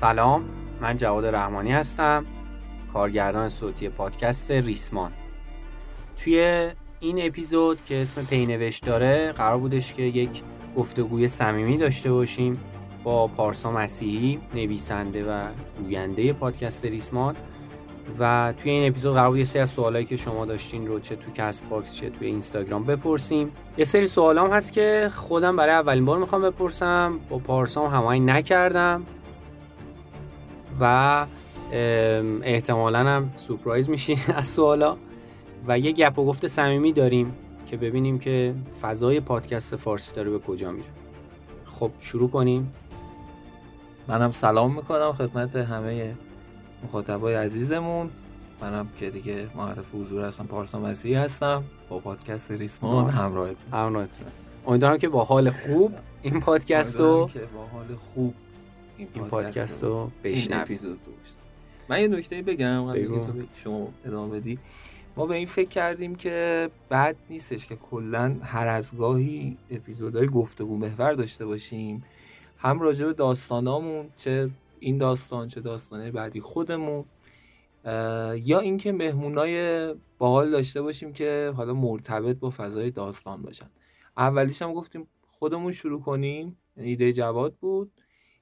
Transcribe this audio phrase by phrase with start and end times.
[0.00, 0.44] سلام
[0.80, 2.24] من جواد رحمانی هستم
[2.92, 5.12] کارگردان صوتی پادکست ریسمان.
[6.16, 6.68] توی
[7.00, 10.42] این اپیزود که اسم پینوشت داره قرار بودش که یک
[10.76, 12.60] گفتگوی صمیمی داشته باشیم
[13.04, 15.42] با پارسا مسیحی نویسنده و
[15.82, 17.36] گوینده پادکست ریسمان.
[18.18, 21.16] و توی این اپیزود قرار بود یه سری از سوالایی که شما داشتین رو چه
[21.16, 23.52] تو Castbox چه توی اینستاگرام بپرسیم.
[23.78, 29.02] یه سری سوالام هست که خودم برای اولین بار می‌خوام بپرسم با پارسام هماهنگ نکردم.
[30.80, 31.26] و
[32.42, 34.96] احتمالا هم سورپرایز میشین از سوالا.
[35.66, 37.32] و یه گپ و گفت صمیمی داریم
[37.66, 40.88] که ببینیم که فضای پادکست فارسی داره به کجا میره.
[41.64, 42.72] خب شروع کنیم.
[44.08, 46.14] منم سلام می‌کنم خدمت همه
[46.84, 48.10] مخاطبای عزیزمون.
[48.60, 51.64] منم که دیگه معرف حضور هستم پارسا مسیحی هستم.
[51.88, 53.72] با پادکست ریسمان همراهتون.
[53.72, 54.26] همراهتون.
[54.66, 58.34] امیدوارم که با حال خوب این پادکست رو با حال خوب
[58.98, 60.80] این پادکست رو بشنوید.
[61.88, 64.58] من یه نکته بگم تو شما ادامه بدی.
[65.16, 70.76] ما به این فکر کردیم که بد نیستش که کلا هر از گاهی اپیزودهای گفتگو
[70.76, 72.04] محور داشته باشیم.
[72.58, 74.50] هم راجع به داستانامون چه
[74.80, 77.04] این داستان چه داستانه بعدی خودمون
[78.44, 83.70] یا اینکه مهمونای باحال داشته باشیم که حالا مرتبط با فضای داستان باشن.
[84.16, 86.56] اولیش هم گفتیم خودمون شروع کنیم.
[86.76, 87.92] یعنی ایده جواد بود.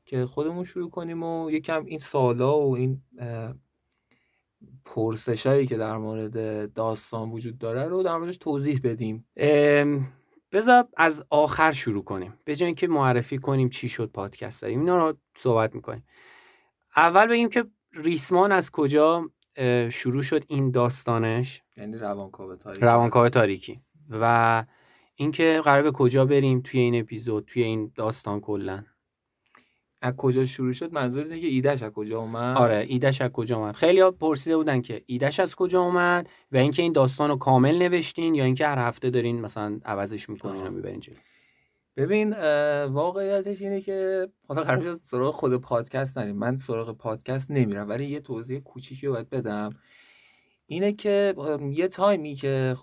[0.06, 3.02] که خودمون شروع کنیم و یکم این سالا و این
[4.84, 9.26] پرسشایی که در مورد داستان وجود داره رو در موردش توضیح بدیم.
[10.52, 12.34] بذار از آخر شروع کنیم.
[12.44, 16.04] به جای اینکه معرفی کنیم چی شد پادکست داریم اینا رو صحبت می‌کنیم.
[16.96, 19.30] اول بگیم که ریسمان از کجا
[19.90, 22.84] شروع شد این داستانش؟ یعنی روانکاو تاریکی.
[22.86, 23.80] روانکاو تاریکی.
[24.10, 24.64] و
[25.14, 28.84] اینکه قرار به کجا بریم توی این اپیزود توی این داستان کلا.
[30.00, 33.56] از کجا شروع شد؟ منظور اینه که ایدهش از کجا اومد؟ آره ایدهش از کجا
[33.56, 37.36] اومد؟ خیلی ها پرسیده بودن که ایدهش از کجا اومد و اینکه این داستان رو
[37.36, 41.16] کامل نوشتین یا اینکه هر هفته دارین مثلا عوضش می‌کنین و می‌برین جلو؟
[41.96, 42.32] ببین
[42.86, 46.36] واقعیتش اینه که حالا قرار شد سراغ خود پادکست نریم.
[46.36, 49.70] من سراغ پادکست نمیرم ولی یه توضیح کوچیکی رو باید بدم.
[50.66, 51.34] اینه که
[51.72, 52.76] یه تایمی که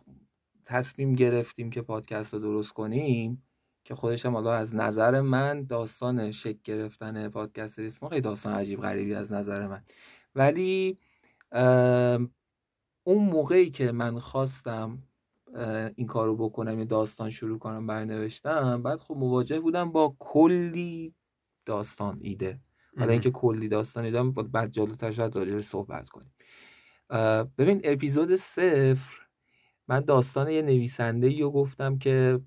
[0.66, 3.44] تصمیم گرفتیم که پادکست رو درست کنیم
[3.84, 8.82] که خودش هم حالا از نظر من داستان شک گرفتن پادکست ریسمو خیلی داستان عجیب
[8.82, 9.84] غریبی از نظر من.
[10.36, 11.00] ولی
[13.04, 15.04] اون موقعی که من خواستم
[15.96, 21.16] این کارو بکنم یه داستان شروع کنم برنوشتم بعد خب مواجه بودم با کلی
[21.66, 22.60] داستان ایده.
[22.98, 26.34] حالا اینکه کلی داستان ایده بعد جلوتر شاید راجع صحبت کنیم.
[27.58, 29.18] ببین اپیزود صفر
[29.88, 32.40] من داستان یه نویسنده رو گفتم که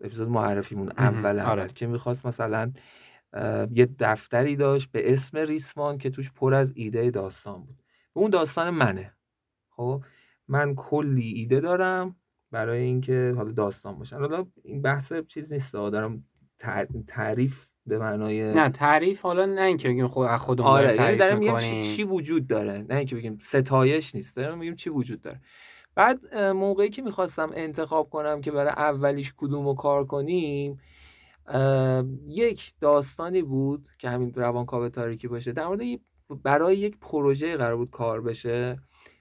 [0.00, 1.68] اپیزود معرفیمون اول آره.
[1.68, 2.72] که می‌خواست مثلا
[3.70, 7.82] یه دفتری داشت به اسم ریسمان که توش پر از ایده داستان بود.
[8.14, 9.14] و اون داستان منه.
[9.70, 10.04] خب؟
[10.48, 12.16] من کلی ایده دارم
[12.50, 14.16] برای اینکه حالا داستان باشن.
[14.16, 16.24] حالا این بحث چیز نیست دارم
[17.06, 21.58] تعریف به معنای نه تعریف حالا نه اینکه بگیم خود خودمون آره یعنی دارم میگم
[21.58, 22.86] چی, چی وجود داره.
[22.88, 25.40] نه اینکه بگیم ستایش نیست دارم میگیم چی وجود داره.
[25.94, 30.80] بعد موقعی که می‌خواستم انتخاب کنم که برای اولیش کدوم رو کار کنیم
[32.28, 35.52] یک داستانی بود که همین روانکاو تاریکی باشه.
[35.52, 35.80] در مورد
[36.42, 38.76] برای یک پروژه قرار بود کار بشه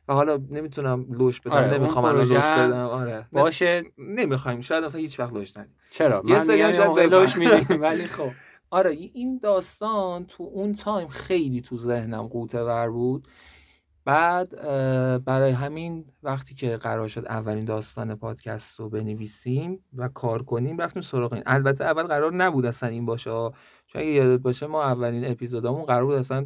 [0.08, 2.74] و حالا نمی‌تونم لوش بدم آره نمی‌خوام الان لوش بدم.
[2.74, 3.84] آره باشه.
[3.98, 5.76] نمی‌خوایم شاید مثلا هیچ وقت لوش ندیم.
[5.92, 7.82] چرا؟ یه سری شاید لوش میدیم.
[7.82, 8.30] ولی خب.
[8.70, 13.28] آره این داستان تو اون تایم خیلی تو ذهنم قوطه ور بود.
[14.06, 14.62] بعد
[15.26, 21.02] برای همین وقتی که قرار شد اولین داستان پادکست رو بنویسیم و کار کنیم رفتیم
[21.02, 21.44] سراغ این.
[21.46, 23.30] البته اول قرار نبود اصلا این باشه.
[23.86, 26.46] چون اگه یادت باشه ما اولین اپیزودامون قرار بود اصلا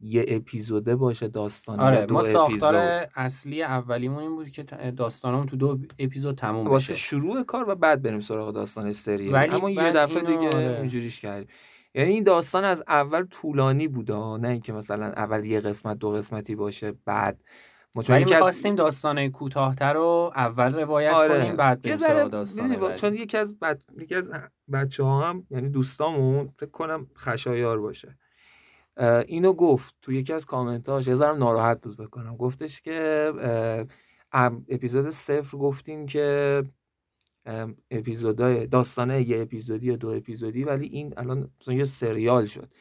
[0.00, 4.62] یه اپیزوده باشه داستان آره دو ما ساختار اصلی اولیمون این بود که
[4.96, 6.70] داستانمون تو دو اپیزود تموم بشه.
[6.70, 10.76] واسه شروع کار و بعد بریم سراغ داستان سری اما یه دفعه دیگه آره.
[10.78, 11.48] اینجوریش کردیم.
[11.94, 16.54] یعنی این داستان از اول طولانی بوده نه اینکه مثلا اول یه قسمت دو قسمتی
[16.54, 17.40] باشه بعد
[18.08, 21.38] ولی می‌خواستیم داستانه کوتاهتر رو اول روایت آره.
[21.38, 23.82] کنیم بعد بریم سراغ داستان چون یکی از بد...
[23.98, 24.30] یکی از
[24.72, 28.18] بچه ها هم یعنی دوستامون فکر کنم خشایار باشه.
[29.26, 33.32] اینو گفت تو یکی از کامنتاش یه ذرم ناراحت بود بکنم گفتش که
[34.32, 36.62] اپیزود صفر گفتین که
[37.90, 42.72] اپیزودای داستانه یه اپیزودی یا دو اپیزودی ولی این الان مثلا یه سریال شد.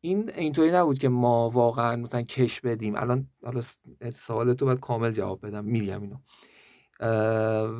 [0.00, 2.96] این اینطوری نبود که ما واقعا مثلا کش بدیم.
[2.96, 3.60] الان حالا
[4.10, 5.64] سوال تو باید کامل جواب بدم.
[5.64, 6.16] میگم اینو.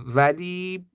[0.06, 0.86] ولی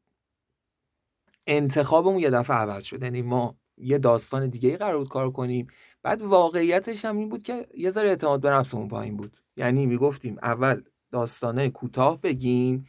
[1.48, 3.04] انتخابمون یه دفعه عوض شد.
[3.04, 5.68] یعنی ما یه داستان دیگه ای قرار بود کار کنیم.
[6.04, 9.38] بعد واقعیتش هم این بود که یه ذره اعتماد به نفسمون پایین بود.
[9.58, 10.82] یعنی می‌گفتیم اول
[11.12, 12.86] داستانه کوتاه بگیم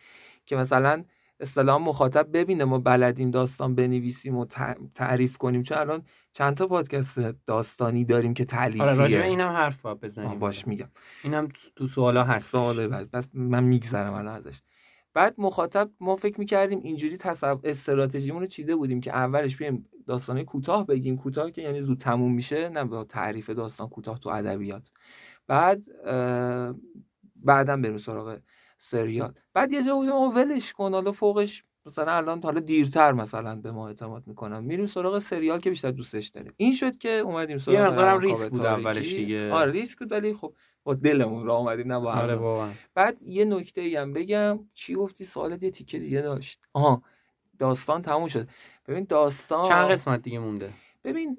[0.46, 1.02] که مثلا
[1.40, 4.46] اصطلاح مخاطب ببینه ما بلدیم داستان بنویسیم و
[4.94, 5.62] تعریف کنیم.
[5.62, 6.02] چون الان
[6.32, 8.82] چند تا پادکست داستانی داریم که تعلیفیه.
[8.82, 10.38] آره راجع اینم حرف بزنیم.
[10.38, 10.88] باش میگم.
[11.24, 13.10] اینم تو سوالا هست سوال بعد.
[13.10, 14.60] بس من میگذرم الان ازش.
[15.14, 20.44] بعد مخاطب ما فکر می‌کردیم اینجوری تصور استراتژیمون رو چیده بودیم که اولش بیایم داستانه
[20.44, 21.16] کوتاه بگیم.
[21.16, 24.90] کوتاه که یعنی زود تموم میشه نه با تعریف داستان کوتاه تو ادبیات.
[25.46, 25.82] بعد
[27.36, 28.38] بعدم بریم سراغ
[28.84, 29.32] سریال.
[29.54, 30.94] بعد یه جا بودیم ولش کن.
[30.94, 35.70] حالا فوقش مثلا الان حالا دیرتر مثلا به ما اعتماد می‌کنم میریم سراغ سریال که
[35.70, 36.52] بیشتر دوستش داریم.
[36.56, 39.52] این شد که اومدیم سراغ یه مقدارم ریسک بود اولش دیگه.
[39.52, 40.54] آره ریسک بود ولی خب
[40.84, 44.58] با دلمون را اومدیم نه با آره بعد یه نکته ای هم بگم.
[44.74, 46.60] چی گفتی؟ سوالت یه تیکه دیگه داشت.
[46.72, 47.02] آها
[47.58, 48.48] داستان تموم شد.
[48.88, 50.70] ببین داستان چند قسمت دیگه مونده؟
[51.04, 51.38] ببین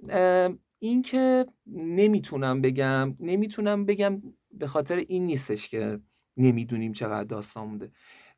[0.80, 4.22] این که نمی‌تونم بگم نمی‌تونم بگم
[4.52, 6.00] به خاطر این نیستش که
[6.38, 7.92] نمی‌دونیم چقدر داستان مونده.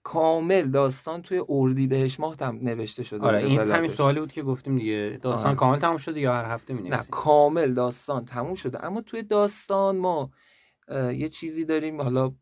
[0.04, 4.44] کامل داستان توی اردی بهش ماه هم نوشته شده آره این همین سوالی بود که
[4.44, 5.20] گفتیم دیگه.
[5.22, 5.56] داستان آره.
[5.56, 8.86] کامل تموم شده یا هر هفته می نه کامل داستان تموم شده.
[8.86, 10.32] اما توی داستان ما
[10.92, 12.02] یه چیزی داریم.
[12.02, 12.36] حالا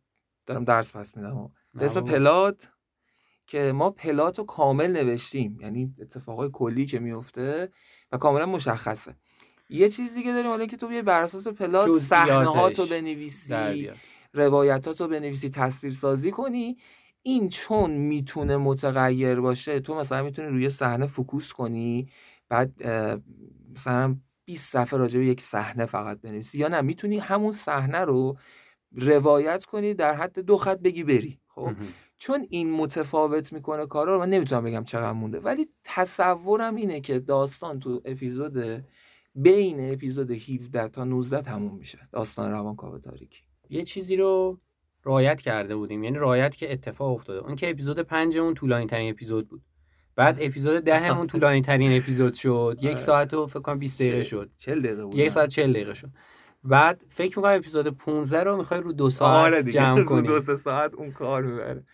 [0.46, 1.52] دارم درس پس میدم.
[1.74, 2.70] به اسم پلات
[3.48, 5.58] که ما پلات رو کامل نوشتیم.
[5.62, 7.72] یعنی اتفاقای کلی که میفته
[8.12, 9.16] و کاملا مشخصه.
[9.70, 13.92] یه چیز دیگه داریم حالا که تو بر اساس پلات صحنه تو بنویسی.
[14.36, 16.78] روایتات رو بنویسی تصویر سازی کنی.
[17.22, 22.10] این چون می‌تونه متغیر باشه تو مثلا می‌تونی روی صحنه فکوس کنی.
[22.50, 22.88] بعد
[23.76, 24.16] مثلا
[24.46, 26.58] 20 صفحه راجع به یک صحنه فقط بنویسی.
[26.58, 28.38] یا نه می‌تونی همون صحنه رو
[28.92, 31.40] روایت کنی در حد دو خط بگی بری.
[31.48, 31.72] خب؟
[32.18, 35.40] چون این متفاوت می‌کنه کارا رو من نمی‌تونم بگم چقدر مونده.
[35.40, 38.84] ولی تصورم اینه که داستان تو اپیزود
[39.36, 42.00] بین اپیزود 17 تا 19 تموم میشه.
[42.12, 43.45] داستان روانکاو تاریکی.
[43.70, 44.60] یه چیزی رو
[45.04, 46.04] رایت کرده بودیم.
[46.04, 47.40] یعنی رایت که اتفاق افتاده.
[47.40, 49.62] اون که اپیزود پنجمون طولانی ترین اپیزود بود.
[50.16, 52.78] بعد اپیزود دهمون طولانی ترین اپیزود شد.
[52.82, 52.98] یک آره.
[52.98, 54.52] ساعت و فکر کنم 20 دقیقه شد.
[54.58, 56.10] 40 دقیقه بود یک ساعت 40 دقیقه شد.
[56.64, 60.28] بعد فکر می‌کنم اپیزود 15 رو می‌خوای رو دو ساعت آره جمع کنی.
[60.28, 61.86] دو سه ساعت اون کار می‌بره.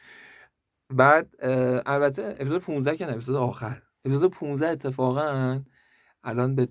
[0.94, 1.36] بعد
[1.86, 3.82] البته اپیزود 15 که نه اپیزود آخر.
[4.06, 5.60] اپیزود 15 اتفاقا
[6.24, 6.68] الان به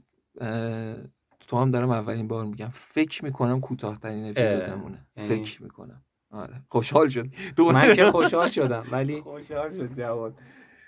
[1.51, 2.69] تو هم دارم اولین بار میگم.
[2.73, 5.07] فکر می‌کنم کوتاهترین اپیزودمونه.
[5.17, 6.03] یعنی فکر می‌کنم.
[6.31, 6.63] آره.
[6.69, 7.27] خوشحال شد.
[7.59, 10.41] من که خوشحال شدم ولی خوشحال شد جواد.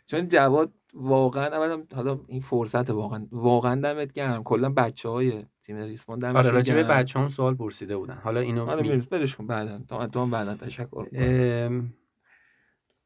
[0.06, 3.26] چون جواد واقعا اولا حالا این فرصت واقعا.
[3.32, 4.42] واقعا دمت گرم.
[4.42, 8.18] کلا بچه های تیم ریسمان دمت آره راجع به بچه هم سوال پرسیده بودن.
[8.24, 8.96] حالا اینو آره می...
[8.96, 9.46] برش کن.
[9.46, 9.80] بعدا.
[9.88, 11.94] تو تو هم بعدا تشکر ام...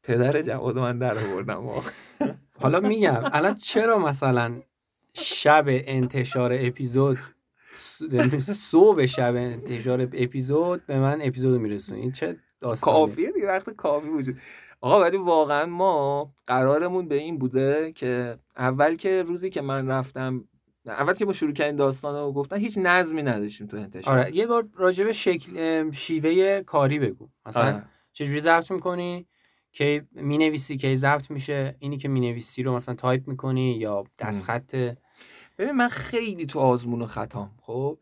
[0.02, 1.70] پدر جواد من در آوردم.
[2.62, 4.62] حالا میگم الان چرا مثلا
[5.14, 7.18] شب انتشار اپیزود
[8.40, 14.08] صبح شب انتشار اپیزود به من اپیزود میرسون این چه داستانی کافیه دیگه وقت کافی
[14.08, 14.36] وجود.
[14.80, 20.44] آقا ولی واقعا ما قرارمون به این بوده که اول که روزی که من رفتم
[20.86, 24.18] اول که با شروع کردیم داستان رو گفتن هیچ نظمی نداشتیم تو انتشار.
[24.18, 27.28] آره یه بار راجع شکل شیوه کاری بگو.
[27.46, 27.82] مثلا آره.
[28.12, 29.26] چجوری ضبط می‌کنی؟
[29.72, 34.76] کی می‌نویسی کی ضبط میشه؟ اینی که می‌نویسی رو مثلا تایپ می‌کنی یا دستخط
[35.58, 37.98] ببین من خیلی تو آزمون و خطام خب؟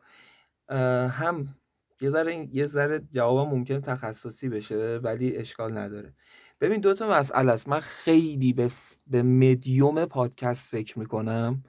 [1.11, 1.57] هم
[2.01, 6.15] یه ذره یه ذره جوابم ممکنه تخصصی بشه ولی اشکال نداره.
[6.61, 7.69] ببین دو تا مسئله است.
[7.69, 8.71] من خیلی به,
[9.07, 11.63] به مدیوم پادکست فکر می‌کنم.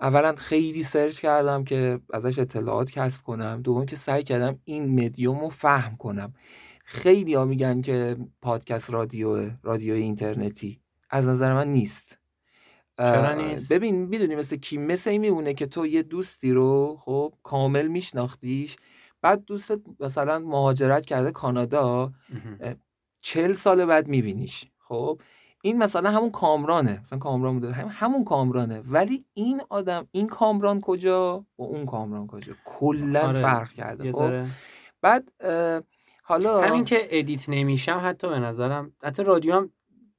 [0.00, 3.62] اولا خیلی search کردم که ازش اطلاعات کسب کنم.
[3.62, 6.34] دوم که سعی کردم این مدیوم رو فهم کنم.
[6.84, 12.17] خیلی ها میگن که پادکست رادیو رادیو اینترنتی از نظر من نیست.
[12.98, 17.34] چرا نیست؟ ببین می‌دونی مثل کی مثل این میمونه که تو یه دوستی رو خب
[17.42, 18.76] کامل میشناختیش
[19.22, 22.12] بعد دوستت مثلا مهاجرت کرده کانادا
[23.20, 25.20] چل سال بعد میبینیش خب؟
[25.62, 28.80] این مثلا همون کامرانه مثلا کامران بوده هم همون کامرانه.
[28.80, 33.42] ولی این آدم این کامران کجا؟ و اون کامران کجا؟ کلا آره.
[33.42, 34.44] فرق کرده خب.
[35.02, 35.32] بعد
[36.22, 39.70] حالا همین که ادیت نمیشم حتی به نظرم حتی رادیو هم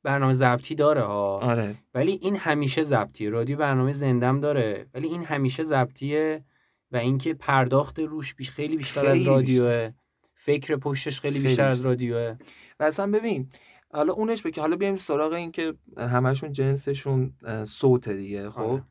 [0.03, 1.39] برنامه ضبطی داره ها.
[1.39, 1.75] آره.
[1.94, 3.29] ولی این همیشه ضبطیه.
[3.29, 4.86] رادیو برنامه زندم داره.
[4.94, 6.44] ولی این همیشه ضبطیه
[6.91, 9.91] و اینکه پرداخت روش بیش خیلی بیشتر از خیلی رادیوه.
[10.34, 11.82] فکر پشتش خیلی خیلی بیشتر از.
[11.82, 12.36] رادیوه.
[12.79, 13.50] و اصلا ببین
[13.94, 18.84] حالا اونش بگی حالا بیایم سراغ این که همشون جنسشون اه، صوته دیگه خب؟ آره.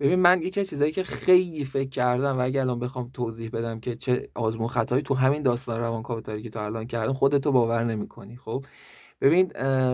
[0.00, 3.80] ببین من یکی از چیزایی که خیلی فکر کردم و اگر الان بخوام توضیح بدم
[3.80, 8.36] که چه آزمون خطایی تو همین داستان روانکاوی که تا الان کردم خودتو باور نمی‌کنی
[8.36, 8.64] خب؟
[9.20, 9.52] ببین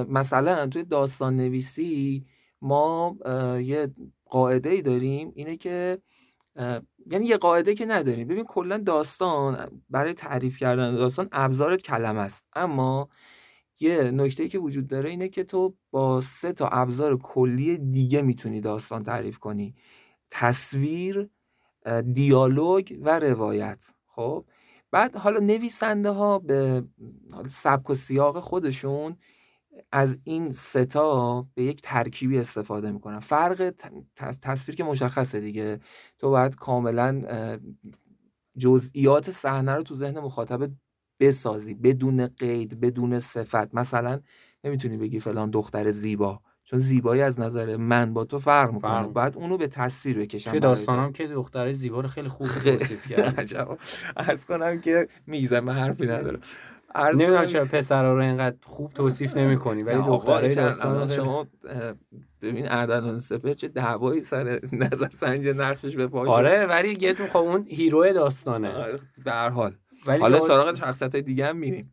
[0.09, 2.25] مثلا توی داستان نویسی
[2.62, 3.16] ما
[3.61, 3.95] یه
[4.30, 5.99] قاعده ای داریم اینه که
[7.11, 8.28] یعنی یه قاعده که نداریم.
[8.28, 12.45] ببین کلا داستان برای تعریف کردن داستان ابزارت کلمه است.
[12.52, 13.09] اما
[13.80, 18.61] یه نکته که وجود داره اینه که تو با سه تا ابزار کلی دیگه می‌تونی
[18.61, 19.75] داستان تعریف کنی.
[20.30, 21.28] تصویر
[22.12, 23.85] دیالوگ و روایت.
[24.06, 24.45] خب؟
[24.93, 26.85] بعد حالا نویسنده ها به
[27.49, 29.16] سبک و سیاق خودشون
[29.93, 33.21] از این ستا به یک ترکیبی استفاده می‌کنن.
[33.21, 33.75] فرق
[34.43, 35.81] تصویر که مشخصه دیگه.
[36.19, 37.23] تو باید کاملا
[38.59, 40.71] جزئیات صحنه رو تو ذهن مخاطب
[41.21, 41.75] بسازی.
[41.75, 43.75] بدون قید بدون صفت.
[43.75, 44.21] مثلا
[44.64, 46.40] نمی‌تونی بگی فلان دختر زیبا.
[46.68, 48.90] چون زیبایی از نظر من با تو فرق می‌کنه.
[48.92, 50.66] فرق باید اونو به تصویر بکشم توی تو.
[50.66, 53.78] داستانم که دخترای زیبا رو خیلی خوب توصیف کرد عجب
[54.16, 56.40] از کنم که میگذم من حرفی ندارم.
[56.94, 61.46] عرض نمی‌دونم چرا پسرا رو اینقدر خوب توصیف نمی‌کنی ولی چرا داستان شما
[62.42, 66.30] ببین اردلان سپر چه دعوایی سر نظر سنج نقشش به پا شد.
[66.30, 68.73] آره ولی یه دون خب اون هیرو داستانه.
[68.75, 69.75] آره، به هر حال.
[70.06, 71.92] ولی حالا سراغ شخصیت های دیگه هم میریم.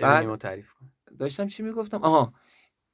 [0.00, 0.86] بعد بعد- تعریف کن
[1.18, 2.32] داشتم چی می‌گفتم؟ آها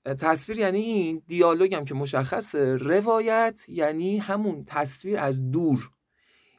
[0.05, 2.77] تصویر یعنی این دیالوگ هم که مشخصه.
[2.77, 5.91] روایت یعنی همون تصویر از دور.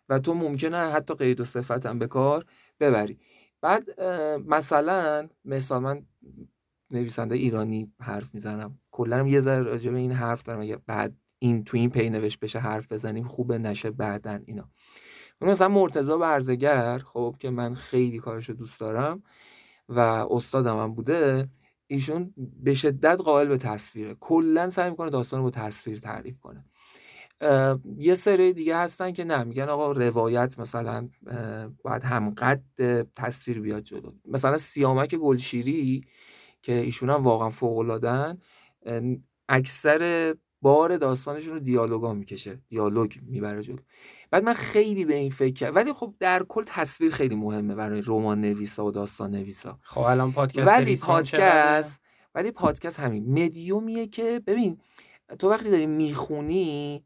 [0.10, 2.46] و تو ممکنه حتی قید و صفت هم به کار
[2.80, 3.20] ببری.
[3.62, 4.02] بعد
[4.46, 6.06] مثلا مثلا من
[6.92, 8.80] نویسنده ایرانی حرف می‌زنم.
[8.92, 10.62] کلا یه ذره راجع به این حرف دارم.
[10.62, 14.70] اگه بعد این تو این پی نوشت بشه حرف بزنیم خوبه نشه بعدن اینا.
[15.42, 19.24] مثلا مرتضی برزگر خب که من خیلی کارشو دوست دارم
[19.90, 20.00] و
[20.32, 21.50] استادم هم بوده
[21.92, 22.34] ایشون
[22.64, 24.14] به شدت قائل به تصویره.
[24.20, 26.66] کلا سعی می‌کنه داستان رو با تصویر تعریف کنه.
[27.98, 31.10] یه سری دیگه هستن که نه میگن آقا روایت مثلا
[31.84, 32.64] باید همقد
[33.16, 34.12] تصویر بیاد جلو.
[34.26, 36.06] مثلا سیامک گلشیری
[36.62, 38.42] که ایشون هم واقعا فوق العاده‌ان،
[38.86, 39.02] اه،
[39.50, 42.60] اکثر بار داستانشون رو دیالوگا می‌کشه.
[42.68, 43.80] دیالوگ می‌بره جلو.
[44.32, 45.76] بعد من خیلی به این فکر کردم.
[45.76, 49.80] ولی خب در کل تصویر خیلی مهمه برای رمان نویسا و داستان نویسا.
[49.82, 52.02] خب الان پادکست ولی؟ پادکست
[52.36, 53.44] ولی پادکست همین.
[53.44, 54.78] مدیومیه که ببین
[55.40, 57.04] تو وقتی داری می‌خونی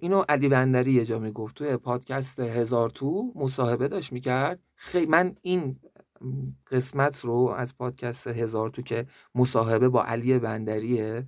[0.00, 4.60] اینو علی بندری یه جا می‌گفت توی پادکست هزار تو مصاحبه داشت می‌کرد.
[4.74, 5.76] خیلی من این
[6.70, 11.26] قسمت رو از پادکست هزار تو که مصاحبه با علی بندریه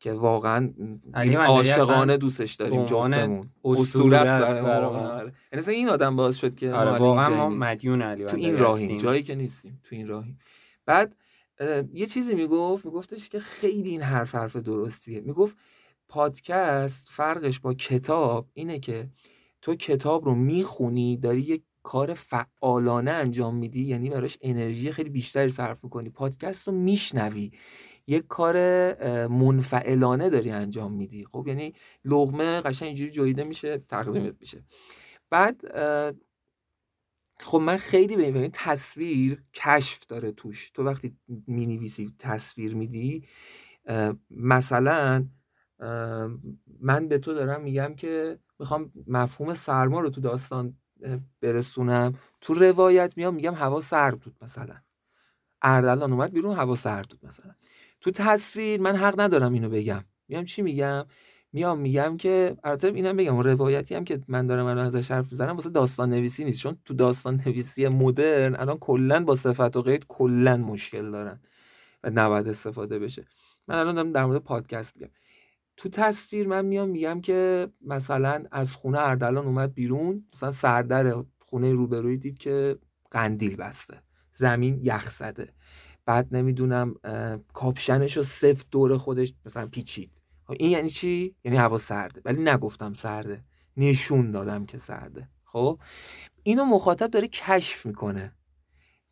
[0.00, 0.72] که واقعا
[1.14, 5.08] عاشقانه دوستش داریم جفتمون اسطوره است واقعا.
[5.08, 5.32] آره.
[5.52, 7.48] یعنی این آدم باعث شد که آره واقعا ما.
[7.48, 8.96] مدیون علی تو این راهیم.
[8.96, 10.38] جایی که نیستیم تو این راهیم
[10.86, 11.16] بعد
[11.92, 15.56] یه چیزی می‌گفت میگفتش که خیلی این حرف حرف درستیه می‌گفت
[16.08, 19.08] پادکست فرقش با کتاب اینه که
[19.62, 25.50] تو کتاب رو می‌خونی داری یک کار فعالانه انجام میدی یعنی براش انرژی خیلی بیشتری
[25.50, 27.50] صرف می‌کنی پادکست رو میشنوی
[28.06, 28.56] یک کار
[29.26, 31.24] منفعلانه داری انجام میدی.
[31.24, 34.64] خب یعنی لغمه قشنگ اینجوری جویده میشه تقدیمت میشه.
[35.30, 35.60] بعد
[37.40, 40.70] خب من خیلی به این تصویر کشف داره توش.
[40.70, 43.26] تو وقتی می‌نویسی تصویر میدی
[44.30, 45.28] مثلا
[46.80, 50.76] من به تو دارم میگم که می‌خوام مفهوم سرما رو تو داستان
[51.40, 52.18] برسونم.
[52.40, 54.76] تو روایت میام میگم هوا سرد بود مثلا.
[55.62, 57.54] اردلان اومد بیرون هوا سرد بود مثلا.
[58.04, 60.04] تو تصویر من حق ندارم اینو بگم.
[60.28, 61.06] میام چی میگم؟
[61.52, 65.56] میام میگم که البته اینم بگم روایتی هم که من دارم الان ازش حرف می‌زنم
[65.56, 66.60] واسه داستان نویسی نیست.
[66.60, 71.40] چون تو داستان نویسی مدرن الان کلا با صفت و قید کلا مشکل دارن
[72.04, 73.24] و نباید استفاده بشه.
[73.68, 75.12] من الان دارم در مورد پادکست میگم.
[75.76, 81.72] تو تصویر من میام میگم که مثلا از خونه اردلان اومد بیرون مثلا سردر خونه
[81.72, 82.78] روبروی دید که
[83.10, 84.02] قندیل بسته.
[84.32, 85.48] زمین یخ زده.
[86.06, 86.94] بعد نمی‌دونم
[87.52, 90.10] کاپشنش رو سفت دور خودش مثلا پیچید.
[90.44, 92.22] خب این یعنی چی؟ یعنی هوا سرده.
[92.24, 93.44] ولی نگفتم سرده.
[93.76, 95.28] نشون دادم که سرده.
[95.44, 95.78] خب؟
[96.42, 98.34] اینو مخاطب داره کشف می‌کنه.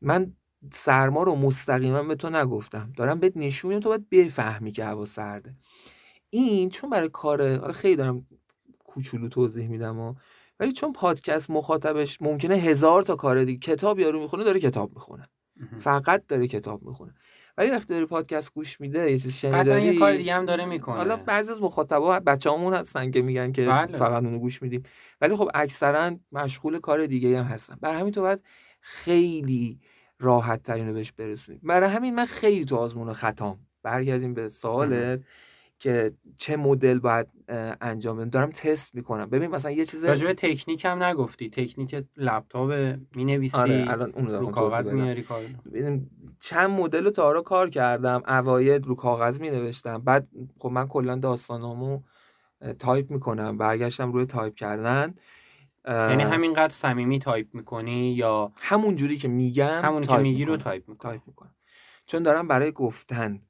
[0.00, 0.32] من
[0.72, 2.92] سرما رو مستقیما به تو نگفتم.
[2.96, 5.56] دارم بهت نشون تو باید بفهمی که هوا سرده.
[6.30, 8.26] این چون برای کار آره خیلی دارم
[8.84, 10.14] کوچولو توضیح میدم و
[10.60, 15.28] ولی چون پادکست مخاطبش ممکنه هزار تا کار دیگه کتاب یارو می‌خونه داره کتاب می‌خونه.
[15.78, 17.14] فقط داره کتاب می‌خونه.
[17.58, 20.96] ولی وقتی داری پادکست گوش میده یه چیز شنیداری یه کار دیگه هم داره می‌کنه.
[20.96, 23.96] حالا بعضی از مخاطبا بچه‌هامون هستن که میگن که بله.
[23.96, 24.82] فقط اونو گوش میدیم.
[25.20, 27.76] ولی خب اکثرا مشغول کار دیگه هم هستن.
[27.80, 28.40] برای همین تو باید
[28.80, 29.80] خیلی
[30.20, 33.58] راحت ترین رو بهش برسونیم برای همین من خیلی تو آزمون خطام.
[33.82, 35.20] برگردیم به سوالت
[35.78, 37.26] که چه مدل باید
[37.80, 38.30] انجام بدم.
[38.30, 39.30] دارم تست می‌کنم.
[39.30, 41.50] ببین مثلا یه چیز راجع تکنیک هم نگفتی.
[41.50, 45.40] تکنیک لپتاپ می‌نویسی آره الان اون رو کاغذ میاری کار
[46.40, 48.22] چند مدل تا رو کار کردم.
[48.28, 50.28] اوایل رو کاغذ می نوشتم بعد
[50.58, 52.00] خب من کلا داستانامو
[52.78, 53.58] تایپ می‌کنم.
[53.58, 55.14] برگشتم روی تایپ کردن.
[55.88, 60.88] یعنی همینقدر صمیمی تایپ می‌کنی یا همون جوری که میگم همون که میگی رو تایپ
[60.88, 61.10] می‌کنم.
[61.10, 61.54] تایپ می‌کنم.
[62.06, 63.40] چون دارم برای گفتن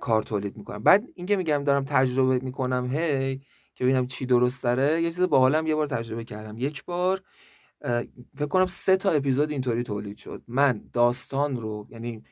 [0.00, 0.82] کار تولید می‌کنم.
[0.82, 3.40] بعد اینکه میگم دارم تجربه می‌کنم هی
[3.74, 6.58] که ببینم چی درست داره یه چیز باحالم یه بار تجربه کردم.
[6.58, 7.22] یک بار
[8.34, 10.42] فکر کنم سه تا اپیزود اینطوری تولید شد.
[10.48, 12.24] من داستان رو یعنی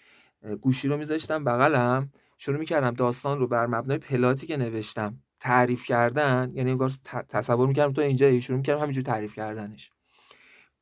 [0.61, 5.85] گوشی رو میذاشتم بغلم شروع می‌کردم داستان رو بر مبنای plot ی که نوشتم تعریف
[5.85, 6.93] کردن یعنی انگار
[7.29, 9.91] تصور می‌کردم تو اینجا شروع می‌کردم همینجور تعریف کردنش.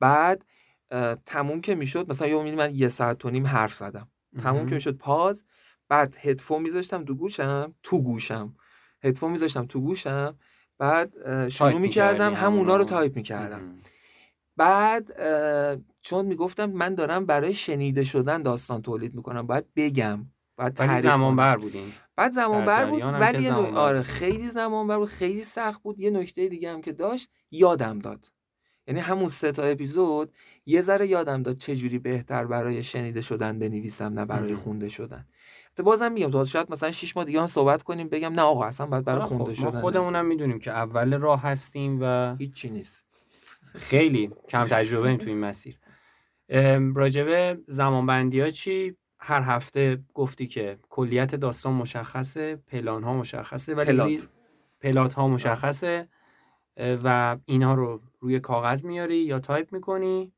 [0.01, 0.45] بعد
[1.27, 4.09] تموم که می‌شد مثلا یه من یه ساعت و نیم حرف زدم.
[4.43, 5.45] تموم که می‌شد pause
[5.95, 8.57] بعد هدفون میذاشتم تو گوشم تو گوشم.
[9.05, 10.39] هدفون میذاشتم تو گوشم.
[10.79, 13.79] بعد شروع می‌کردم همونا رو تایپ می‌کردم.
[14.57, 15.13] بعد
[16.01, 21.57] چون می‌گفتم من دارم برای شنیده شدن داستان تولید می‌کنم باید بگم بعد زمان بر
[21.57, 26.01] بودیم بعد زمان بر بود ولی آره خیلی زمان بر بود خیلی سخت بود.
[26.01, 28.31] یه نکته دیگه هم که داشت یادم داد.
[28.87, 30.33] یعنی همون سه تا اپیزود
[30.67, 35.27] یه ذره یادم داد چه جوری بهتر برای شنیده شدن بنویسم نه برای خونده شدن.
[35.83, 38.87] بازم میگم تو شاید مثلا 6 ماه دیگه هم صحبت کنیم بگم نه آقا اصلا
[38.87, 43.05] باید برای خونده شدن ما خودمونم می‌دونیم که اول راه هستیم و هیچی نیست.
[43.75, 45.79] خیلی کم تجربه ایم تو این مسیر.
[46.95, 53.93] راجبه زمانبندی ها چی؟ هر هفته گفتی که کلیت داستان مشخصه پلان ها مشخصه ولی
[53.93, 54.29] plot,
[54.81, 56.09] plot ها مشخصه
[56.77, 60.33] و اینها رو روی کاغذ میاری یا تایپ می‌کنی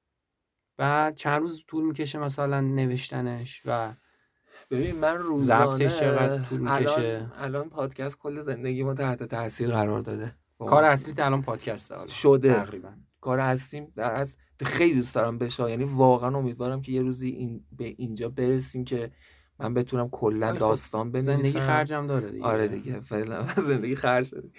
[0.77, 3.92] بعد چند روز طول می‌کشه مثلا نوشتنش و
[4.70, 5.88] ببین من روزانه
[6.48, 10.35] طول الان, الان پادکست کل زندگی ما تحت تاثیر قرار داده.
[10.59, 12.55] کار اصلی الان پادکست شده.
[12.55, 12.88] تقریبا.
[13.20, 17.64] کار هستیم در از خیلی دوست دارم بشه یعنی واقعا امیدوارم که یه روزی این
[17.72, 19.11] به اینجا برسیم که
[19.59, 21.33] من بتونم کلا خب داستان بنویسم.
[21.33, 22.44] زندگی خرجم داره دیگه.
[22.44, 24.50] آره دیگه فعلا زندگی خرج داره.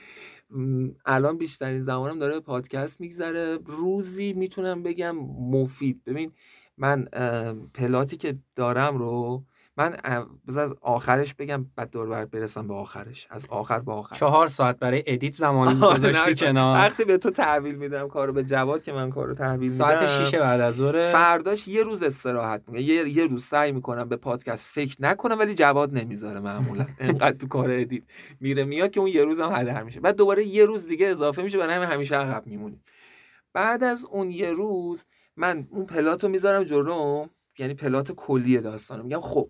[1.05, 3.59] الان بیشترین زمانم داره پادکست میگذره.
[3.65, 6.03] روزی می‌تونم بگم مفید.
[6.05, 6.31] ببین
[6.77, 7.05] من
[7.73, 9.43] پلاتی که دارم رو
[9.77, 9.97] من
[10.47, 13.27] بذار از آخرش بگم بعد دور بر برسم به آخرش.
[13.29, 14.15] از آخر به آخر.
[14.15, 16.77] چهار ساعت برای ادیت زمان گذاشتی کنار.
[16.77, 19.75] وقتی به تو تحویل میدم کارو به جواد که من کارو تحویل میدم.
[19.75, 21.11] ساعت 6 بعد از ظهر.
[21.11, 25.53] فرداش یه روز استراحت می‌کنم یه یه روز سعی می‌کنم به پادکست فکر نکنم ولی
[25.55, 26.85] جواد نمی‌ذاره معمولا.
[26.99, 28.03] انقدر تو کار edit
[28.39, 29.99] میره میاد که اون یه روزم هدر میشه.
[29.99, 32.83] بعد دوباره یه روز دیگه اضافه میشه برای همین همیشه عقب میمونیم.
[33.53, 39.03] بعد از اون یه روز من اون plot و می‌ذارم جلوم یعنی plot کلی داستانو
[39.03, 39.19] میگم.
[39.19, 39.49] خب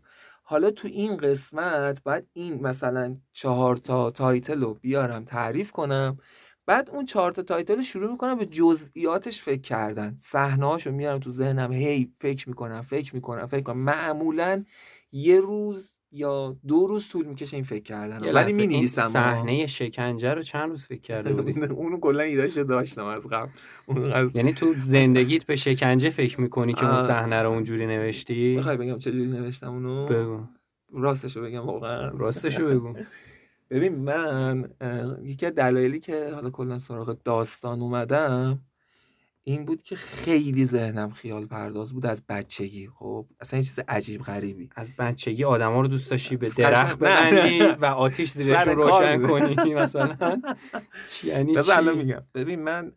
[0.50, 6.18] حالا تو این قسمت بعد این مثلا چهار تا title رو بیارم تعریف کنم.
[6.66, 10.16] بعد اون چهار تا title شروع می‌کنم به جزئیاتش فکر کردن.
[10.20, 14.66] صحنه رو میارم تو ذهنم هی فکر می‌کنم فکر می‌کنم فکر کنم معمولا
[15.12, 20.34] یه روز یا دو روز طول می‌کشه این فکر کردن ولی می نویسم صحنه شکنجه
[20.34, 23.50] رو چند روز فکر کرده بودی؟ اونو کلا ایدهشو داشتم از قبل.
[24.34, 29.00] یعنی تو زندگیت به شکنجه فکر می‌کنی که اون صحنه رو اونجوری نوشتی؟ می‌خوای بگم
[29.00, 30.40] چه جوری نوشتم اونو؟ بگو.
[30.94, 32.08] راستشو بگم واقعا.
[32.10, 32.94] راستشو بگو.
[33.72, 34.70] ببین من
[35.24, 38.62] یکی از دلایلی که حالا کلا سراغ داستان اومدم
[39.48, 44.22] این بود که خیلی ذهنم خیال پرداز بود از بچگی خب؟ اصلا یه چیز عجیب
[44.22, 44.70] غریبی.
[44.76, 49.74] از بچگی آدما رو دوست داشتی به درخت ببندی و آتیش زیرش رو روشن کنی
[49.74, 50.42] مثلا؟
[51.24, 52.24] یعنی چی؟ میگم.
[52.34, 52.92] ببین من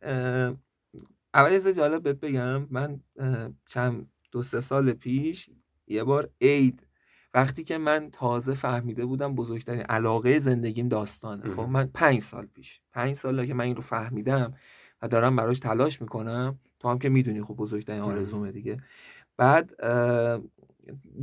[1.35, 2.67] اول یه جالب بهت بگم.
[2.71, 3.01] من
[3.67, 5.51] چند دو سه سال پیش
[5.87, 6.87] یه بار عید
[7.35, 11.51] وقتی که من تازه فهمیده بودم بزرگترین علاقه زندگیم داستانه.
[11.51, 14.55] خب من پنج سال پیش پنج سال که من این رو فهمیدم
[15.03, 16.59] و دارم براش تلاش می‌کنم.
[16.79, 18.77] تو هم که می‌دونی خب بزرگترین آرزومه دیگه.
[19.37, 19.75] بعد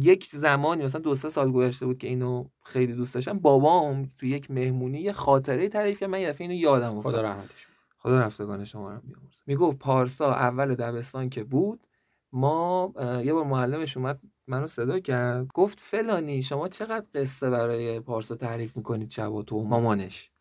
[0.02, 3.40] یک زمانی مثلا دو سه سال گذشته بود که اینو خیلی دوست داشتم.
[3.40, 6.10] بابام تو یک مهمونی یه خاطره تعریف کرد.
[6.10, 7.14] من یه اینو یادم افتاد.
[7.14, 9.42] خدا رحمتش خدا رفتگان شما رو بیامرزه.
[9.46, 11.88] می‌گفت پارسا اول دبستان که بود
[12.32, 15.48] ما یه بار معلمش اومد منو صدا کرد.
[15.48, 20.32] گفت فلانی شما چقدر قصه برای پارسا تعریف می‌کنید شب و تو؟ مامانش.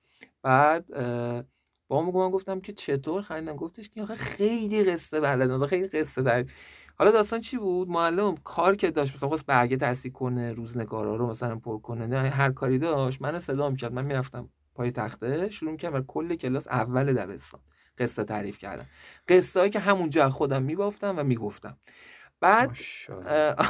[0.42, 0.84] بعد
[1.88, 6.52] با من گفتم که چطور؟ خندم گفتش که خیلی قصه بلد خیلی قصه تعریف
[6.98, 11.26] حالا داستان چی بود؟ معلم کار که داشت مثلا خواست برگه تصحیح کنه روزنگارا رو
[11.26, 13.22] مثلا پر کنه نه هر کاری داشت.
[13.22, 13.92] منو صدا می‌کرد.
[13.92, 17.60] من می‌رفتم پای تخته شروع کردم کل کلاس اول دبستان
[17.98, 18.86] قصه تعریف کردم.
[19.28, 21.76] قصه هایی که همونجا خودم میبافتم و می‌گفتم.
[22.40, 22.76] بعد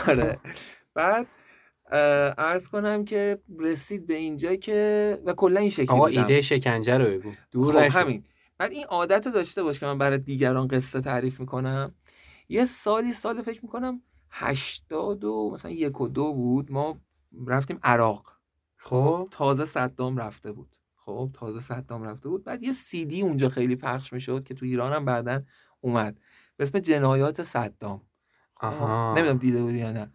[0.07, 0.39] آره.
[0.95, 1.27] بعد
[2.39, 7.05] ارز کنم که رسید به اینجا که و کلا این شکلی آقا ایده شکنجه رو
[7.05, 7.33] بگو.
[7.51, 8.25] دور خب همین.
[8.59, 11.95] بعد این عادت رو داشته باش که من برای دیگران قصه تعریف می‌کنم.
[12.49, 16.73] یه سالی سال فکر می‌کنم هشتاد و مثلا یک و دو بود.
[16.73, 17.01] ما
[17.47, 18.33] رفتیم عراق.
[18.77, 20.77] خب تازه صدام رفته بود.
[20.97, 22.45] خب تازه صدام رفته بود.
[22.45, 25.43] بعد یه سی اونجا خیلی پخش می‌شد که تو ایران هم بعدا
[25.81, 26.21] اومد.
[26.57, 28.03] به اسم جنایات صدام.
[28.55, 29.15] خب، آها.
[29.17, 30.13] نمی‌دونم دیده بودی یا نه.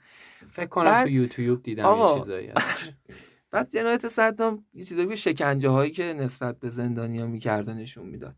[0.52, 2.52] فکر کنم تو یوتیوب دیدم یه چیزایی
[3.52, 8.36] بعد جنایت صدام یه چیزایی شکنجه هایی که نسبت به زندانیا می‌کرد نشون می‌داد.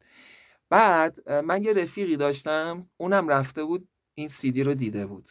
[0.69, 5.29] بعد من یه رفیقی داشتم اونم رفته بود این سیدی رو دیده بود.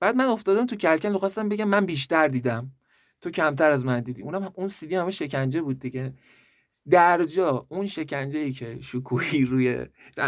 [0.00, 2.72] بعد من افتادم تو کلکن خواستم بگم من بیشتر دیدم.
[3.20, 4.22] تو کمتر از من دیدی.
[4.22, 6.14] اونم اون سیدی همه شکنجه بود دیگه.
[6.90, 9.84] درجا اون شکنجه ای که شکوهی روی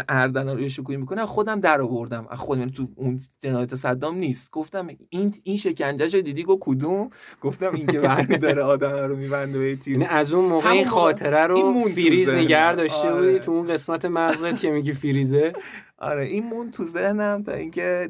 [0.09, 2.27] اردن روی شکوهی می‌کنه خودم در آوردم.
[2.35, 4.51] خودم یعنی تو اون جنایت صدام نیست.
[4.51, 7.09] گفتم این این شکنجه شو دیدی؟ گو کدوم؟
[7.41, 7.99] گفتم این که
[8.41, 9.93] داره آدم رو میبنده به تیر.
[9.93, 13.27] یعنی از اون موقع این خاطره رو فریز نگه داشته آره.
[13.27, 15.53] بودی تو اون قسمت مغزت که میگی فریزه
[15.97, 18.09] آره این مون تو ذهنم تا اینکه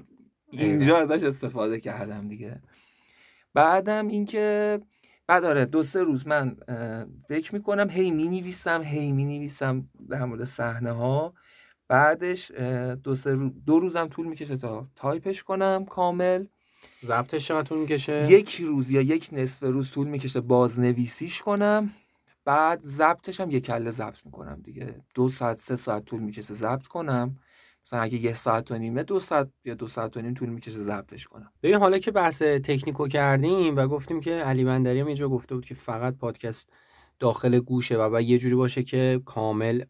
[0.51, 2.61] اینجا ازش استفاده کردم دیگه.
[3.53, 4.79] بعدم اینکه
[5.29, 6.57] بعد آره دو سه روز من
[7.27, 11.33] فکر می‌کنم هی می نویسم هی می نویسم در مورد صحنه ها
[11.87, 12.51] بعدش
[13.03, 16.45] دو سه دو روزم طول می‌کشه تا تایپش کنم کامل.
[17.03, 21.89] ضبطش چقدر طول می‌کشه؟ یک روز یا یک نصف روز طول می‌کشه بازنویسیش کنم.
[22.45, 24.95] بعد ضبطش هم یک کله ضبط می‌کنم دیگه.
[25.15, 27.37] دو ساعت سه ساعت طول می‌کشه ضبط کنم.
[27.89, 30.79] مثلا اگه یه ساعت و نیمه دو ساعت یا دو ساعت و نیم طول می‌کشه
[30.79, 31.51] ضبطش کنم.
[31.63, 35.65] ببین حالا که بحث تکنیکو کردیم و گفتیم که علی بندری هم اینجا گفته بود
[35.65, 36.69] که فقط پادکست
[37.19, 39.83] داخل گوشه و باید یه جوری باشه که کامل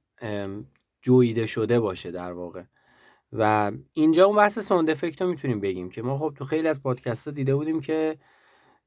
[1.02, 2.64] جویده شده باشه در واقع.
[3.34, 6.84] و اینجا اون بحث سوند افکت رو می‌تونیم بگیم که ما خب تو خیلی از
[6.84, 8.18] پادکست ها دیده بودیم که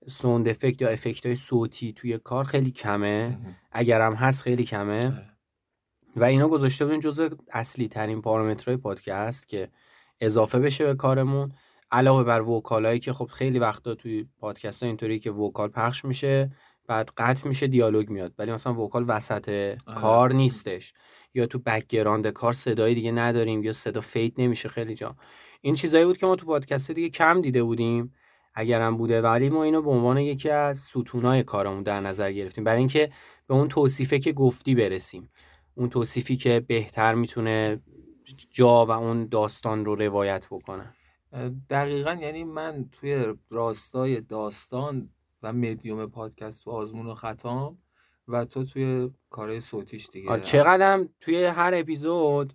[0.09, 3.39] سوند افکت یا افکت های صوتی توی کار خیلی کمه.
[3.73, 5.07] اگرم هست خیلی کمه.
[5.07, 5.32] آره.
[6.17, 9.69] و اینا گذاشته بودیم جزء اصلی ترین پارامترهای پادکست که
[10.21, 11.53] اضافه بشه به کارمون.
[11.93, 16.05] علاوه بر vocal هایی که خب خیلی وقتا توی پادکست ها اینطوری که vocal پخش
[16.05, 16.51] میشه
[16.87, 18.35] بعد قطع میشه دیالوگ میاد.
[18.39, 19.79] ولی مثلا vocal وسط آره.
[19.97, 20.93] کار نیستش.
[21.35, 25.17] یا تو background کار صدای دیگه نداریم یا صدا fit نمیشه خیلی جا.
[25.61, 28.15] این چیزایی بود که ما تو پادکست دیگه کم دیده بودیم
[28.55, 29.23] اگرم بوده.
[29.23, 32.65] ولی ما اینو به عنوان یکی از ستونای کارمون در نظر گرفتیم.
[32.65, 33.11] برای اینکه
[33.47, 35.31] به اون توصیفه که گفتی برسیم.
[35.75, 37.81] اون توصیفی که بهتر می‌تونه
[38.51, 40.95] جا و اون داستان رو روایت بکنه.
[41.71, 45.11] دقیقا یعنی من توی راستای داستان
[45.43, 47.79] و مدیوم پادکست و آزمون و خطام
[48.29, 50.31] و تو توی کارهای صوتیش دیگه.
[50.31, 52.53] آره، چقدرم توی هر اپیزود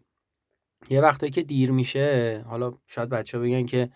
[0.89, 3.89] یه وقتایی که دیر میشه حالا شاید بچه بگن که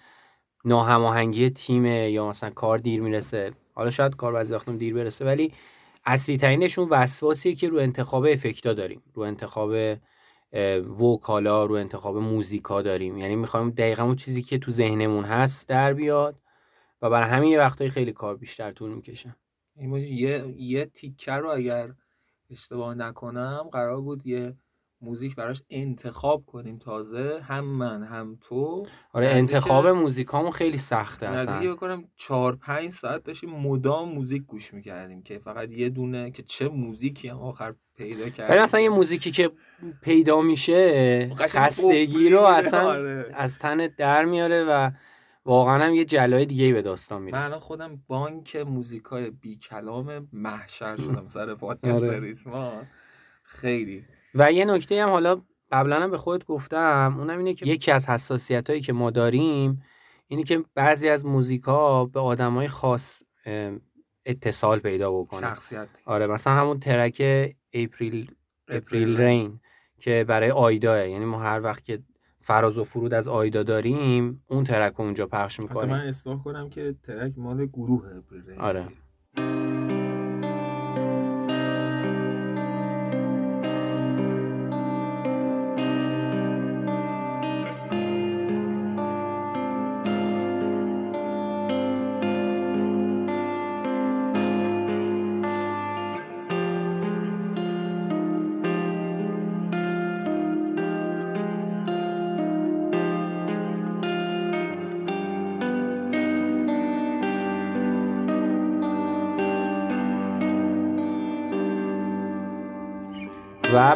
[0.65, 3.51] ناهماهنگی تیمه یا مثلا کار دیر می‌رسه.
[3.73, 5.53] حالا شاید کار بعضی وقتم دیر برسه ولی
[6.05, 9.71] اصلی ترینشون وسواسیه که رو انتخاب افکتا داریم رو انتخاب
[11.01, 13.17] وکالا رو انتخاب موزیکا داریم.
[13.17, 16.41] یعنی می‌خوایم دقیقا اون چیزی که تو ذهنمون هست در بیاد
[17.01, 19.35] و برای همین یه وقتایی خیلی کار بیشتر طول می‌کشه.
[19.75, 21.93] یه یه تیکه رو اگر
[22.49, 24.55] اشتباه نکنم قرار بود یه
[25.01, 28.85] موزیک براش انتخاب کنیم تازه هم من هم تو.
[29.13, 31.55] آره انتخاب موزیکامون خیلی سخته اصلا.
[31.55, 36.43] نزدیک بکنم 4 5 ساعت داشتیم مدام موزیک گوش می‌کردیم که فقط یه دونه که
[36.43, 38.63] چه موزیکی هم آخر پیدا کردیم.
[38.63, 39.51] اصلا یه موزیکی که
[40.01, 43.25] پیدا میشه خستگی رو اصلا آره.
[43.33, 44.91] از تن در میاره و
[45.45, 47.49] واقعا هم یه جلای دیگه به داستان میره.
[47.49, 52.19] من خودم بانک موزیکای بی کلام محشر شدم سر پادکست آره.
[52.19, 52.87] ریسمان.
[53.43, 54.05] خیلی.
[54.35, 55.41] و یه نکته هم حالا
[55.71, 59.81] قبلا هم به خودت گفتم اونم اینه که یکی از حساسیت هایی که ما داریم
[60.27, 63.23] اینه که بعضی از موزیکا به های خاص
[64.25, 65.87] اتصال پیدا بکنه شخصیت.
[66.05, 67.21] آره مثلا همون track
[67.73, 68.31] April
[68.67, 69.59] April Rain
[69.99, 71.99] که برای آیدا یعنی ما هر وقت که
[72.39, 75.89] فراز و فرود از آیدا داریم اون track رو اونجا پخش می‌کنیم.
[75.89, 78.87] من اصلاح کنم که track مال گروه اپریل Rain آره.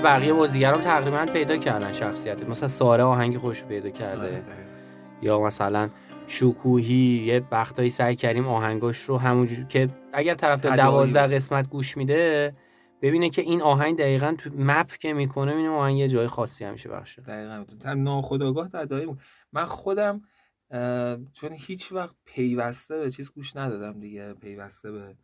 [0.06, 4.44] بقیه بازیگران تقریبا پیدا کردن شخصیت مثلا ساره آهنگ خوش پیدا کرده آره،
[5.22, 5.90] یا مثلا
[6.28, 11.36] شکوهی یه وقتایی سعی کردیم آهنگاش رو همونجور که اگر طرف تداعی دوازده.
[11.36, 12.54] قسمت گوش میده
[13.02, 16.90] ببینه که این آهنگ دقیقا تو مپ که می‌کنه این آهنگ یه جای خاصی همیشه
[16.90, 19.22] بخشه دقیقا می‌تونم هم ناخداگاه تداعی می‌کنه.
[19.54, 20.22] من خودم
[21.34, 25.16] چون هیچ وقت پیوسته به چیز گوش ندادم دیگه پیوسته به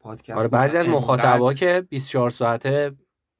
[0.00, 0.88] پادکست آره بعضی از.
[0.88, 2.92] مخاطبا که 24 ساعته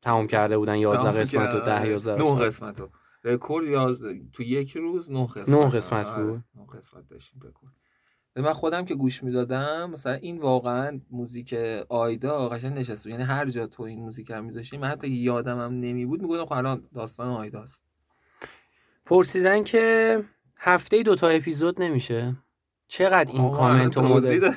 [0.02, 1.78] تمام کرده بودن 11 تمام قسمت و کردم.
[1.78, 2.90] 10 11 نه قسمت قسمت رو
[3.24, 4.02] رکورد یاز...
[4.32, 6.44] تو یک روز نه قسمت نه قسمت آره، بود.
[6.54, 7.72] نه قسمت داشتیم رکورد
[8.36, 11.54] من خودم که گوش می‌دادم مثلا این واقعا موزیک
[11.88, 13.10] آیدا قشنگ نشسته.
[13.10, 16.44] یعنی هر جا تو این موزیک رو میذاشتیم من حتی یادم هم نمی بود می‌گفتم
[16.44, 17.84] خب الان داستان آیداست
[19.06, 20.18] پرسیدن که
[20.56, 22.36] هفته دو تا اپیزود نمیشه
[22.88, 24.52] چقدر این کامنت و الان توضیح مدل.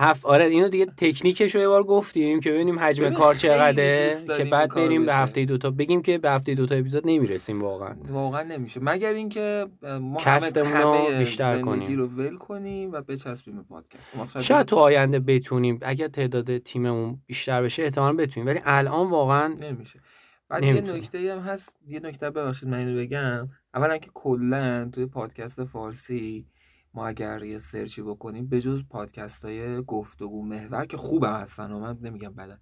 [0.00, 4.44] هفت آره اینو دیگه تکنیکش رو یه بار گفتیم که ببینیم حجم کار چقدره که
[4.44, 5.14] بعد بریم به.
[5.14, 7.94] هفته دوتا بگیم که به هفته دوتا اپیزود نمی‌رسیم واقعا.
[8.08, 8.80] واقعا نمیشه.
[8.82, 11.98] مگر اینکه ما همه بیشتر کنیم.
[11.98, 14.40] رو ول کنیم و بچسبیم به پادکست.
[14.40, 18.46] شاید تو آینده بتونیم اگر تعداد تیممون بیشتر بشه احتمال بتونیم.
[18.46, 20.00] ولی الان واقعا نمیشه.
[20.48, 20.98] بعد یه نمی‌تونه.
[20.98, 21.76] نکته هم هست.
[21.88, 23.48] یه نکته ببخشید من اینو بگم.
[23.74, 26.46] اولا که کلا توی پادکست فارسی
[26.94, 31.78] ما اگر یه سرچی بکنیم به جز پادکست های گفتگو محور که خوبم هستن و
[31.78, 32.58] من نمیگم بدن.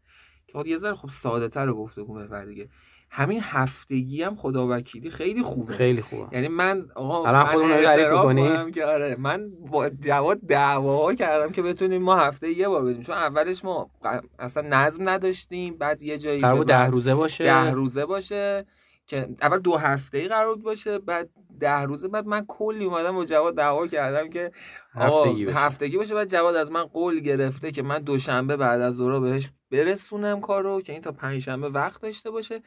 [0.47, 2.69] که خب یه ذره خب ساده تر گفتگو محور دیگه.
[3.11, 5.73] همین هفتگی هم خدا وکیلی خیلی خوبه.
[5.73, 6.29] خیلی خوبه.
[6.33, 12.03] یعنی من آقا الان خودمون تعریف که آره من با جواد دعوا کردم که بتونیم
[12.03, 13.03] ما هفته یه بار بدیم.
[13.03, 13.91] چون اولش ما
[14.39, 17.45] اصلا نظم نداشتیم بعد یه جایی قرار ده روزه باشه.
[17.45, 18.67] ده روزه باشه
[19.07, 23.13] که اول دو هفته ای قرار بود باشه بعد ده روزه بعد من کلی اومدم
[23.13, 24.51] با جواد دعوا کردم که
[24.93, 26.15] هفتگی بشه هفتگی باشه.
[26.15, 30.81] بعد جواد از من قول گرفته که من دوشنبه بعد از ظهر بهش برسونم کارو
[30.83, 32.63] که این تا پنجشنبه وقت داشته باشه.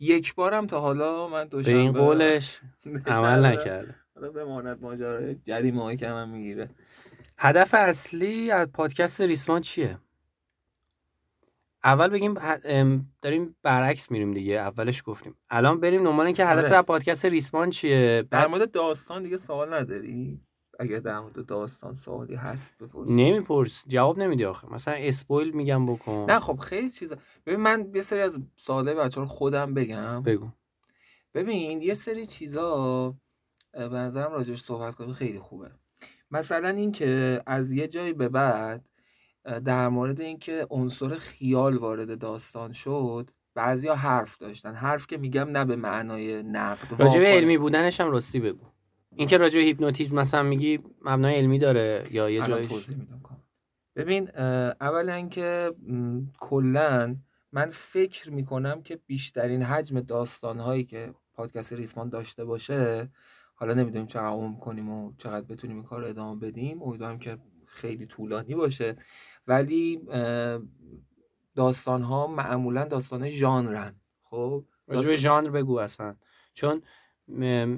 [0.00, 2.60] یک بارم تا حالا من به دوشنبه این قولش
[3.06, 3.46] عمل.
[3.46, 3.94] نکرده.
[4.14, 6.70] حالا بماند ماجرای جریمه هایی که من می‌گیره.
[7.38, 9.98] هدف اصلی از پادکست ریسمان چیه؟
[11.84, 12.34] اول بگیم
[13.22, 14.54] داریم برعکس میریم دیگه.
[14.54, 15.34] اولش گفتیم.
[15.50, 16.76] الان بریم دنبال که هدف آره.
[16.76, 20.40] از پادکست ریسمان چیه؟ در مورد داستان دیگه سوال نداری؟
[20.80, 23.84] اگه در مورد داستان سوالی هست بپرس نمیپرس.
[23.86, 24.72] جواب نمیدی آخه.
[24.72, 26.26] مثلا اسپویل میگم بکن.
[26.28, 27.16] نه خب خیلی چیزا.
[27.46, 30.22] ببین من یه سری از سوالای بچه رو خودم بگم.
[30.22, 30.48] بگو.
[31.34, 33.14] ببین یه سری چیزا
[33.72, 35.12] به نظرم راجعش صحبت کنیم.
[35.12, 35.70] خیلی خوبه.
[36.30, 38.88] مثلا اینکه از یه جایی به بعد
[39.64, 44.74] در مورد اینکه عنصر خیال وارد داستان شد بعضیا حرف داشتن.
[44.74, 47.00] حرف که میگم نه به معنای نقد.
[47.02, 47.20] راجع.
[47.20, 48.64] علمی بودنش هم راستی بگو.
[49.16, 52.86] اینکه راجع به هیپنوتیزم مثلا میگی مبنای علمی داره یا یه جایش.
[53.96, 54.30] ببین
[54.80, 55.74] اولا که
[56.40, 57.16] کلا
[57.52, 63.10] من فکر می‌کنم که بیشترین حجم داستان هایی که پادکست ریسمان داشته باشه
[63.54, 67.38] حالا نمی‌دونیم چقدر عمر کنیم و چقدر بتونیم این کار رو ادامه بدیم امیدوارم که
[67.66, 68.96] خیلی طولانی باشه.
[69.48, 70.00] ولی
[71.54, 73.94] داستان ها معمولا داستان ژانرن.
[74.22, 76.16] خب؟ راجع ژانر بگو اصلا.
[76.52, 76.82] چون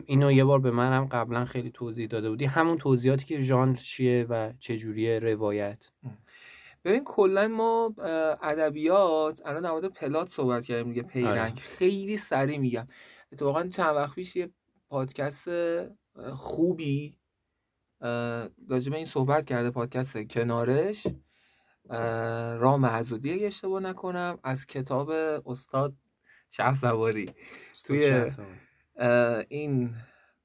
[0.06, 2.44] اینو یه بار به من هم قبلا خیلی توضیح داده بودی.
[2.44, 5.90] همون توضیحاتی که ژانر چیه و چه جوریه روایت
[6.84, 7.94] ببین کلا ما
[8.42, 11.52] ادبیات الان در مورد پلات صحبت کردیم دیگه پیرنگ.
[11.52, 11.54] آره.
[11.54, 12.88] خیلی سریع میگم.
[13.32, 14.50] اتفاقا چند وقت پیش یه
[14.88, 15.48] پادکست
[16.34, 17.18] خوبی
[18.68, 21.06] راجع به این صحبت کرده پادکست کنارش.
[22.60, 25.10] رام عزودی اگه اشتباه نکنم از کتاب
[25.46, 25.94] استاد
[26.50, 27.30] شه سواری
[27.86, 28.30] توی
[29.48, 29.94] این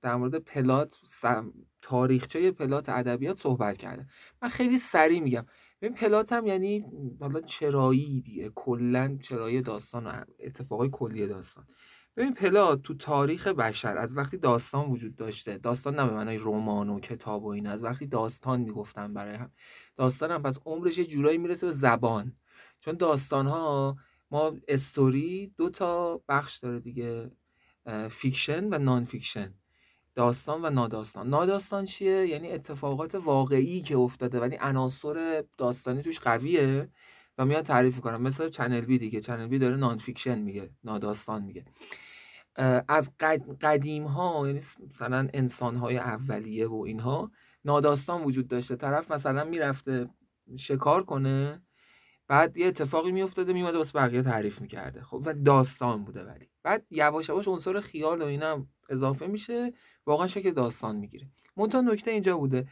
[0.02, 4.08] در مورد پلات سم- تاریخچه پلات ادبیات صحبت کرده.
[4.42, 5.46] من خیلی سریع میگم.
[5.82, 6.86] ببین پلات هم یعنی
[7.20, 11.68] حالا چرایی دیگه کلا چرایی داستان و اتفاقای کلی داستان.
[12.18, 16.90] ببین plot تو تاریخ بشر از وقتی داستان وجود داشته داستان نه به معنای رمان
[16.90, 19.52] و کتاب و این از وقتی داستان می‌گفتن برای هم
[19.98, 22.34] داستان هم پس عمرش یه جورایی می‌رسه به زبان.
[22.80, 23.98] چون داستان ها
[24.32, 27.32] ما استوری دو تا بخش داره دیگه
[28.10, 29.54] fiction و nonfiction
[30.16, 31.30] داستان و ناداستان.
[31.30, 36.90] ناداستان چیه؟ یعنی اتفاقات واقعی که افتاده ولی عناصر داستانی توش قویه
[37.38, 39.22] و میاد تعریف می‌کنم مثل چنل بی دیگه.
[39.22, 41.66] چنل بی داره nonfiction میگه ناداستان میگه.
[42.88, 47.32] از قد- قدیم ها یعنی مثلا انسان های اولیه و اینها
[47.66, 48.76] ناداستان وجود داشته.
[48.76, 50.10] طرف مثلا می‌رفته
[50.58, 51.62] شکار کنه
[52.28, 55.02] بعد یه اتفاقی میافتاده میومده واسه بقیه تعریف می‌کرده.
[55.02, 56.50] خب و داستان بوده ولی.
[56.64, 59.74] بعد یواش یواش عنصر خیال و اینا اضافه میشه
[60.06, 61.28] واقعا شکل داستان می‌گیره.
[61.58, 62.68] منتها نکته اینجا بوده.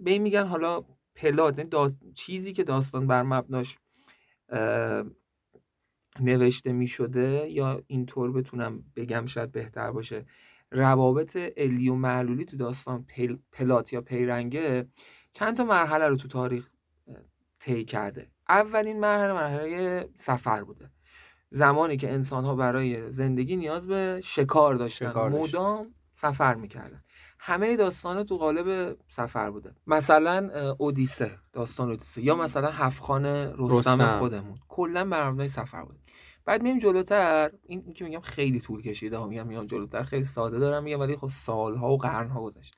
[0.00, 1.92] به این میگن حالا پلات یعنی.
[2.14, 3.78] چیزی که داستان بر مبناش
[6.20, 10.26] نوشته می شده یا اینطور بتونم بگم شاید بهتر باشه.
[10.70, 13.06] روابط علی و معلولی تو داستان
[13.52, 14.88] پلات یا پیرنگه
[15.32, 16.68] چند تا مرحله رو تو تاریخ
[17.58, 18.30] طی کرده.
[18.48, 20.90] اولین مرحله مرحله سفر بوده.
[21.50, 27.04] زمانی که انسان ها برای زندگی نیاز به شکار داشتن شکار مدام سفر می‌کردن.
[27.38, 29.74] همه داستان تو قالب سفر بوده.
[29.86, 34.18] مثلا اودیسه داستان اودیسه یا مثلا هفخان رستم, رستم.
[34.18, 34.58] خودمون.
[34.68, 35.98] کلا بر سفر بود
[36.44, 37.50] بعد مییم جلوتر.
[37.62, 40.02] این که میگم خیلی طول کشیده میگم میام جلوتر.
[40.02, 42.76] خیلی ساده دارم میگم ولی خب سالها و قرنها گذشت.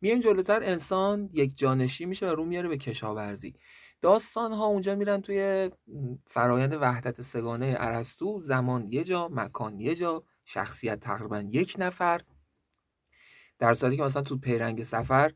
[0.00, 0.62] میایم جلوتر.
[0.62, 3.54] انسان یک جانشی میشه و رو میاره به کشاورزی.
[4.02, 5.70] داستان ها اونجا میرن توی
[6.26, 8.40] فرایند وحدت سگانه ارسطو.
[8.40, 12.20] زمان یه جا مکان یه جا شخصیت تقریبا یک نفر.
[13.58, 15.32] در صورتی که مثلا تو پیرنگ سفر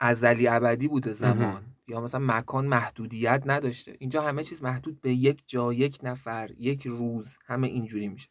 [0.00, 1.73] ازلی ابدی بوده زمان.
[1.88, 3.96] یا مثلا مکان محدودیت نداشته.
[3.98, 8.28] اینجا همه چیز محدود به یک جا یک نفر یک روز همه اینجوری میشه.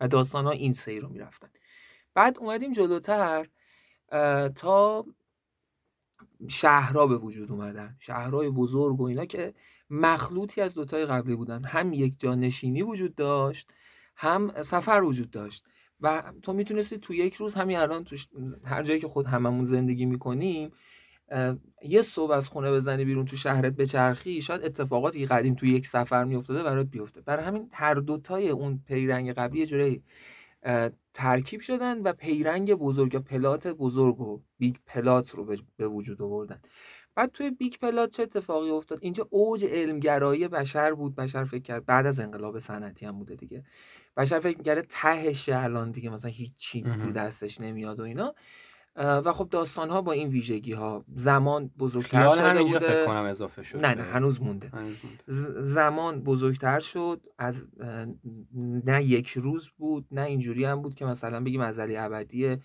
[0.00, 1.48] و داستان ها این سیر رو می‌رفتن.
[2.14, 3.46] بعد اومدیم جلوتر
[4.54, 5.06] تا
[6.48, 7.96] شهرها به وجود اومدن.
[7.98, 9.54] شهرهای بزرگ و اینا که
[9.90, 11.64] مخلوطی از دوتای قبلی بودن.
[11.64, 13.70] هم یک جا نشینی وجود داشت
[14.16, 15.64] هم سفر وجود داشت.
[16.00, 18.16] و تو می‌تونستی تو یک روز همین الان تو
[18.64, 20.72] هر جایی که خود هممون زندگی می‌کنیم
[21.82, 25.86] یه صبح از خونه بزنی بیرون تو شهرت بچرخی شاید اتفاقاتی که قدیم تو یک
[25.86, 27.20] سفر میافتاده برات بیفته.
[27.20, 30.02] برای همین هر دوتای اون پیرنگ قبلی یه
[31.14, 36.60] ترکیب شدن و پیرنگ بزرگ یا plot بزرگ و big plot رو به وجود آوردن.
[37.14, 41.14] بعد توی big plot چه اتفاقی افتاد؟ اینجا اوج علمگرایی بشر بود.
[41.14, 43.64] بشر فکر کرد بعد از انقلاب صنعتی هم بوده دیگه.
[44.16, 48.34] بشر فکر می‌کرده تهش الان دیگه مثلا هیچی رو دستش نمیاد و اینا.
[48.96, 52.78] و خب داستان ها با این ویژگی ها زمان بزرگتر شده بوده.
[52.78, 54.72] فکر کنم اضافه شد نه نه هنوز مونده,
[55.62, 57.64] زمان بزرگتر شد از
[58.84, 62.56] نه یک روز بود نه اینجوری هم بود که مثلا بگیم ازلی ابدی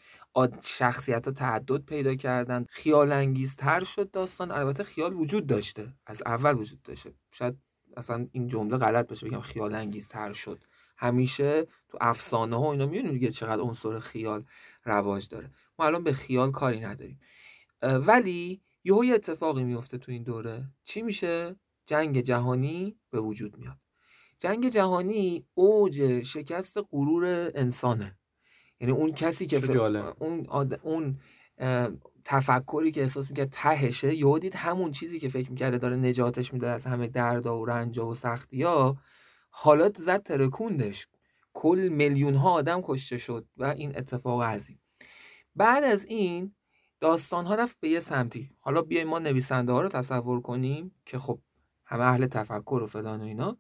[0.64, 2.66] شخصیت ها تعدد پیدا کردن.
[2.70, 4.52] خیال انگیزتر شد داستان.
[4.52, 5.94] البته خیال وجود داشته.
[6.06, 7.14] از اول وجود داشته.
[7.32, 7.58] شاید
[7.98, 10.64] اصلا این جمله غلط باشه بگم خیال انگیزتر شد.
[10.98, 14.44] همیشه تو افسانه ها اینا می‌بینیم دیگه چقدر عنصر خیال
[14.86, 15.52] رواج داره.
[15.80, 17.20] ما الان به خیال کاری نداریم.
[17.82, 20.66] ولی یهو یه اتفاقی میفته تو این دوره.
[20.84, 23.78] چی میشه؟ جنگ جهانی به وجود میاد.
[24.38, 28.18] جنگ جهانی اوج شکست غرور انسانه.
[28.80, 29.80] یعنی اون کسی که
[30.20, 30.48] اون
[30.84, 31.20] اون
[32.26, 36.68] تفکری که احساس می‌کرد تهشه یهو دید همون چیزی که فکر می‌کرده داره نجاتش میده
[36.70, 38.98] از همه دردا و رنجا و سختیا
[39.50, 41.08] حالا زد ترکوندش.
[41.54, 44.80] کل میلیون ها آدم کشته شد و این اتفاق عظیم.
[45.56, 46.56] بعد از این
[47.00, 48.52] داستان ها رفت به یه سمتی.
[48.60, 51.40] حالا بیایم ما نویسنده ها رو تصور کنیم که خب
[51.86, 53.58] همه اهل تفکر و فلان و اینا.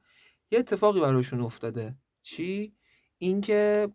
[0.51, 1.95] یه اتفاقی براشون افتاده.
[2.21, 2.75] چی؟
[3.17, 3.89] اینکه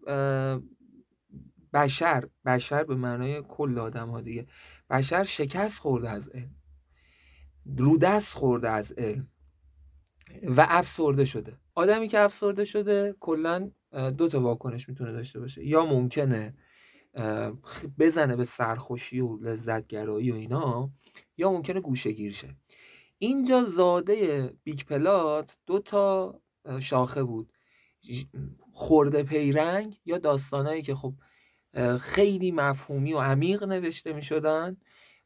[1.72, 4.46] بشر بشر به معنای کل آدم ها دیگه.
[4.90, 6.54] بشر شکست خورده از علم.
[7.76, 9.28] رو دست خورده از علم.
[10.42, 11.58] و افسرده شده.
[11.74, 13.70] آدمی که افسرده شده کلا
[14.16, 15.66] دو تا واکنش می‌تونه داشته باشه.
[15.66, 16.54] یا ممکنه
[17.98, 20.90] بزنه به سرخوشی و لذتگرایی و اینا
[21.36, 22.56] یا ممکنه گوشه گیر شه.
[23.18, 26.40] اینجا ضد big plot دو تا
[26.80, 27.52] شاخه بود.
[28.72, 31.14] خورده پیرنگ یا داستانایی که خب
[32.00, 34.76] خیلی مفهومی و عمیق نوشته می شدن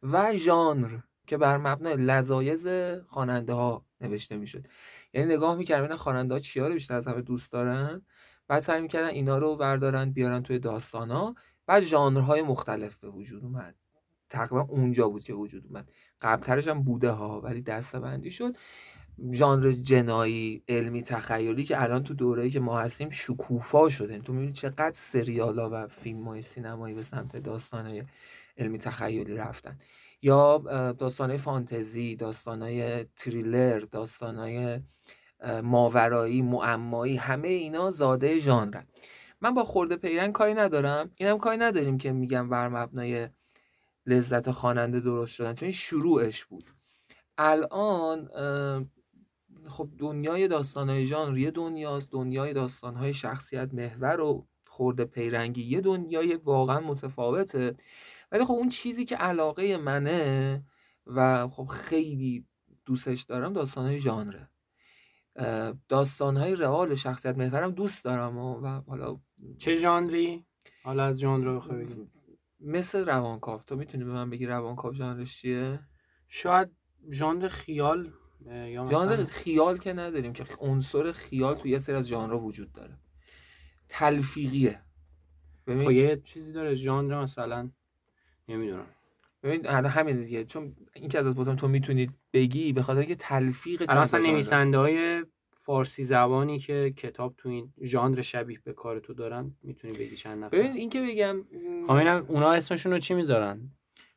[0.03, 2.67] و ژانر که بر مبنای لذایز
[3.09, 4.67] خواننده ها نوشته می شد
[5.15, 8.07] یعنی نگاه می‌کردن ببینن خواننده ها چیا رو بیشتر از همه دوست دارن.
[8.49, 11.35] بعد سعی می‌کردن اینا رو بردارن بیارن توی داستانا.
[11.67, 13.75] بعد ژانرهای مختلف به وجود اومد.
[14.31, 15.91] تقریبا اونجا بود که وجود اومد.
[16.21, 18.57] قبلترش هم بوده ها ولی دسته بندی شد.
[19.33, 24.19] ژانر جنایی علمی تخیلی که الان تو دوره‌ای که ما هستیم شکوفا شده.
[24.19, 28.05] تو می‌بینی چقدر سریالا و فیلم های سینمایی به سمت داستانهای
[28.59, 29.79] علمی تخیلی رفتن.
[30.23, 30.59] یا
[30.99, 34.81] داستانهای فانتزی داستانهای تریلر داستانهای
[35.63, 38.87] ماورایی معمایی همه اینا زاده ژانرن.
[39.45, 41.11] من با خورده پیرن کاری ندارم.
[41.17, 43.29] اینم کاری نداریم که میگم بر مبنای
[44.07, 46.71] لذت خواننده درست شدن چون این شروعش بود.
[47.39, 48.29] الان
[49.69, 56.35] خب دنیای داستانهای ژانر یه دنیاست دنیای داستانهای شخصیت محور و خورده پیرنگی یه دنیای
[56.35, 57.75] واقعا متفاوته.
[58.33, 60.63] ولی خب اون چیزی که علاقه منه
[61.07, 62.47] و خب خیلی
[62.85, 64.49] دوستش دارم داستانهای ژانره.
[65.89, 69.21] داستانهای رئال شخصیت محورم دوست دارم و, حالا
[69.59, 70.45] چه ژانری؟
[70.83, 71.87] حالا از ژانر بخوای
[72.61, 73.61] مثل روانکاو.
[73.67, 75.81] تو می‌تونی به من بگی روانکاو ژانرش چیه؟
[76.29, 76.71] شاید
[77.11, 78.13] ژانر خیال
[78.47, 82.99] یا ژانر خیال که نداریم که عنصر خیال توی یه سری از ژانرها وجود داره.
[83.89, 84.83] تلفیقیه.
[85.67, 87.71] ببین خب یه چیزی داره ژانر مثلا
[88.49, 88.87] نمی‌دونم.
[89.43, 90.45] ببین الان همین دیگه.
[90.45, 94.27] چون این که ازت پرسیدم تو می‌تونید بگی به خاطر اینکه تلفیق چند ژانر.
[94.27, 99.93] نویسنده های فارسی زبانی که کتاب تو این ژانر شبیه به کار تو دارن می‌تونی
[99.93, 100.59] بگی چند نفر.
[100.59, 101.37] ببین این که بگم
[101.87, 103.71] خب اونا اسمشون رو چی می‌ذارن؟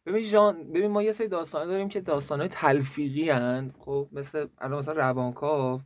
[0.05, 3.73] ببین جان ببین ما یه سری داستان داریم که داستان های تلفیقی هن.
[3.80, 5.82] خب مثل الان مثلا روانکاو.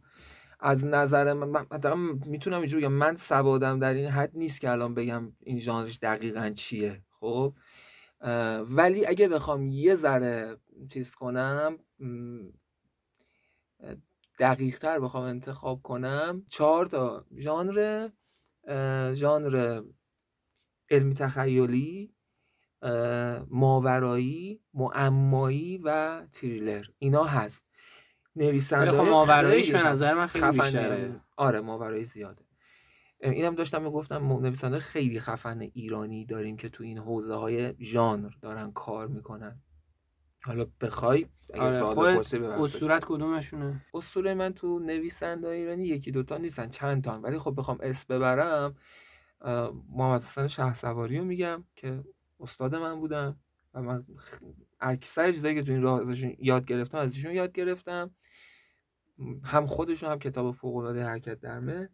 [0.60, 4.94] از نظر من من می‌تونم اینجوری بگم من سوادم در این حد نیست که الان
[4.94, 7.02] بگم این ژانرش دقیقا چیه.
[7.10, 7.54] خب
[8.62, 10.58] ولی اگه بخوام یه ذره
[10.90, 11.80] چیز کنم
[14.40, 18.10] دقیق تر بخوام انتخاب کنم چهار تا ژانر
[19.14, 19.82] ژانر
[20.90, 22.14] علمی تخیلی
[23.48, 26.86] ماورایی معمایی و تریلر.
[27.00, 27.72] اینا هست.
[28.36, 31.22] نویسنده خب ماوراییش به نظر من خیلی بیشتره.
[31.38, 32.46] آره ماورایی زیاده.
[33.22, 38.72] اینم داشتم می‌گفتم نویسنده خیلی خفن ایرانی داریم که تو این حوزه های ژانر دارن
[38.72, 39.62] کار می‌کنن.
[40.44, 42.38] حالا بخوای اگه آره سوال بپرسی.
[42.38, 47.78] اسطورت کدومشونه؟ اسطوره من تو نویسنده ایرانی یکی دوتا نیستن چند تا ولی خب بخوام
[47.82, 48.76] اسم ببرم
[49.90, 52.04] محمد حسن شه سواری رو میگم که
[52.40, 53.36] استاد من بودن
[53.74, 54.06] و من
[54.80, 58.12] اکثر چیزایی که تو این راه ازشون یاد گرفتم از ایشون یاد گرفتم.
[59.44, 61.90] هم خودشون هم کتاب فوق العاده حرکت درمه.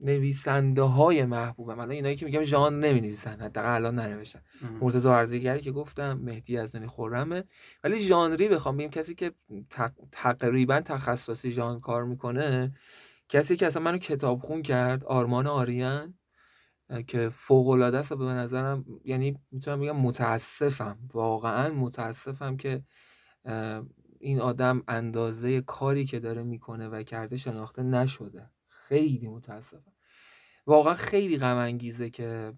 [0.00, 1.78] نویسنده های محبوبم.
[1.78, 4.42] الان اینایی که میگم ژان نمی نویسن حداقل الان ننوشتن.
[4.80, 7.44] مرتضی ارزیگری که گفتم مهدی یزدانی خرمه.
[7.84, 9.32] ولی ژانری بخوام بگم کسی که
[9.70, 12.72] تق- تقریبا تخصصی ژان کار می‌کنه
[13.28, 16.14] کسی که اصلا منو کتاب خون کرد آرمان آریان
[17.06, 22.82] که فوق العاده است به نظرم یعنی می‌تونم بگم متاسفم واقعا متاسفم که
[24.20, 28.50] این آدم اندازه کاری که داره می‌کنه و کرده شناخته نشده.
[28.68, 29.92] خیلی متاسفم.
[30.66, 32.52] واقعا خیلی غم انگیزه که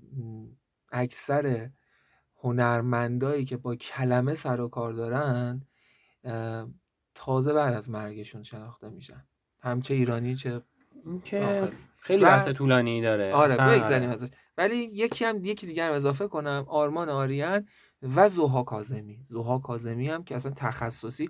[0.93, 1.71] اکثر
[2.37, 5.63] هنرمندایی که با کلمه سر و کار دارن
[7.15, 9.25] تازه بعد از مرگشون شناخته میشن.
[9.61, 10.63] همچه ایرانی چه
[11.25, 11.73] که.
[11.99, 13.33] خیلی بحث طولانی داره.
[13.33, 14.15] آره بگذاریم آره.
[14.15, 14.29] ازش.
[14.59, 16.65] ولی یکی هم یکی دیگه هم اضافه کنم.
[16.69, 17.67] آرمان آریان
[18.03, 21.29] و زوها کاظمی زوها کاظمی هم که اصلا تخصصی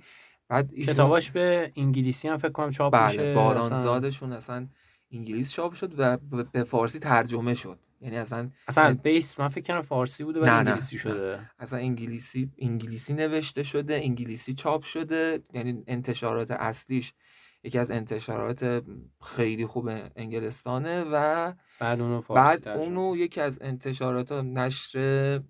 [0.49, 3.35] بعد ایشون- کتاباش به انگلیسی هم فکر کنم چاپ میشه بله اصلا.
[3.35, 4.69] بارانزادشون اصلا
[5.13, 6.17] انگلیس چاپ شد و
[6.53, 10.51] به فارسی ترجمه شد یعنی اصلا اصلا از بیس من فکر کنم فارسی بوده ولی
[10.51, 11.03] نه، نه، انگلیسی نه.
[11.03, 17.13] شده اصلا انگلیسی انگلیسی نوشته شده انگلیسی چاپ شده یعنی انتشارات اصلیش
[17.65, 18.83] یکی از انتشارات
[19.23, 22.79] خیلی خوب انگلستانه و بعد اونو فارسی بعد.
[22.79, 25.41] اونو یکی از انتشارات نشر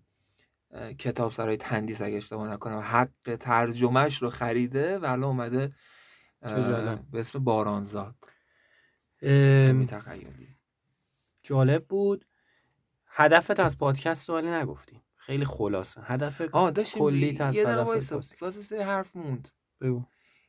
[0.99, 5.73] کتاب سرای تندیس اگه اشتباه نکنم حق ترجمهش رو خریده و الان اومده.
[7.13, 8.15] به اسم بارانزاد.
[9.89, 10.49] تخیلی.
[11.43, 12.25] جالب بود.
[13.07, 16.01] هدفت از پادکست سوالی نگفتیم خیلی خلاصه.
[16.05, 16.43] هدف
[16.95, 18.13] کلیت از یه هدف.
[18.43, 19.49] واسه حرف موند.
[19.81, 20.03] بگو.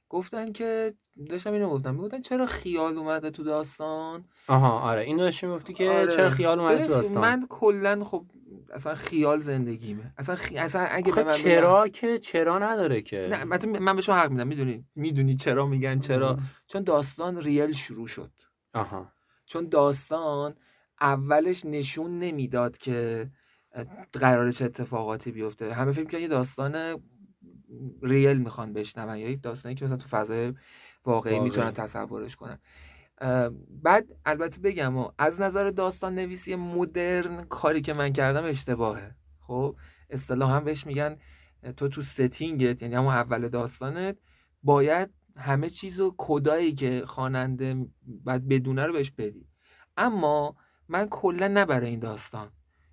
[0.10, 0.94] گفتن که
[1.30, 1.96] داشتم اینو گفتم.
[1.96, 5.02] می‌گفتن چرا خیال اومده تو داستان؟ آها آره.
[5.02, 6.08] اینو داشتی گفتی که آره.
[6.08, 8.26] چرا خیال اومده تو داستان؟ من کلا خب
[8.74, 10.14] اصلا خیال زندگیمه.
[10.18, 10.58] اصلا خی...
[10.58, 13.44] اصلا اگه به من چرا که چرا نداره که؟ نه
[13.80, 14.48] من به شما حق میدم.
[14.48, 16.44] می‌دونی می‌دونی چرا میگن چرا؟ مم.
[16.68, 18.32] چون داستان ریل شروع شد.
[18.74, 19.12] آها.
[19.46, 20.56] چون داستان
[21.02, 23.30] اولش نشون نمی‌داد که
[24.14, 25.74] قرار چه اتفاقاتی بیفته.
[25.74, 27.02] همه فکر می‌کردن یه داستان
[28.02, 31.40] ریل می‌خوان بشنون یا یک داستانی که مثلا تو فضای واقعی واقعی.
[31.40, 32.60] می‌تونن تصورش کنن.
[33.70, 39.16] بعد البته بگم و از نظر داستان نویسی مدرن کاری که من کردم اشتباهه.
[39.40, 39.76] خب
[40.10, 41.18] اصطلاحا بهش میگن
[41.78, 44.18] تو تو ستینگت یعنی همون اول داستانت.
[44.64, 49.48] باید همه چیز و کدایی که خواننده باید بدونه رو بهش بدی.
[49.98, 50.56] اما
[50.88, 52.52] من کلا نه برای این داستان.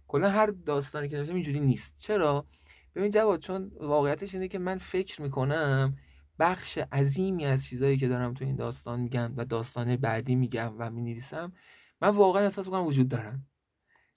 [0.08, 1.96] کلا هر داستانی که نوشتم اینجوری نیست.
[1.96, 2.46] چرا؟
[2.94, 5.96] ببین جواد چون واقعیتش اینه که من فکر می‌کنم
[6.40, 10.90] بخش عظیمی از چیزایی که دارم تو این داستان میگم و داستان بعدی میگم و
[10.90, 11.52] می‌نویسم
[12.00, 13.44] من واقعا احساس می‌کنم وجود دارن.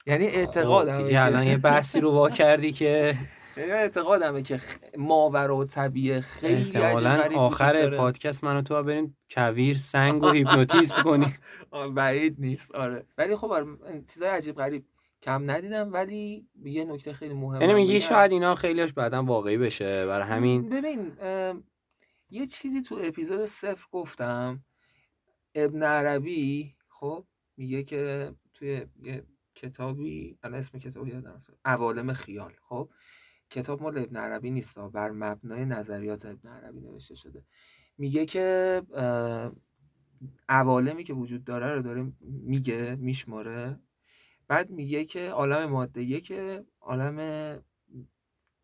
[0.05, 3.15] یعنی اعتقادم خب دیگه الان یه بحثی رو وا کردی که
[3.57, 4.59] یعنی اعتقادمه که
[4.97, 7.97] ماورا و طبیعه خیلی احتمالا آخر.
[7.97, 11.38] پادکست من و تو بریم کویر سنگ و هیپنوتیزم کنیم
[11.95, 13.05] بعید نیست آره.
[13.17, 13.65] ولی خب آره
[14.13, 14.86] چیزای عجیب غریب
[15.21, 20.05] کم ندیدم ولی یه نکته خیلی مهمه یعنی میگی شاید اینا خیلیش بعدا واقعی بشه.
[20.05, 21.11] برای همین ببین
[22.34, 24.65] یه چیزی تو اپیزود صفر گفتم.
[25.55, 27.25] ابن عربی خب
[27.57, 29.25] میگه که توی یه
[29.55, 32.89] کتابی الان اسم کتابی یادم عوالم خیال خب.
[33.49, 37.43] کتاب مال ابن عربی نیست بر مبنای نظریات ابن عربی نوشته شده.
[37.97, 38.81] میگه که
[40.49, 43.79] عوالمی که وجود داره رو داره میگه میشماره.
[44.47, 47.63] بعد میگه که عالم ماده که عالم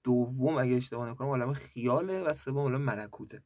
[0.03, 3.43] دوم اگه اشتباه نکنم عالم خیاله و سوم عالم ملکوته.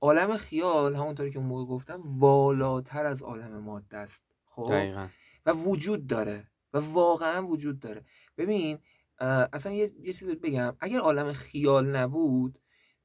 [0.00, 4.24] عالم خیال همونطوری که اون موقع گفتم والاتر از عالم ماده است.
[4.44, 5.08] خب؟ دقیقا.
[5.46, 6.50] و وجود داره.
[6.72, 8.04] و واقعا وجود داره.
[8.38, 8.78] ببین
[9.18, 10.76] اصلا یه, یه چیز بگم.
[10.80, 12.58] اگر عالم خیال نبود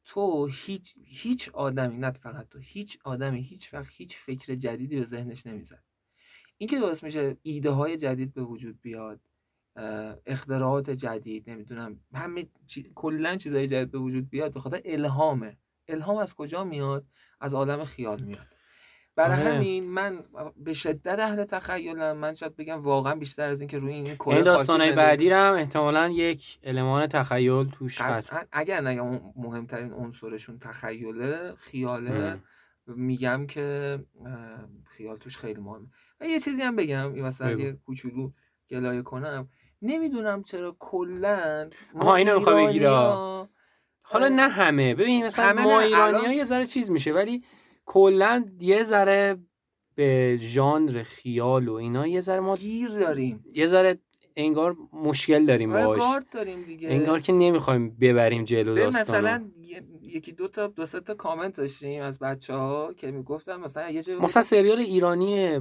[0.05, 5.05] تو هیچ هیچ آدمی نه فقط تو هیچ آدمی هیچ وقت هیچ فکر جدیدی به
[5.05, 5.83] ذهنش نمی‌زد.
[6.57, 9.19] این که باعث میشه ایده های جدید به وجود بیاد
[10.25, 12.91] اختراعات جدید نمی‌دونم همه چی...
[12.95, 15.57] کلا چیزهای جدید به وجود بیاد به خاطر الهامه.
[15.87, 17.05] الهام از کجا میاد؟
[17.41, 18.47] از عالم خیال میاد.
[19.15, 19.53] برای آره.
[19.53, 20.23] همین من
[20.57, 22.17] به شدت اهل تخیلم.
[22.17, 26.09] من شاید بگم واقعا بیشتر از اینکه روی این کره این داستانای بعدی هم احتمالا
[26.09, 28.33] یک المان تخیل توش هست.
[28.51, 32.39] اگر نگم مهمترین عنصرشون تخیله خیاله
[32.87, 33.99] میگم که
[34.85, 35.87] خیال توش خیلی مهمه.
[36.19, 37.13] و یه چیزی هم بگم.
[37.13, 38.31] این مثلا یه کوچولو
[38.69, 39.49] گلایه کنم.
[39.81, 42.89] نمی‌دونم چرا کلا آها اینو می‌خوام بگیره
[44.11, 44.95] حالا نه همه.
[44.95, 47.43] ببین مثلا ما ایرانی ها یه ذره چیز میشه ولی
[47.85, 49.37] کلا یه ذره
[49.95, 53.43] به ژانر خیال و اینا یه ذره ما گیر داریم.
[53.53, 53.99] یه ذره
[54.35, 56.89] انگار مشکل داریم آره، باش داریم دیگه.
[56.89, 59.27] انگار که نمی‌خوایم ببریم جلو داستانو.
[59.27, 59.51] مثلا
[60.01, 64.19] یکی دو تا دو تا کامنت داشتیم از بچه ها که می‌گفتن مثلا یه جایی
[64.19, 65.59] مثلا سریال ایرانی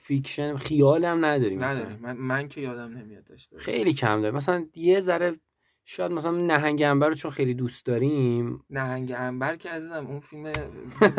[0.00, 1.98] fiction خیال هم نداریم نداریم.
[2.02, 5.34] من, من که یادم نمیاد داشته خیلی کم داره مثلا یه ذره
[5.84, 8.64] شاید مثلا نهنگ انبر رو چون خیلی دوست داریم.
[8.70, 10.52] نهنگ انبر که عزیزم اون فیلم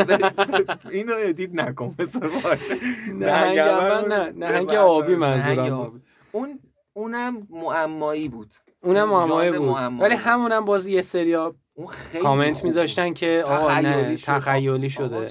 [0.91, 1.95] اینو edit نکن
[2.43, 2.75] باشه.
[3.13, 6.01] نهنگ انبر نه نهنگ آبی منظورم.
[6.31, 6.59] اون
[6.93, 8.55] اونم معمایی بود.
[8.83, 9.69] اونم معمایی بود.
[9.99, 15.27] ولی همونم باز یه سریا اون خیلی کامنت میذاشتن که آقا نه تخیلی شده.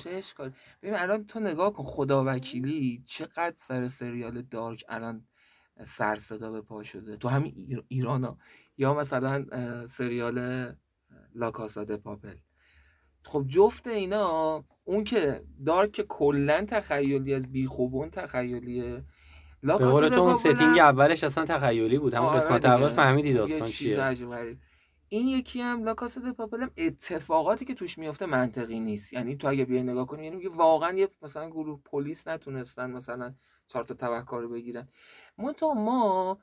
[0.83, 5.27] ببین الان تو نگاه کن خدا وکیلی چقدر سر سریال Dark الان
[5.85, 7.17] سر صدا به پا شده.
[7.17, 8.39] تو همین ایران ها.
[8.81, 9.47] یا مثلا
[9.87, 10.39] سریال
[11.35, 12.37] La Casa Papel.
[13.25, 19.05] خب جفت اینا اون که Dark که کلا تخیلی از بیخوبون تخیلیه.
[19.63, 22.15] La Casa تو اون setting اولش اصلا تخیلی بود.
[22.15, 24.57] همون آره قسمت اول فهمیدی داستان چیه.
[25.09, 29.13] این یکی هم La Casa de Papel هم اتفاقاتی که توش میفته منطقی نیست.
[29.13, 33.35] یعنی تو اگه بیای نگاه کنی یعنی واقعا یه مثلا گروه پلیس نتونستن مثلا
[33.67, 34.89] چهار تا تبهکار بگیرن.
[35.39, 36.39] منتها ما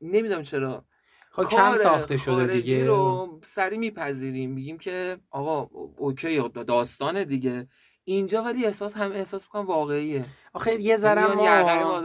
[0.00, 0.84] نمی‌دونم چرا.
[1.30, 4.50] خب کم ساخته شده دیگه؟ رو سری میپذیریم.
[4.50, 7.68] میگیم که آقا اوکی داستانه دیگه.
[8.04, 10.24] اینجا ولی احساس هم احساس می‌کنم واقعیه.
[10.52, 12.02] آخه یه ذره ما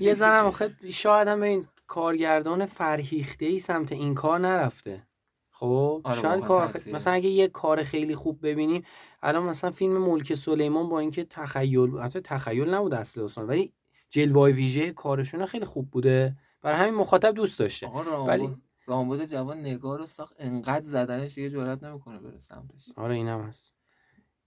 [0.00, 5.06] یه ذره آخه شاید هم این کارگردان فرهیخته ای سمت این کار نرفته.
[5.50, 8.84] خب؟ آره شاید کار مثلا اگه یه کار خیلی خوب ببینیم
[9.22, 13.72] الان مثلا فیلم ملک سلیمان با اینکه تخیل حتی تخیل نبود اصل اصلا ولی
[14.10, 16.36] جلوه ویژه کارشون خیلی خوب بوده.
[16.62, 17.86] برای همین مخاطب دوست داشته.
[18.26, 18.56] ولی
[18.86, 20.34] رامبد جوان نگار رو ساخت.
[20.38, 22.88] انقدر زدنش یه جرات نمی‌کنه بره سمتش.
[22.96, 23.74] آره اینم هست.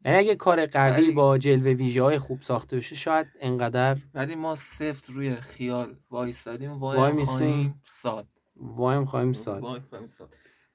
[0.06, 4.56] یعنی اگه کار قوی با جلوه ویژه های خوب ساخته بشه شاید انقدر ولی ما
[4.56, 8.28] سفت روی خیال وایستادیم وای, وای خواهیم ساد.
[8.56, 9.64] وای خواهیم ساد.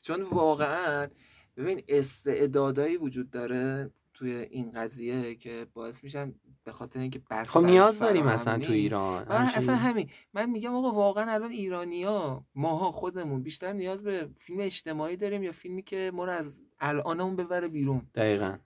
[0.01, 1.09] چون واقعا
[1.57, 3.91] ببین استعدادایی وجود داره.
[4.19, 8.73] توی این قضیه که باعث میشن به خاطر اینکه بس خب نیاز داریم مثلا تو
[8.73, 9.29] ایران.
[9.29, 10.11] اصلا همین.
[10.35, 15.53] من میگم آقا واقعا الان ایرانیا ماها خودمون بیشتر نیاز به فیلم اجتماعی داریم یا
[15.53, 18.03] فیلمی که ما رو از الانمون ببره بیرون.
[18.15, 18.57] دقیقا.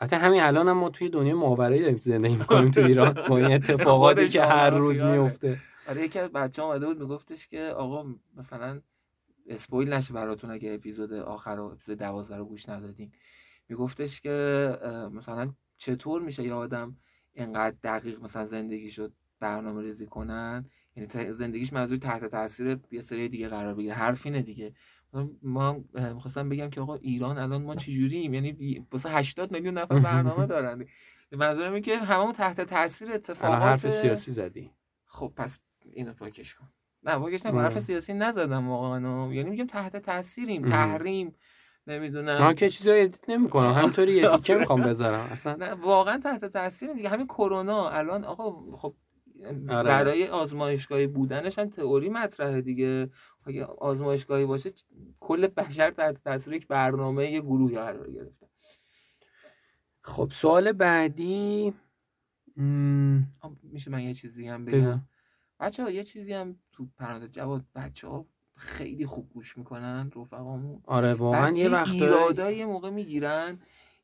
[0.00, 3.14] حتی همین الان هم ما توی دنیا ماورایی داریم زندگی می‌کنیم تو ایران.
[3.28, 7.60] با این اتفاقاتی که هر روز میفته آره یکی از بچه اومده بود میگفتش که
[7.62, 8.80] آقا مثلا
[9.46, 13.12] اسپویل نشه براتون اگه اپیزود آخر و اپیزود 12 رو گوش ندادین.
[13.68, 14.78] میگفتش که
[15.12, 15.46] مثلا
[15.76, 16.96] چطور میشه یه آدم
[17.32, 23.28] اینقدر دقیق مثلا زندگی شد برنامه ریزی کنن؟ یعنی زندگیش منظور تحت تاثیر یه سری
[23.28, 24.74] دیگه قرار بگیره حرف اینه دیگه.
[25.42, 30.46] ما می‌خواستم بگم که آقا ایران الان ما چجوریم؟ یعنی واسه 80 میلیون نفر برنامه
[30.54, 30.84] دارن.
[31.32, 34.70] منظورم اینه که هممون تحت تاثیر اتفاقات حرف سیاسی زدی.
[35.04, 35.58] خب پس
[35.92, 36.68] اینو پاکش کن.
[37.02, 39.32] نه پاکش نکن حرف سیاسی نزدم واقعا.
[39.32, 41.34] یعنی میگم تحت تاثیریم تحریم.
[41.86, 42.38] نمی‌دونم.
[42.38, 43.72] من که چیزایی ادیت نمی‌کنم.
[43.72, 45.20] همینطوری یه تیکه می‌خوام بذارم.
[45.20, 48.94] اصلا واقعا تحت تاثیر دیگه همین کرونا الان آقا خب
[49.68, 49.88] آره.
[49.88, 53.10] برای آزمایشگاهی بودنش هم تئوری مطرحه دیگه.
[53.46, 54.70] اگه آزمایشگاهی باشه
[55.20, 58.46] کل بشر تحت تاثیر یک برنامه یه گروهی قرار گرفته.
[60.02, 61.74] خب سوال بعدی
[63.62, 65.02] میشه من یه چیزی هم بگم؟
[65.60, 68.26] بچه ها یه چیزی هم تو پرانتز جواب بچه ها
[68.56, 70.82] خیلی خوب گوش می‌کنن رفقامون.
[70.86, 73.58] آره واقعا یه وقت ایرادای یه موقع می‌گیرن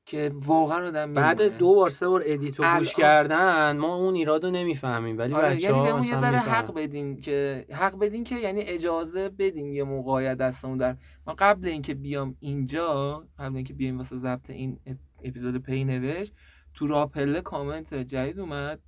[0.07, 1.43] که واقعا آدم بعد.
[1.59, 5.19] دو بار سه بار edit و گوش کردن ما اون ایراد رو نمی‌فهمیم.
[5.19, 9.73] ولی آره بچه یعنی یه ذره حق بدین که حق بدین که یعنی اجازه بدین
[9.73, 10.97] یه موقعیت دستمون در
[11.27, 16.33] ما قبل اینکه بیام اینجا قبل اینکه بیایم واسه ضبط این اپ- اپیزود پی نوشت
[16.75, 18.81] تو راه‌پله کامنت جدید اومد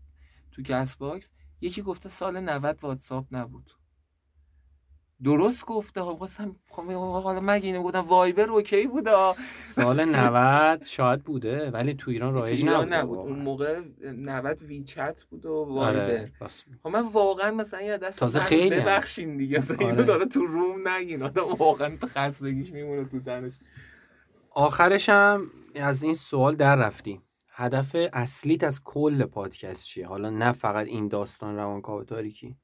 [0.52, 1.30] تو CastBox.
[1.60, 3.70] یکی گفته سال 90 واتساپ نبود.
[5.24, 6.00] درست گفته.
[6.00, 6.92] ها خواستم خب
[7.22, 9.36] حالا مگه اینو گفتم؟ وایبر OK بودا.
[9.58, 12.92] سال 90 شاید بوده ولی تو ایران رایج نبود.
[12.92, 13.80] نبود اون موقع
[14.16, 16.00] 90 ویچت بود و وایبر.
[16.00, 16.78] آره میگی.
[16.82, 18.80] خب من واقعا مثلا یه دست تازه خیلی.
[18.80, 19.58] ببخشین دیگه.
[19.58, 19.86] مثلا آره.
[19.86, 21.22] اینو داره تو روم نگین.
[21.22, 23.58] آدم واقعا تو خستگیش میمونه تو تنش
[24.50, 27.22] آخرش هم از این سوال در رفتیم
[27.54, 32.56] هدف اصلیت از کل پادکست چیه؟ حالا نه فقط این داستان روانکاو تاریکی.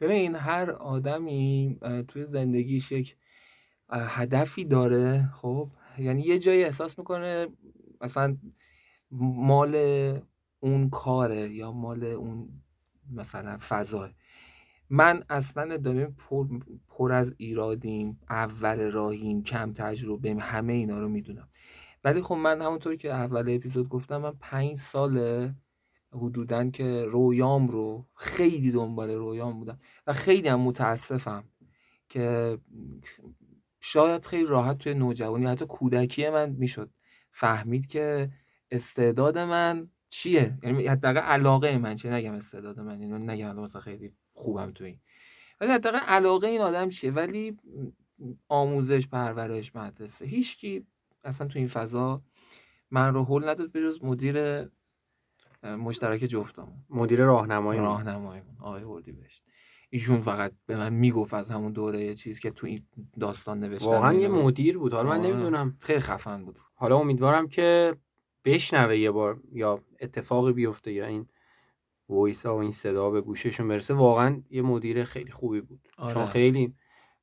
[0.00, 1.78] ببین هر آدمی
[2.08, 3.16] توی زندگیش یک
[3.90, 7.46] هدفی داره خب؟ یعنی یه جایی احساس می‌کنه
[8.00, 8.36] مثلا
[9.10, 9.74] مال
[10.60, 12.48] اون کاره یا مال اون
[13.12, 14.10] مثلا فضا.
[14.90, 16.46] من اصلا داریم پر,
[16.88, 21.48] پر از ایرادیم اول راهیم کم تجربه همه اینا رو می‌دونم.
[22.04, 25.54] ولی خب من همونطور که اول اپیزود گفتم من پنج ساله
[26.12, 31.44] حدودن که رویام رو خیلی دنبال رویام بودم و خیلی هم متاسفم
[32.08, 32.58] که
[33.80, 36.90] شاید خیلی راحت توی نوجوانی حتی کودکی من می‌شد
[37.30, 38.30] فهمید که
[38.70, 43.82] استعداد من چیه؟ یعنی حداقل علاقه من چیه؟ نگم استعداد من اینو نگم الان مثلا
[43.82, 45.00] خیلی خوبم تو این.
[45.60, 47.56] ولی حداقل علاقه این آدم چیه؟ ولی
[48.48, 50.86] آموزش پرورش مدرسه هیچکی
[51.24, 52.22] اصلا تو این فضا
[52.90, 54.68] من رو هل نداد به جز مدیر
[55.62, 56.84] مشترک جفتمون.
[56.90, 59.44] مدیر راهنمایی راهنماییمون آقای اردیبهشت
[59.90, 62.86] ایشون فقط به من می‌گفت از همون دوره چیز که تو این
[63.20, 64.28] داستان نوشتن واقعا یه.
[64.28, 64.94] مدیر بود.
[64.94, 65.28] حالا من آره.
[65.28, 65.76] نمی‌دونم.
[65.80, 66.58] خیلی خفن بود.
[66.74, 67.96] حالا امیدوارم که
[68.44, 71.26] بشنوه یه بار یا اتفاقی بیفته یا این
[72.08, 73.94] voice ها و این صدا به گوششون برسه.
[73.94, 75.88] واقعا یه مدیر خیلی خوبی بود.
[75.98, 76.14] آره.
[76.14, 76.74] چون خیلی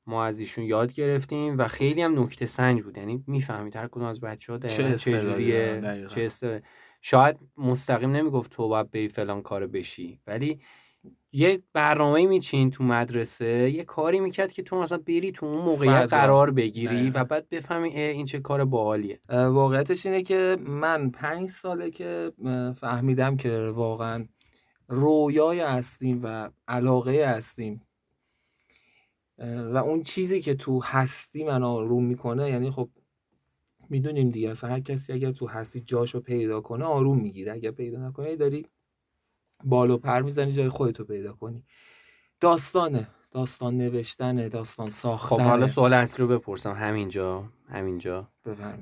[0.08, 2.98] ما از ایشون یاد گرفتیم و خیلی هم نکته سنج بود.
[2.98, 6.08] یعنی می‌فهمید هر کدوم از بچه ها چه چه جوریه.
[6.10, 6.62] چه
[7.08, 10.60] شاید مستقیم نمی‌گفت تو باید بری فلان کار بشی ولی
[11.32, 16.06] یه برنامه میچین تو مدرسه یه کاری می‌کرد که تو مثلا بری تو اون موقعیت
[16.06, 16.18] فضا.
[16.18, 17.20] قرار بگیری دقیقاً.
[17.20, 22.32] و بعد بفهمی این چه کار باحالیه واقعیتش اینه که من پنج ساله که
[22.80, 24.26] فهمیدم که واقعا
[24.88, 27.82] رویای هستیم و علاقه هستیم
[29.74, 32.90] و اون چیزی که تو هستی من آروم می‌کنه یعنی خب
[33.90, 34.50] می‌دونیم دیگه.
[34.50, 37.54] مثلا هر کسی اگر تو هستی جاشو پیدا کنه آروم می‌گیره.
[37.54, 38.66] اگر پیدا نکنه داری
[39.64, 41.64] بالو پر می‌زنی جای خودتو پیدا کنی.
[42.40, 43.08] داستانه.
[43.32, 45.44] داستان نوشتنه داستان خب ساختنه.
[45.44, 46.74] حالا سوال اصلی رو بپرسم.
[46.74, 48.28] همینجا همینجا.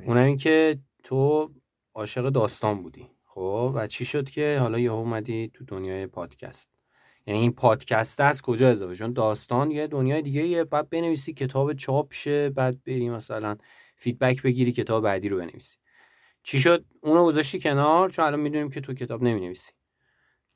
[0.06, 1.52] اونم این که تو
[1.94, 3.08] عاشق داستان بودی.
[3.26, 6.70] خب و چی شد که حالا یهو اومدی تو دنیای پادکست؟
[7.28, 11.74] یعنی این پادکست از کجا اضافه؟ چون داستان یه دنیای دیگه یه بعد بنویسی کتاب
[11.74, 13.58] چاپ شه بعد بری مثلا
[13.96, 15.78] فیدبک بگیری کتاب بعدی رو بنویسی.
[16.44, 19.72] چی شد؟ اونو گذاشتی کنار چون الان می‌دونیم که تو کتاب نمی‌نویسی.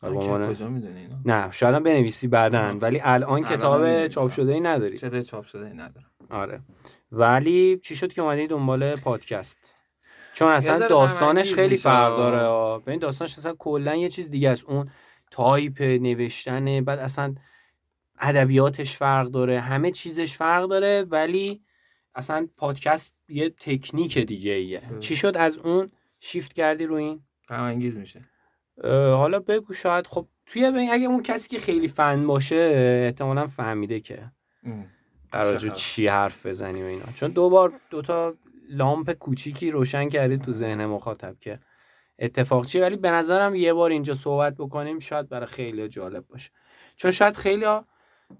[0.03, 2.77] عنوان- کجا می‌دونی نه شاید بنویسی بعدا.
[2.81, 4.07] ولی الان کتاب.
[4.07, 4.97] چاپ شده ای نداری.
[4.97, 6.11] چه چاپ شده این ندارم.
[6.29, 6.61] آره.
[7.11, 9.57] ولی چی شد که اومدی دنبال پادکست؟
[10.33, 11.77] چون اصلا داستانش خیلی.
[11.77, 12.79] فرق داره.
[12.83, 14.65] ببین داستانش اصلا کلا یه چیز دیگه است.
[14.65, 14.89] اون
[15.31, 17.35] تایپ نوشتنه بعد اصلا
[18.19, 21.61] ادبیاتش فرق داره همه چیزش فرق داره ولی
[22.17, 24.81] اصلا پادکست یه تکنیک دیگه ایه.
[24.91, 24.99] اه.
[24.99, 28.25] چی شد از اون؟ شیفت کردی رو این؟ غم انگیز میشه
[28.83, 30.07] حالا بگو شاید.
[30.07, 32.55] خب توی اگه اون کسی که خیلی فن باشه
[33.05, 34.31] احتمالا فهمیده که
[35.31, 37.05] قرار؟ چی حرف بزنی و اینا.
[37.13, 38.33] چون دو بار دوتا
[38.69, 41.59] لامپ کوچیکی روشن کردی تو ذهن مخاطب که
[42.19, 46.51] اتفاق چیه؟ ولی به نظرم یه بار اینجا صحبت بکنیم شاید برای خیلی جالب باشه.
[46.95, 47.65] چون شاید خیلی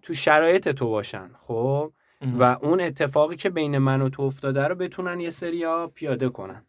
[0.02, 4.76] تو شرایط تو باشن خب؟ و اون اتفاقی که بین من و تو افتاده رو
[4.76, 6.64] بتونن یه سریا پیاده کنن.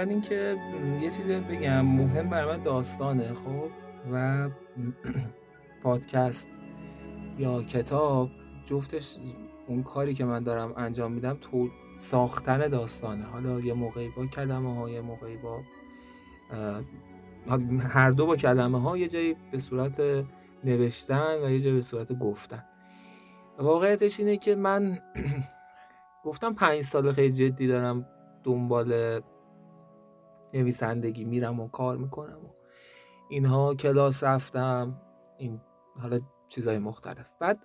[0.00, 0.56] اول اینکه
[1.02, 3.70] یه چیزی بگم مهم برای من داستانه خب؟
[4.12, 4.48] و
[5.82, 6.48] پادکست
[7.38, 8.30] یا کتاب
[8.66, 9.16] جفتش
[9.66, 13.24] اون کاری که من دارم انجام میدم تو ساختن داستانه.
[13.24, 15.60] حالا یه موقعی با کلمه ها یه موقعی با
[17.80, 20.02] هر دو با کلمه ها یه جایی به صورت
[20.64, 22.64] نوشتن و یه جایی به صورت گفتن.
[23.58, 24.98] واقعیتش اینه که من
[26.24, 28.06] گفتم پنج سال خیلی جدی دارم
[28.44, 29.20] دنبال
[30.54, 32.48] نویسندگی میرم و کار می‌کنم و
[33.28, 35.00] اینها کلاس رفتم
[35.38, 35.60] این
[36.00, 37.30] حالا چیزهای مختلف.
[37.40, 37.58] بعد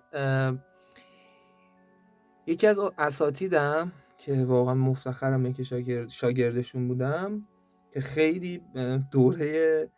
[2.46, 7.48] یکی از اساتیدم که واقعا مفتخرم که شاگرد شاگردشون بودم
[7.92, 8.62] که خیلی
[9.10, 9.90] دوره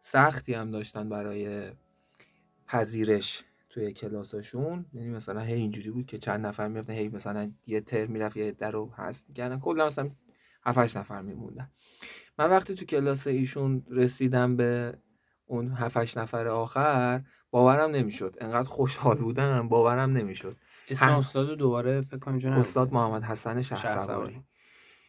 [0.00, 1.70] سختی هم داشتن برای
[2.66, 4.86] پذیرش توی کلاساشون.
[4.92, 8.52] یعنی مثلا هی اینجوری بود که چند نفر می‌رفتن هی مثلا یه ترم می‌رفت یه
[8.52, 9.58] در رو حذف می‌کردن.
[9.58, 10.10] کلا مثلا
[10.66, 11.70] 7 نفر میموندن.
[12.38, 14.98] من وقتی تو کلاس ایشون رسیدم به
[15.46, 18.36] اون 7 نفر آخر باورم نمی‌شد.
[18.40, 20.56] انقدر خوشحال بودم باورم نمی‌شد.
[20.88, 24.42] اسم استاد دوباره فکر کنم استاد محمد حسن شهسواری.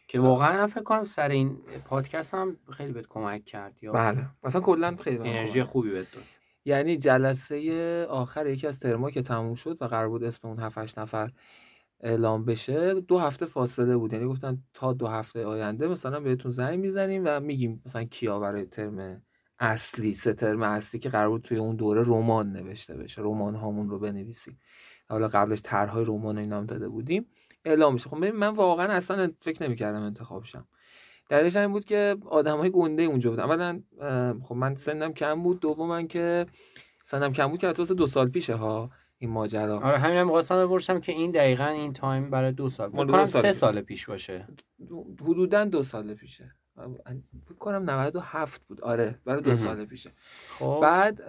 [0.07, 4.29] که واقعا فکر کنم سر این پادکست هم خیلی بهت کمک کرد یا بله.
[4.43, 6.23] مثلا کلا خیلی انرژی خوبی بهت داد.
[6.65, 10.99] یعنی جلسه آخر یکی از ترما که تموم شد و قرار بود اسم اون 7
[10.99, 11.31] نفر
[11.99, 14.13] اعلام بشه دو هفته فاصله بود.
[14.13, 18.65] یعنی گفتن تا دو هفته آینده مثلا بهتون زنگ می‌زنیم و میگیم مثلا کیا برای
[18.65, 19.21] ترم
[19.59, 23.89] اصلی سه ترم اصلی که قرار بود توی اون دوره رمان نوشته بشه رمان هامون
[23.89, 24.59] رو بنویسیم.
[25.09, 27.25] حالا قبلش طرحهای رمان اینا هم داده بودیم.
[27.65, 28.09] اعلام میشه.
[28.09, 30.67] خب من واقعا اصلا فکر نمی‌کردم انتخاب شم.
[31.29, 33.81] دلیلش این بود که های گنده اونجا بود اولا
[34.43, 35.59] خب من سنم کم بود.
[35.59, 36.45] دوما که
[37.03, 38.89] سنم کم بود که دو سال پیشه ها.
[39.17, 39.79] این ماجرا.
[39.79, 43.25] آره همین هم می‌خواستم بپرسم که این دقیقا این تایم برای دو سال فکر کنم
[43.25, 44.47] سه سال پیش باشه.
[45.21, 46.55] حدودا دو سال پیشه.
[47.45, 48.81] فکر کنم 97 بود.
[48.81, 50.11] آره برای دو سال پیشه.
[50.49, 50.79] خب.
[50.81, 51.21] بعد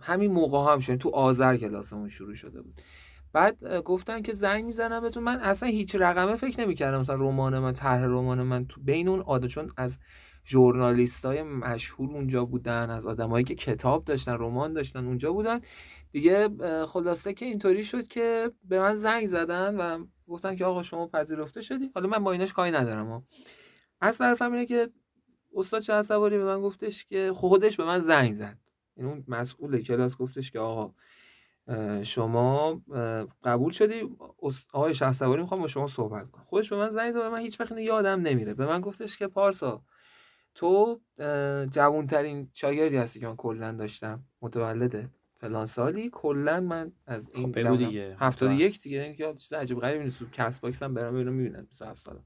[0.00, 0.96] همین موقع هم شد.
[0.96, 2.80] تو آذر کلاسمون شروع شده بود.
[3.32, 5.22] بعد گفتن که زنگ می‌زنم بهتون.
[5.22, 6.98] من اصلا هیچ رقمه فکر نمی‌کردم.
[6.98, 9.98] مثلا رمان من طرح رمان من تو بین اون عاده چون از
[10.44, 15.60] ژورنالیست های مشهور اونجا بودن از آدمایی که کتاب داشتن رمان داشتن اونجا بودن.
[16.12, 16.48] دیگه
[16.86, 21.62] خلاصه که اینطوری شد که به من زنگ زدن و گفتن که آقا شما پذیرفته
[21.62, 21.90] شدی.
[21.94, 23.26] حالا من با ایناش کاری ندارم
[24.00, 24.90] از طرفم اینه که
[25.54, 28.58] استاد شهسواری به من گفتش که خودش به من زنگ زد.
[28.96, 30.94] این اون مسئول کلاس گفتش که آقا
[32.02, 32.82] شما
[33.44, 34.16] قبول شدی؟
[34.72, 36.44] آقای شهسواری می‌خوام با شما صحبت کنم.
[36.44, 38.54] خودش به من زنگ زد من هیچ وقت یادم نمیره.
[38.54, 39.82] به من گفتش که پارسا
[40.54, 41.00] تو
[41.70, 44.24] جوانترین شاگردی هستی که من کلا داشتم.
[44.42, 45.08] متولده.
[45.40, 48.16] فلان سالی کلا من از این خب دیگه.
[48.20, 50.32] 71 دیگه یا چیز عجیب غریبی نیست.
[50.32, 52.24] CastBox هم برام اینو می‌بینن 27 سالم.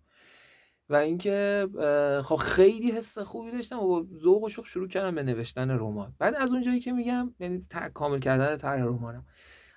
[0.88, 1.68] و اینکه
[2.24, 6.14] خب خیلی حس خوبی داشتم و ذوق و شوق شروع کردم به نوشتن رمان.
[6.18, 9.26] بعد از اونجایی که میگم یعنی کامل کردن طرح رمانم.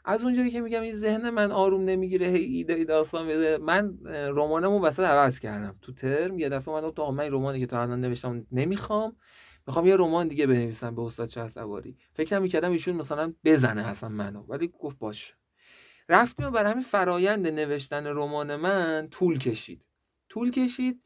[0.05, 4.79] از اونجایی که میگم این ذهن من آروم نمی‌گیره هی ایده داستان بده من رمانمو
[4.79, 5.75] وسط عوض کردم.
[5.81, 9.15] تو ترم یه دفعه من تو من رمانی که تا الان نوشتم نمی‌خوام.
[9.67, 14.43] می‌خوام یه رمان دیگه بنویسم به استاد شهسواری فکر می‌کردم ایشون مثلا بزنه اصلا منو
[14.43, 15.35] ولی گفت باش
[16.09, 19.87] رفتیم و برای همین فرایند نوشتن رمان من طول کشید.
[20.29, 21.03] طول کشید.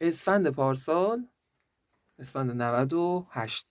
[0.00, 1.26] اسفند پارسال
[2.18, 3.66] اسفند 98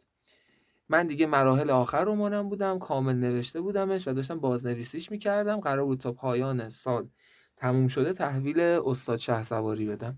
[0.90, 5.60] من دیگه مراحل آخر رمانم بودم کامل نوشته بودمش و داشتم بازنویسیش می‌کردم.
[5.60, 7.10] قرار بود تا پایان سال
[7.56, 10.18] تموم شده تحویل استاد شه سواری بدم.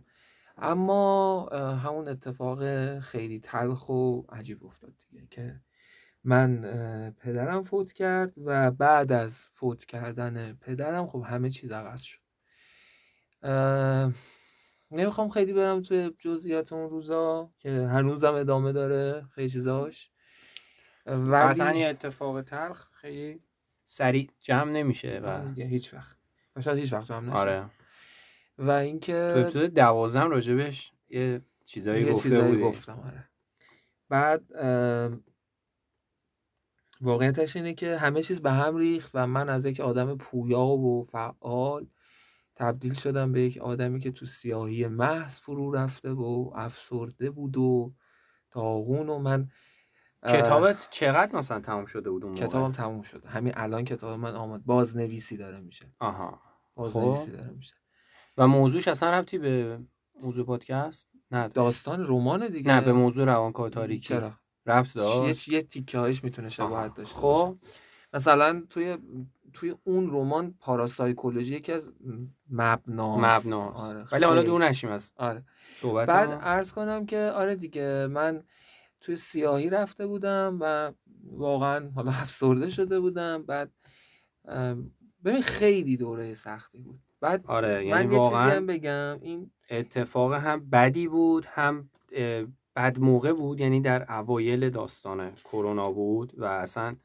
[0.58, 1.50] اما
[1.84, 5.62] همون اتفاق خیلی تلخ و عجیب افتاد دیگه که
[6.24, 6.62] من
[7.20, 12.20] پدرم فوت کرد و بعد از فوت کردن پدرم خب همه چیز عوض شد.
[14.92, 20.12] نمی‌خوام خیلی برم توی جزئیات اون روزا که هنوزم ادامه داره خیلی چیزاش.
[21.06, 23.42] ولی یه اتفاق تلخ خیلی
[23.86, 26.18] سریع جمع نمیشه و آره هیچ وقت
[26.60, 27.40] شاید هیچ وقت جمع نشه.
[27.40, 27.70] آره.
[28.58, 33.30] و اینکه تو اپیزود دوازم راجبش یه چیزایی یه گفته چیزایی گفتم آره.
[34.10, 34.44] بعد
[37.02, 41.04] واقعیتش اینه که همه چیز به هم ریخت و من از یک آدم پویا و
[41.04, 41.88] فعال
[42.56, 47.94] تبدیل شدم به یک آدمی که تو سیاهی محض فرو رفته و افسرده بود و
[48.52, 49.50] داغون و من
[50.28, 53.30] کتابت چقدر مثلا تموم شده بود اون کتابم تموم شده.
[53.30, 55.94] همین الان کتاب من آمد بازنویسی داره میشه.
[56.00, 56.42] آها.
[56.76, 57.38] بازنویسی خب.
[57.38, 57.76] داره میشه.
[58.38, 59.80] و موضوعش اصلا ربطی به
[60.22, 62.72] موضوع پادکست نه داستان رمان دیگه.
[62.72, 64.32] نه به موضوع روانکاو تاریکی چرا؟
[64.66, 67.58] ربط داشت؟ یه تیکه هایش می‌تونه شباهت داشته خب.
[68.14, 68.98] مثلا توی
[69.54, 71.92] توی اون رمان پاراسایکولوژی یکی از
[72.50, 74.44] مبناست مبناست آره ولی حالا.
[74.44, 75.44] دور نشیم از آره.
[75.76, 76.36] صحبت بعد ما.
[76.36, 78.44] عرض کنم که آره دیگه من
[79.02, 80.92] توی سیاهی رفته بودم و
[81.24, 83.44] واقعا حالا افسرده شده بودم.
[83.44, 83.72] بعد
[85.26, 87.00] ببین خیلی دوره سختی بود.
[87.26, 91.90] بعد آره یعنی من یه واقعا هم بگم این اتفاق هم بدی بود هم
[92.76, 96.96] بد موقع بود یعنی در اوایل داستان کرونا بود و اصلا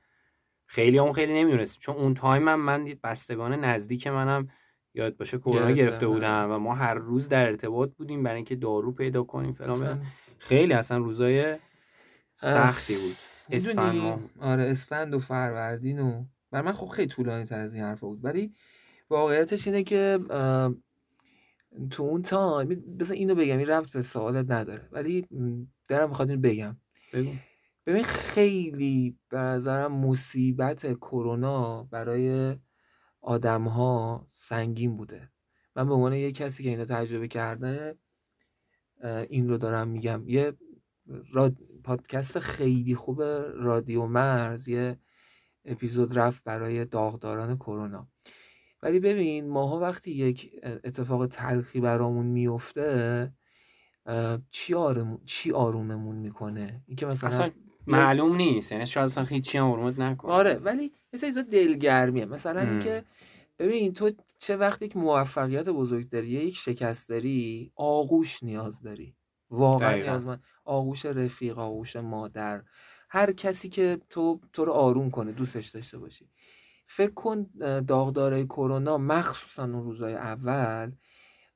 [0.66, 4.48] خیلی هم خیلی نمی‌دونستیم چون اون تایم هم من بستگان نزدیک منم
[4.94, 6.14] یاد باشه کرونا گرفته، گرفته آره.
[6.14, 10.06] بودم و ما هر روز در ارتباط بودیم برای اینکه دارو پیدا کنیم فلان.
[10.38, 11.56] خیلی اصلا روزای
[12.36, 13.16] سختی بود.
[13.50, 18.06] اسفند آره اسفند و فروردین و بر من خب خیلی طولانی تر از این حرفا
[18.06, 18.24] بود.
[18.24, 18.54] ولی
[19.10, 20.18] واقعیتش اینه که
[21.90, 25.26] تو اون تایم بذار اینو بگم این ربط به سوالت نداره ولی
[25.88, 26.76] دارم می‌خواد اینو بگم.
[27.12, 27.30] بگو.
[27.86, 32.56] ببین خیلی به نظرم مصیبت کرونا برای
[33.20, 35.30] آدم ها سنگین بوده.
[35.76, 37.98] من به عنوان یه کسی که اینو تجربه کرده
[39.28, 40.28] این رو دارم میگم.
[40.28, 40.52] یه
[41.32, 41.56] راد...
[41.84, 43.22] پادکست خیلی خوب
[43.54, 44.98] رادیو مرز یه
[45.64, 48.09] اپیزود رفت برای داغداران کرونا.
[48.82, 53.32] ولی ببین ماها وقتی یک اتفاق تلخی برامون میفته
[54.50, 57.50] چی آروم چی آروممون می‌کنه؟ اینکه مثلا اصلا
[57.86, 60.32] معلوم نیست یعنی شاید اصلا هیچی هم آرومت نکنه.
[60.32, 62.26] آره ولی یه سری دلگرمیه.
[62.26, 62.60] مثلا.
[62.60, 63.04] اینکه
[63.58, 69.16] ببین تو چه وقتی یک موفقیت بزرگ داری یا یک شکست داری آغوش نیاز داری.
[69.50, 70.12] واقعا دقیقاً.
[70.12, 72.62] نیازمند آغوش رفیق آغوش مادر.
[73.10, 76.30] هر کسی که تو تو رو آروم کنه دوستش داشته باشی.
[76.92, 77.46] فکر کن
[77.86, 80.92] داغدارای کرونا مخصوصا اون روزای اول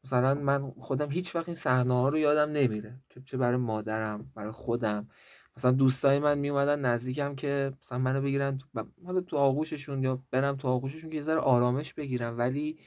[0.05, 3.01] مثلا من خودم هیچ وقت این صحنه ها رو یادم نمیره.
[3.25, 5.09] چه برای مادرم برای خودم.
[5.57, 10.57] مثلا دوستای من می اومدن نزدیکم که مثلا منو بگیرن تو تو آغوششون یا برم
[10.57, 12.39] تو آغوششون که یه ذره آرامش بگیرم.
[12.39, 12.79] ولی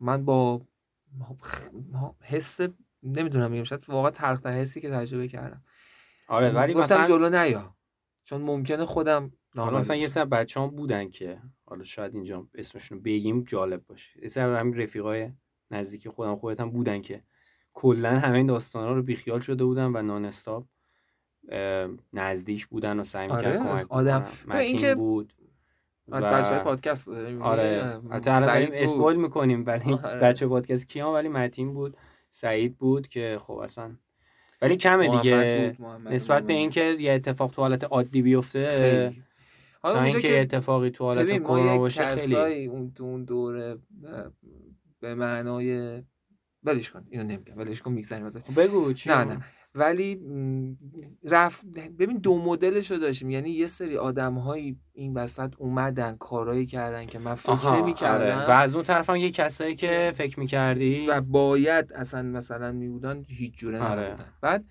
[0.00, 0.60] من با
[2.22, 2.60] حس
[3.02, 5.64] نمی‌دونم میگم شاید واقعا تلخترین حسی که تجربه کردم.
[6.28, 7.76] آره ولی مثلا جلو نیا.
[8.24, 10.08] چون ممکنه خودم حالا ناراحت مثلا یه.
[10.08, 14.80] سر بچه هم بودن که حالا شاید اینجا اسمشون بگیم جالب باشه یه سر همین
[14.80, 15.30] رفیقای
[15.70, 17.22] نزدیک خودم خودت هم بودن که
[17.72, 20.30] کلا همه این داستانا رو بیخیال شده بودن و نان
[22.12, 25.32] نزدیک بودن و سعی می‌کرد آره، کمک آدم- متین که بود
[26.12, 27.08] آره، بچه های پادکست؟
[27.40, 28.74] آره بود.
[28.74, 30.20] اسپویل می‌کنیم ولی آره.
[30.20, 31.96] بچه پادکست کیان ولی متین بود
[32.30, 33.96] سعید بود که خب اصلا
[34.62, 36.52] ولی کمه دیگه محمد نسبت به.
[36.52, 39.22] اینکه یه اتفاق تو حالت عادی بیفته خیلی
[39.82, 43.78] حالا اینکه که اتفاقی تو حالت کرونا باشه خیلی اون تو اون دوره
[45.00, 46.02] به معنای
[46.62, 48.40] ولش کن اینو نمیگم ولش کن میگذریم ازش.
[48.40, 49.40] خب بگو چی نه نه.
[49.74, 50.20] ولی
[51.24, 51.66] رفت
[51.98, 57.06] ببین دو مدلش رو داشتیم یعنی یه سری آدم هایی این وسط اومدن کارایی کردن
[57.06, 58.48] که من فکر نمی کردم آره.
[58.48, 62.88] و از اون طرف هم یه کسایی که فکر می‌کردی؟ و باید اصلا مثلا می
[62.88, 64.02] بودن هیچ جوره آره.
[64.02, 64.24] نبودن.
[64.40, 64.64] بعد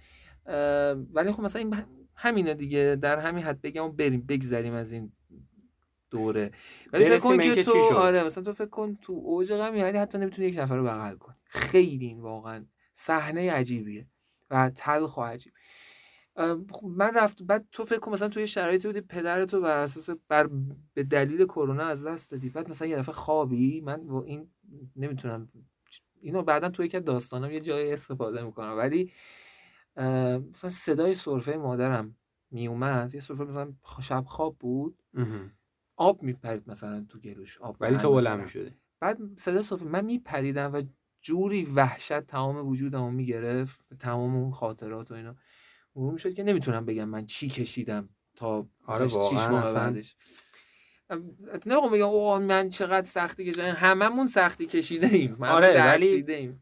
[1.13, 1.75] ولی خب مثلا این
[2.19, 5.11] همینه دیگه در همین حد بگم و بریم بگذریم از این
[6.09, 6.51] دوره.
[6.93, 7.93] ولی فکر کن که تو.
[7.93, 11.15] آره مثلا تو فکر کن تو اوج غم یعنی حتی نمی‌تونی یک نفر رو بغل
[11.15, 11.35] کنی.
[11.45, 14.07] خیلی این واقعا صحنه عجیبیه
[14.51, 15.53] و تلخ و عجیب.
[16.71, 20.49] خب من رفت بعد تو فکر کن مثلا توی شرایطی بودی پدرتو بر اساس بر
[20.93, 22.49] به دلیل کرونا از دست دادی.
[22.49, 24.51] بعد مثلا یه دفعه خوابی من با این
[24.95, 25.49] نمی‌تونم
[26.21, 28.77] اینو بعدا توی که داستانم یه جایی استفاده می‌کنم.
[28.77, 29.11] ولی
[30.51, 32.15] مثلا صدای سرفه مادرم
[32.51, 35.03] میومد یه سرفه مثلا شب خواب بود.
[35.97, 38.11] آب میپرید مثلا تو گلوش آب ولی تو.
[38.11, 40.81] بلند می‌شدی بعد صدا سرفه من میپریدم و
[41.21, 45.35] جوری وحشت تمام وجودمو می‌گرفت تمام اون خاطرات و اینا
[45.95, 49.07] مرور می‌شد که نمی‌تونم بگم من چی کشیدم تا آره،
[49.49, 49.73] ماه.
[49.73, 50.15] بعدش
[51.65, 56.61] نمی‌خوام بگم اوه من چقدر سختی کشیدم هممون سختی کشیده ایم آره، ولی- ایم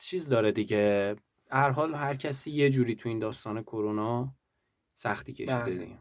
[0.00, 1.16] چیز داره دیگه
[1.50, 4.34] هر حال هر کسی یه جوری تو این داستان کرونا
[4.94, 5.74] سختی کشیده بله.
[5.74, 5.98] دیگه.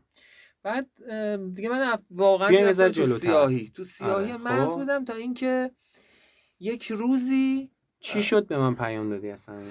[0.63, 0.87] بعد
[1.53, 3.05] دیگه من واقعا تو.
[3.05, 3.69] سیاهی.
[3.69, 4.75] تو سیاهی آره، مرز خب.
[4.75, 5.71] بودم تا اینکه
[6.59, 9.61] یک روزی چی شد به من پیام دادی اصلا؟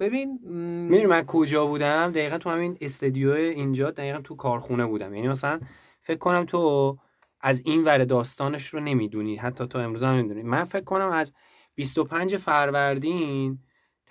[0.00, 0.52] ببین م،
[0.90, 5.14] می‌دونی من کجا بودم؟ دقیقا تو همین استدیو اینجا دقیقا تو کارخونه بودم.
[5.14, 5.60] یعنی مثلا
[6.00, 6.98] فکر کنم تو
[7.40, 9.36] از این ور داستانش رو نمی‌دونی.
[9.36, 10.42] حتی تو امروز هم نمی‌دونی.
[10.42, 11.32] من فکر کنم از
[11.74, 13.58] 25 فروردین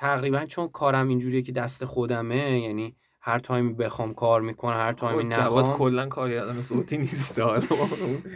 [0.01, 4.93] تقریبا چون کارم اینجوریه که دست خودمه یعنی هر time ی بخوام کار می‌کنم هر
[4.93, 5.77] time ی خب، جواد نخوام.
[5.77, 7.39] کلا کارگردان صوتی نیست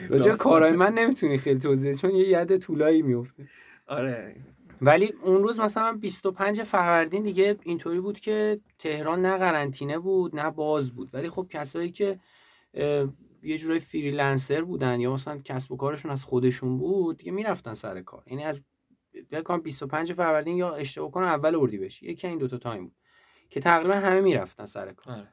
[0.10, 3.48] راجع کارهای من نمی‌تونی خیلی توضیح چون یه ید طولایی میفته
[3.88, 4.36] آره.
[4.82, 10.52] ولی اون روز مثلا 25 فروردین دیگه اینطوری بود که تهران نه قرنطینه بود نه
[10.52, 11.10] باز بود.
[11.14, 12.20] ولی خب کسایی که
[13.44, 18.02] یه جورای freelancer بودن یا مثلا کسب و کارشون از خودشون بود دیگه می‌رفتن سر
[18.02, 18.24] کار.
[18.28, 18.64] یعنی از
[19.32, 22.96] بکنم 25 فروردین یا اشتباه کنم اول اردیبهشت یکی این دوتا تایم بود
[23.50, 25.14] که تقریبا همه می‌رفتن سر کار.
[25.14, 25.28] آره.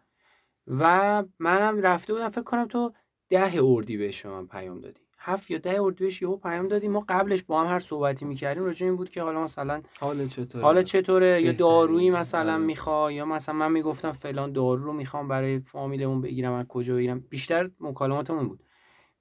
[0.67, 2.93] و منم رفته بودم فکر کنم تو
[3.29, 5.01] ده اردیبهشت به من پیام دادی.
[5.19, 6.89] هفت یا ده اردیبهشت یهو پیام دادی.
[6.89, 10.65] ما قبلش با هم هر صحبتی می‌کردیم راجع این بود که حالا مثلا حال چطوره؟
[10.65, 11.53] حالا چطوره؟ یا.
[11.53, 12.63] دارویی مثلا آره.
[12.63, 17.21] می‌خوای؟ یا مثلا من می‌گفتم فلان دارو رو می‌خوام برای فامیلمون بگیرم از کجا بگیرم.
[17.21, 18.65] بیشتر مکالماتمون بود.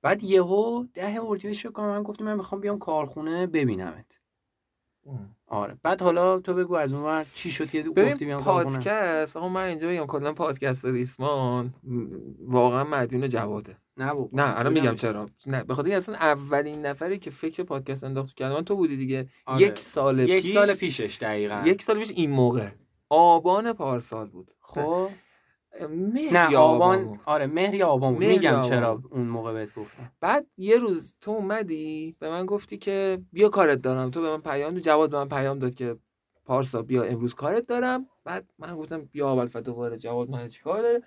[0.01, 4.20] بعد یهو ده اردیبهشت فکر کنم من گفتم من می‌خوام بیام کارخونه ببینمت.
[5.47, 5.77] آره.
[5.83, 9.49] بعد حالا تو بگو از اون ور چی شد؟ یه گفتی بیام کارخونه پادکست آقا
[9.49, 11.73] من اینجا بگم کلا پادکست ریسمان
[12.47, 13.77] واقعا مدیون جواده.
[13.97, 14.29] نه بابا.
[14.33, 14.73] نه الان.
[14.73, 18.75] میگم چرا؟ نه به خاطر اینکه اصلا اولین نفری که فکر پادکست انداخت کردم تو
[18.75, 19.27] بودی دیگه.
[19.45, 19.61] آره.
[19.61, 21.63] یک سال یک پیش سال پیشش دقیقا.
[21.65, 22.69] یک سال پیش این موقع.
[23.09, 24.51] آبان پارسال بود.
[24.59, 25.09] خب.
[25.89, 27.05] مهر نه آبان.
[27.05, 27.19] بود.
[27.25, 29.01] آره مهر یا آبان بود میگم آبان چرا.
[29.11, 30.11] اون موقع بهت گفتم.
[30.21, 34.11] بعد یه روز تو اومدی به من گفتی که بیا کارت دارم.
[34.11, 35.95] تو به من پیام داد جواد به من پیام داد که
[36.45, 38.05] پارسا بیا امروز کارت دارم.
[38.23, 41.01] بعد من گفتم بیا اول دوباره جواد من چیکار داره؟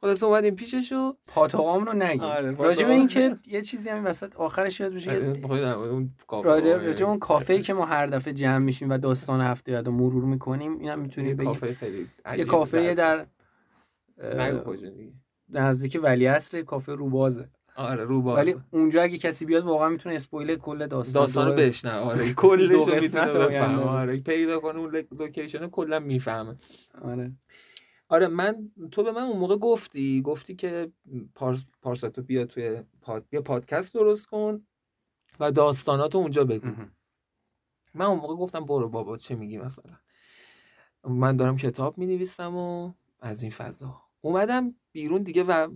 [0.00, 1.16] خلاص اومدیم پیششو.
[1.26, 2.90] پاتوقام رو نگی آره، راجع به پاتوقام.
[2.90, 6.48] این که یه چیزی همین وسط آخرش یاد بشه یه- اون کافه.
[6.48, 9.92] راجع به اون کافه که ما هر دفعه جمع میشیم و داستان هفته بعد رو
[9.92, 12.06] مرور می‌کنیم اینم می‌تونی بگی کافه خیلی
[12.36, 13.26] یه کافه در
[14.22, 15.12] نگو دیگه.
[15.48, 17.48] نزدیک ولیعصر کافه روبازه.
[17.76, 21.56] آره رو باز ولی اونجا اگه کسی بیاد واقعا می‌تونه spoil کل داستان داستانو دو-
[21.56, 21.94] بشنوه.
[21.94, 22.70] آره کلش
[23.02, 23.82] می‌تونه بفهمه.
[23.82, 26.56] آره پیدا کنه اون location کلا می‌فهمه.
[27.02, 27.32] آره.
[28.08, 30.92] آره من تو به من اون موقع گفتی گفتی که
[31.34, 34.66] پارس پارسا تو بیا توی پاد بیا پادکست درست کن
[35.40, 36.68] و داستاناتو اونجا بگو.
[37.94, 39.96] من اون موقع گفتم برو بابا چه میگی مثلا.
[41.04, 44.02] من دارم کتاب می نویسم و از این فضا.
[44.20, 45.68] اومدم بیرون دیگه و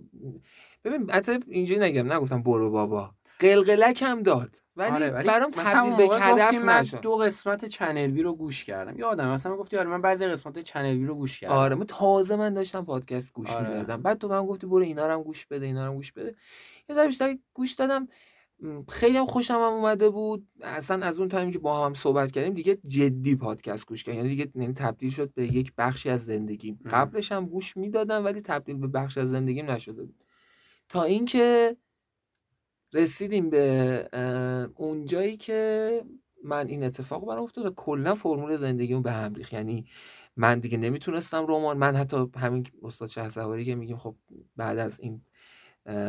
[0.83, 3.11] ببین حتی اینجوری نگم نگفتم برو بابا.
[3.39, 4.61] قلقلک هم داد.
[4.77, 7.01] ولی, آره ولی برام تبدیل به هدف من نشد.
[7.01, 8.97] دو قسمت Channel B رو گوش کردم.
[8.97, 11.53] یادم مثلا گفتی آره من بعضی قسمت Channel B رو گوش کردم.
[11.53, 13.69] آره من تازه من داشتم پادکست گوش آره.
[13.69, 14.01] می‌دادم.
[14.01, 16.35] بعد تو من گفتی برو اینا رو هم گوش بده اینا رو هم گوش بده.
[16.89, 18.07] یه ذره بیشتر گوش دادم.
[18.89, 20.47] خیلی هم خوشم هم اومده بود.
[20.61, 24.29] اصلا از اون تایمی که با هم صحبت کردیم دیگه جدی پادکست گوش کردم یعنی
[24.29, 26.79] دیگه یعنی تبدیل شد به یک بخشی از زندگیم.
[26.85, 26.91] ام.
[26.91, 30.23] قبلش هم گوش می‌دادم ولی تبدیل به بخشی از زندگیم نشده بود.
[30.89, 31.77] تا اینکه
[32.93, 36.01] رسیدیم به اه، اون جایی که
[36.43, 39.53] من این اتفاق برام افتاد و کلا فرمول زندگیمو به هم ریخت.
[39.53, 39.85] یعنی
[40.35, 41.77] من دیگه نمی‌تونستم رمان.
[41.77, 44.15] من حتی همین استاد شهسواری که میگیم خب
[44.55, 45.21] بعد از این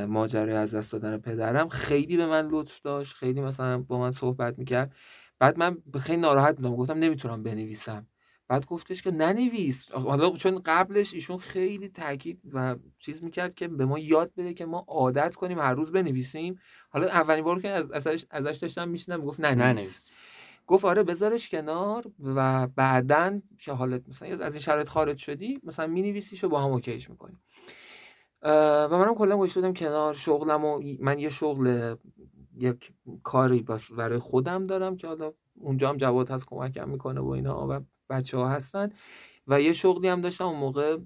[0.09, 1.69] ماجرای از دست دادن پدرم.
[1.69, 4.95] خیلی به من لطف داشت خیلی مثلا با من صحبت می‌کرد.
[5.39, 6.77] بعد من خیلی ناراحت بودم.
[6.77, 8.07] گفتم نمی‌تونم بنویسم.
[8.49, 9.91] بعد گفتش که ننویس.
[9.91, 14.67] حالا چون قبلش ایشون خیلی تاکید و چیز می‌کرد که به ما یاد بده که
[14.67, 16.59] ما عادت کنیم هر روز بنویسیم.
[16.91, 19.77] حالا اولین بار که از ازش, ازش داشتم میشنم می‌گفت نه ننویس.
[19.77, 20.11] نویس.
[20.67, 25.87] گفت آره بذارش کنار و بعدا که حالت مثلا از این شرایط خارج شدی مثلا
[25.87, 27.37] مینویسیش و با هم اوکیش می‌کنی.
[28.43, 30.15] و منم کلا گوش دادم کنار.
[30.15, 31.95] شغلم و من یه شغل
[32.57, 37.29] یک کاری بس برای خودم دارم که حالا اونجا هم جواد هست کمکم می‌کنه و
[37.29, 37.81] اینا و
[38.11, 38.89] بچه ها هستن.
[39.47, 40.99] و یه شغلی هم داشتم اون موقع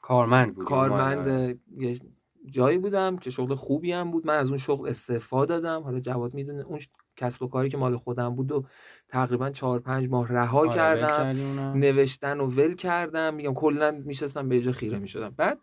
[0.00, 2.00] کارمند بود کارمند یه
[2.46, 4.26] جایی بودم که شغل خوبی هم بود.
[4.26, 5.82] من از اون شغل استعفا دادم.
[5.82, 6.78] حالا جواد می‌دونه اون
[7.18, 8.64] کسب و کاری که مال خودم بود و
[9.08, 11.24] تقریبا چهار پنج ماه رها آره، کردم
[11.78, 15.34] نوشتن و ول کردم میگم کلا میشستم به جا خیره می‌شدم.
[15.36, 15.58] بعد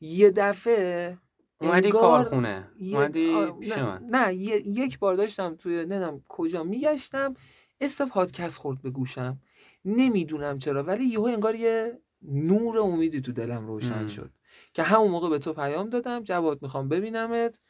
[0.00, 1.18] یه دفعه
[1.60, 2.68] اومدی کارخونه.
[2.92, 4.02] اومدی پیش نه, من.
[4.10, 7.34] نه یه- یک بار داشتم توی نمی‌دونم کجا میگشتم
[7.80, 9.40] اسم پادکست خورد به گوشم.
[9.84, 14.06] نمی‌دونم چرا ولی یهو انگار یه نور امیدی تو دلم روشن ام.
[14.06, 14.30] شد.
[14.72, 17.60] که همون موقع به تو پیام دادم جواد می‌خوام ببینمت.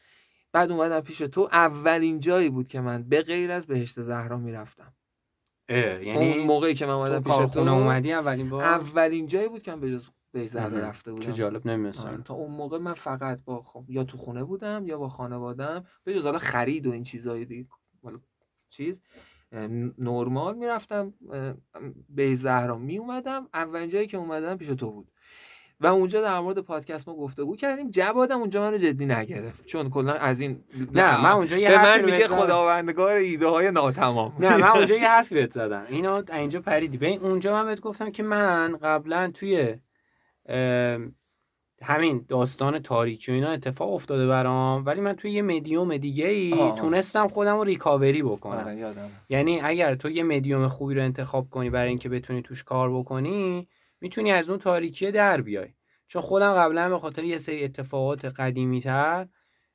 [0.53, 1.49] بعد اومدم پیش تو.
[1.53, 4.95] اولین جایی بود که من به غیر از بهشت زهرا می‌رفتم.
[5.69, 9.75] یعنی اون موقعی که من اومدم پیش تو اومدی اولین بار؟ اولین جایی بود که
[9.75, 10.01] من به
[10.33, 10.79] بهشت زهرا.
[10.79, 11.27] رفته بودم.
[11.27, 14.87] چه جالب آره، نمی‌دونستم تا اون موقع من فقط با خب یا تو خونه بودم
[14.87, 17.69] یا با خانوادم به جز حالا خرید و این چیزایی دیگه
[18.69, 19.01] چیز
[19.99, 21.15] نرمال می‌رفتم.
[22.09, 25.11] به زهرا می اومدم اولین جایی که اومدم پیش تو بود.
[25.81, 27.91] و اونجا در مورد پادکست ما گفتگو کردیم.
[27.91, 29.67] جوادم اونجا منو جدی نگرفت.
[29.67, 32.29] چون کلا از این نه من اونجا یه به من میگه.
[32.29, 34.33] خداوندگار ایده های ناتمام.
[34.39, 35.87] نه من اونجا یه حرفی بهت زدم.
[35.89, 36.99] اینو اینجا پریدی.
[36.99, 39.75] ببین اونجا من بهت گفتم که من قبلا توی
[41.83, 46.73] همین داستان تاریکی و اینا اتفاق افتاده برام ولی من توی یه مدیوم دیگه ای.
[46.77, 48.59] تونستم خودم رو ریکاوری بکنم.
[48.59, 48.95] آره
[49.29, 53.69] یعنی اگر تو یه مدیوم خوبی رو انتخاب کنی برای اینکه بتونی توش کار بکنی
[54.07, 55.69] می‌تونی از اون تاریکی در بیای.
[56.07, 59.29] چون خودم قبلا به خاطر یه سری اتفاقات قدیمی تر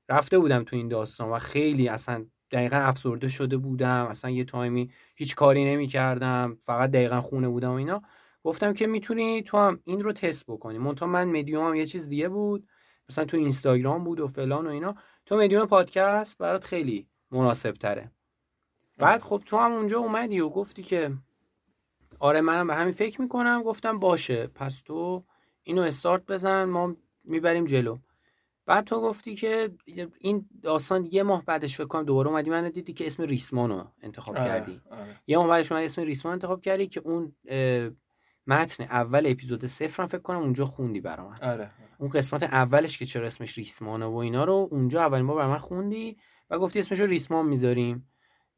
[0.09, 4.07] رفته بودم تو این داستان و خیلی اصلا دقیقا افسرده شده بودم.
[4.09, 8.01] اصلا یه تایمی هیچ کاری نمی کردم فقط دقیقا خونه بودم و اینا.
[8.43, 10.77] گفتم که می‌تونی تو هم این رو تست بکنی.
[10.77, 12.67] منتها من مدیوم هم یه چیز دیگه بود.
[13.09, 14.95] مثلا تو اینستاگرام بود و فلان و اینا.
[15.25, 18.11] تو مدیوم پادکست برات خیلی مناسب تره
[18.97, 21.11] بعد خب تو هم اونجا اومدی و گفتی که
[22.21, 23.63] آره منم به همین فکر می‌کنم.
[23.63, 25.23] گفتم باشه پس تو
[25.63, 27.97] اینو استارت بزن ما می‌بریم جلو.
[28.65, 29.69] بعد تو گفتی که
[30.19, 34.37] این داستان یه ماه بعدش فکر کنم دوباره اومدی من دیدی که اسم ریسمانو انتخاب
[34.37, 34.81] آره، کردی.
[34.91, 35.21] آره.
[35.27, 37.35] یه ماه بعدش اومدی اسم ریسمان انتخاب کردی که اون
[38.47, 41.37] متن اول اپیزود صفر فکر کنم اونجا خوندی برا من.
[41.41, 41.71] آره.
[41.97, 45.57] اون قسمت اولش که چرا اسمش ریسمانه و اینا رو اونجا اولین بار برای من
[45.57, 46.17] خوندی
[46.49, 48.07] و گفتی اسمش رو ریسمان می‌ذاریم.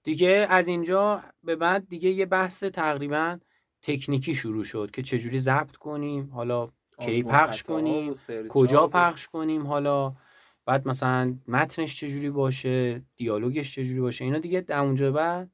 [0.03, 3.39] دیگه از اینجا به بعد دیگه یه بحث تقریبا
[3.83, 6.69] تکنیکی شروع شد که چجوری ضبط کنیم حالا
[6.99, 8.13] کی پخش کنیم
[8.49, 10.15] کجا پخش کنیم حالا
[10.65, 15.51] بعد مثلا متنش چجوری باشه دیالوگش چجوری باشه اینا دیگه در اونجا بعد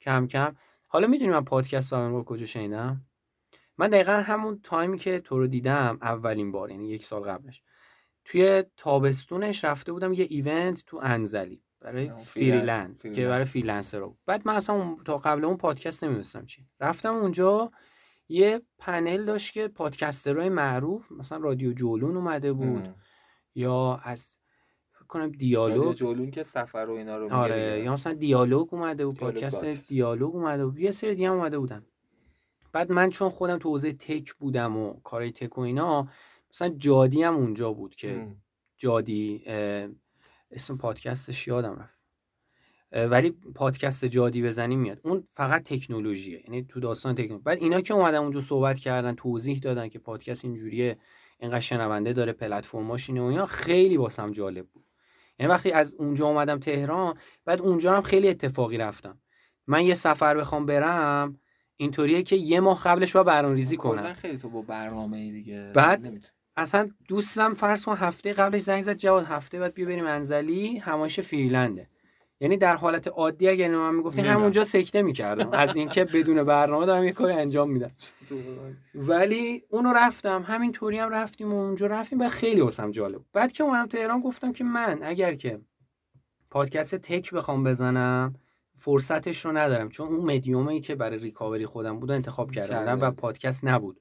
[0.00, 0.56] کم کم.
[0.86, 3.06] حالا می‌دونی من پادکست رو کجا شنیدم؟
[3.78, 7.62] من دقیقا همون تایمی که تو رو دیدم اولین بار یعنی یک سال قبلش.
[8.24, 11.62] توی تابستونش رفته بودم یه ایونت تو انزلی.
[11.92, 14.16] برای فریلند که برای freelancer رو.
[14.26, 16.66] بعد من اصلا تا قبل اون پادکست نمی‌دونستم چی.
[16.80, 17.70] رفتم اونجا
[18.28, 22.88] یه پنل داشت که podcaster های معروف مثلا رادیو جولون اومده بود
[23.54, 24.36] یا از
[24.92, 25.78] فکر کنم دیالوگ.
[25.78, 30.34] رادیو جولون که سفر و اینا رو آره یا مثلا دیالوگ اومده بود پادکست دیالوگ
[30.34, 31.86] اومده بود یه سری دیگه اومده بودن.
[32.72, 36.08] بعد من چون خودم تو حوزه tech بودم و کارای tech و اینا
[36.50, 38.26] مثلا جادی هم اونجا بود که
[38.76, 39.44] جادی
[40.50, 41.98] اسم پادکستش یادم رفت.
[42.92, 45.00] ولی پادکست جادی بزنی میاد.
[45.04, 46.42] اون فقط تکنولوژیه.
[46.44, 47.42] یعنی تو داستان تکنولوژی.
[47.44, 50.98] بعد اینا که اومدن اونجا صحبت کردن توضیح دادن که پادکست اینجوریه
[51.38, 54.84] اینقدر شنونده داره پلتفرماش اینه و اینا خیلی واسم جالب بود.
[55.38, 59.20] یعنی وقتی از اونجا اومدم تهران بعد اونجا هم خیلی اتفاقی رفتم.
[59.66, 61.40] من یه سفر بخوام برم
[61.76, 64.12] اینطوریه که یه ماه قبلش با برنامه‌ریزی کنم.
[64.12, 69.24] خیلی تو با برنامه دیگه بعد اصلا دوستم فرض کن هفته قبلش زنگ زد جواد
[69.24, 71.88] هفته بعد بیا بریم انزلی همایش فریلنده.
[72.40, 75.50] یعنی در حالت عادی اگه من می‌گفتی همونجا سکته می‌کردم.
[75.52, 77.90] از اینکه بدون برنامه دارم یه کاری انجام میدم.
[78.94, 82.20] ولی اونو رفتم همین طوری هم رفتیم و اونجا رفتیم.
[82.20, 85.60] و خیلی واسم جالب بعد که اومدم تهران گفتم که من اگر که
[86.50, 88.34] پادکست تک بخوام بزنم
[88.74, 89.88] فرصتش رو ندارم.
[89.88, 94.00] چون اون مدیومی که برای ریکاوری خودم بود انتخاب کردم و پادکست نبود.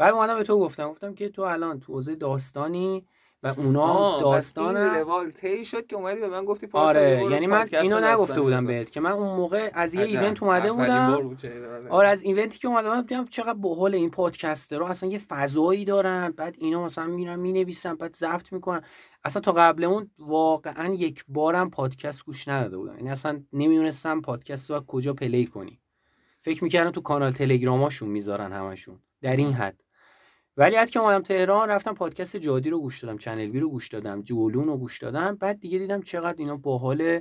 [0.00, 3.06] بعد اومدم به تو گفتم گفتم که تو الان تو حوزه داستانی
[3.42, 8.00] و اونا داستان روال تی شد که اومدی به من گفتی آره یعنی من اینو
[8.00, 11.36] نگفته بودم بهت که من اون موقع از یه event اومده بودم.
[11.88, 14.10] آره از event ی که اومده بودم دیدم چقدر باحال این
[14.70, 18.82] رو اصلا یه فضایی دارن بعد اینا مثلا میرن می‌نویسن بعد ضبط می‌کنن.
[19.24, 22.96] اصلا تا قبل اون واقعا یک بارم پادکست گوش نداده بودم.
[22.96, 25.80] یعنی اصلا نمی‌دونستم پادکست رو کجا play کنی.
[26.40, 28.98] فکر می‌کردم تو کانال تلگراماشون می‌ذارن همشون.
[29.22, 29.80] در این حد.
[30.56, 33.88] ولی از که اومدم تهران رفتم پادکست جادی رو گوش دادم چنل بی رو گوش
[33.88, 35.34] دادم جولون رو گوش دادم.
[35.36, 37.20] بعد دیگه دیدم چقدر اینا باحال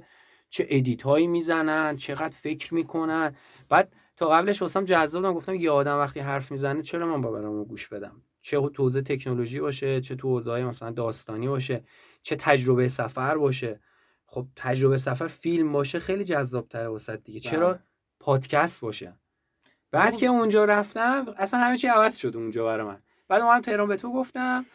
[0.49, 3.35] چه edit هایی می‌زنن چقدر فکر می‌کنن.
[3.69, 7.45] بعد تا قبلش واسم جذاب بودم گفتم یه آدم وقتی حرف می‌زنه چرا من باید
[7.45, 11.83] رو گوش بدم؟ چه تو حوزه تکنولوژی باشه چه تو حوزه مثلا داستانی باشه
[12.21, 13.79] چه تجربه سفر باشه.
[14.25, 17.39] خب تجربه سفر فیلم باشه خیلی جذاب تره واسه دیگه.
[17.39, 17.79] چرا بله.
[18.19, 19.19] پادکست باشه؟
[19.91, 23.01] بعد که اونجا رفتم اصلا همه چی عوض شد اونجا برای من.
[23.29, 24.65] بعد اومدم تهران به تو گفتم.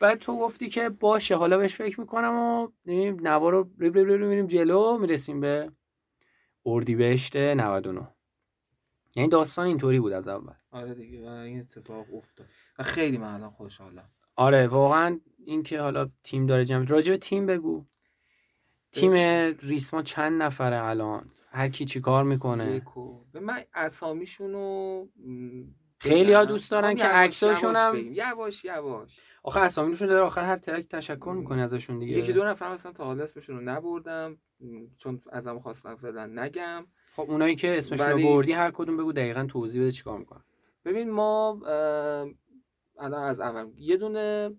[0.00, 2.68] بعد تو گفتی که باشه حالا بهش فکر می‌کنم و
[3.20, 5.72] نوا رو ریب ریب میریم جلو می‌رسیم به
[6.66, 8.08] اردیبهشت 99
[9.16, 10.52] یعنی داستان اینطوری بود از اول.
[10.70, 12.46] آره دیگه این اتفاق افتاد.
[12.78, 14.10] و خیلی من الان خوشحالم.
[14.36, 17.84] آره واقعا اینکه حالا تیم داره جمع راجع به تیم بگو.
[18.92, 19.12] تیم
[19.60, 22.82] ریسما چند نفره الان؟ هر کی چی کار می‌کنه.
[23.34, 25.06] من اسامیشونو
[26.02, 29.18] خیلی ها دوست دارن که عکساشون هم یواش یواش.
[29.42, 32.18] آخه اسامیشون داره آخر هر ترک تشکر می‌کنه ازشون دیگه.
[32.18, 34.38] یکی دو نفر مثلا تا حالا اسمشون رو نبردم
[34.96, 36.86] چون ازم خواستم فعلا نگم.
[37.12, 40.44] خب اونایی که اسمشون رو بردی هر کدوم بگو دقیقا توضیح بده چیکار می‌کنن.
[40.84, 41.60] ببین ما
[42.98, 44.50] الان از اول یه دونه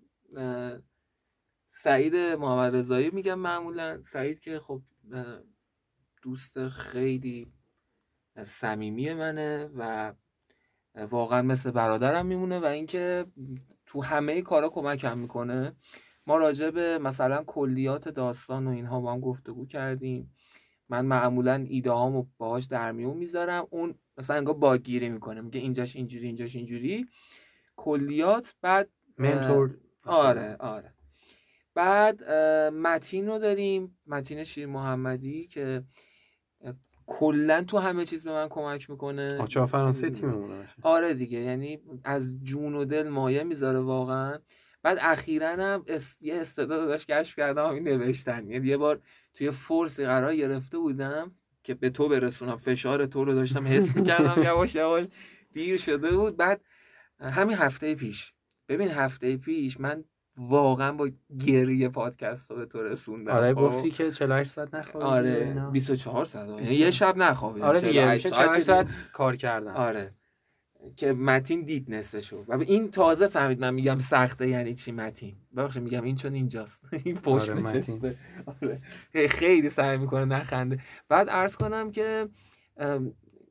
[1.67, 4.01] سعید محمد رضایی میگم معمولا.
[4.01, 4.81] سعید که خب
[6.21, 7.53] دوست خیلی
[8.43, 10.13] صمیمی منه و
[10.95, 13.25] واقعا مثل برادرم میمونه و اینکه
[13.85, 15.75] تو همه کارا کمکم می‌کنه.
[16.27, 20.35] ما راجع به مثلا کلیات داستان و اینها با هم گفتگو کردیم.
[20.89, 23.67] من معمولا ایده هامو باهاش در میون می‌ذارم.
[23.69, 25.41] اون مثلا انگار باگیری می‌کنه.
[25.41, 27.05] میگه اینجاش اینجوری اینجاش اینجوری.
[27.75, 30.93] کلیات بعد منتور آره آره.
[31.75, 32.23] بعد
[32.69, 33.97] متین رو داریم.
[34.07, 35.83] متین شیر محمدی که
[37.05, 39.37] کلا تو همه چیز به من کمک می‌کنه.
[39.41, 44.37] آچا فرانسه تیممونه آره دیگه یعنی از جون و دل مایه می‌ذاره واقعا.
[44.83, 45.85] بعد اخیرا هم
[46.21, 48.47] یه استعداد داشت کشف کردم همین نوشتن.
[48.47, 49.01] یعنی یه بار
[49.33, 54.43] توی فورسی قرار گرفته بودم که به تو برسونم فشار تو رو داشتم حس می‌کردم
[54.47, 55.05] یواش یواش
[55.53, 56.37] دیر شده بود.
[56.37, 56.61] بعد
[57.19, 58.33] همین هفته پیش
[58.67, 60.03] ببین هفته پیش من
[60.37, 61.09] واقعا با
[61.45, 66.25] گریه پادکست رو به تو رسوندم آره خب؟ گفتی که 48 ساعت نخوابیدی آره 24
[66.25, 69.71] ساعت یعنی یه شب نخوابیدم آره دیگه 48 ساعت کار کردم.
[69.71, 70.13] آره
[70.97, 72.45] که متین دید نصفشو.
[72.47, 75.35] و این تازه فهمید من میگم سخته یعنی چی متین.
[75.57, 76.81] ببخشید میگم این چون اینجاست.
[77.05, 78.17] این پشت آره نشسته.
[78.45, 78.81] آره.
[79.27, 80.79] خیلی سعی می‌کنه نخنده.
[81.09, 82.29] بعد عرض کنم که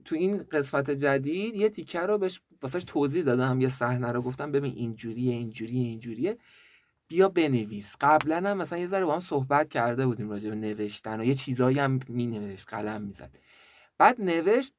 [0.05, 4.53] تو این قسمت جدید یه تیکه رو بهش واسش توضیح دادم یه صحنه رو گفتم
[4.53, 6.39] ببین اینجوریه اینجوریه اینجوریه.
[7.13, 7.97] بیا بنویس.
[8.01, 11.35] قبلا هم مثلا یه ذره با هم صحبت کرده بودیم راجع به نوشتن و یه
[11.35, 13.39] چیزایی هم می نوشت قلم می‌زد.
[13.99, 14.75] بعد نوشت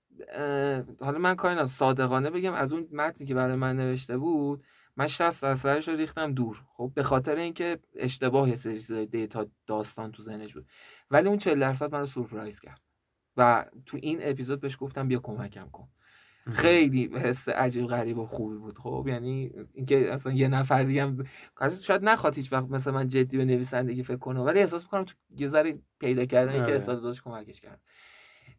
[0.99, 4.63] حالا من کاری صادقانه بگم از اون متنی که برای من نوشته بود
[4.97, 6.63] من 60 درصدش رو ریختم دور.
[6.77, 10.67] خب به خاطر اینکه اشتباه یه سری دیتا داستان تو ذهنش بود.
[11.11, 12.81] ولی اون 40 درصد منو سورپرایز کرد.
[13.37, 15.87] و تو این اپیزود بهش گفتم بیا کمکم کن.
[16.51, 18.77] خیلی حس عجیب غریب و خوبی بود.
[18.77, 21.25] خب یعنی اینکه اصلا یه نفر دیگه هم
[21.81, 25.15] شاید نخواد هیچ وقت مثلا من جدی به نویسندگی فکر کنم ولی احساس می‌کنم تو
[25.37, 26.75] یه ذره پیدا کردن که آره.
[26.75, 27.81] استعدادش کمکش کرد.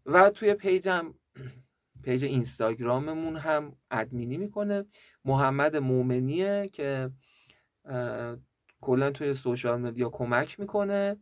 [0.06, 1.14] و توی page م
[2.02, 4.84] page اینستاگراممون هم ادمینی می‌کنه.
[5.24, 7.10] محمد مومنیه که
[8.80, 11.16] کلا توی social media کمک می‌کنه.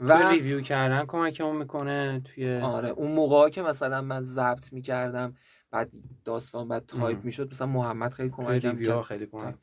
[0.00, 5.34] و review کردن کمکمون می‌کنه توی آره اون موقع که مثلا من ضبط می‌کردم
[5.70, 5.94] بعد
[6.24, 9.54] داستان بعد تایپ می‌شد مثلا محمد خیلی کمک review خیلی کمک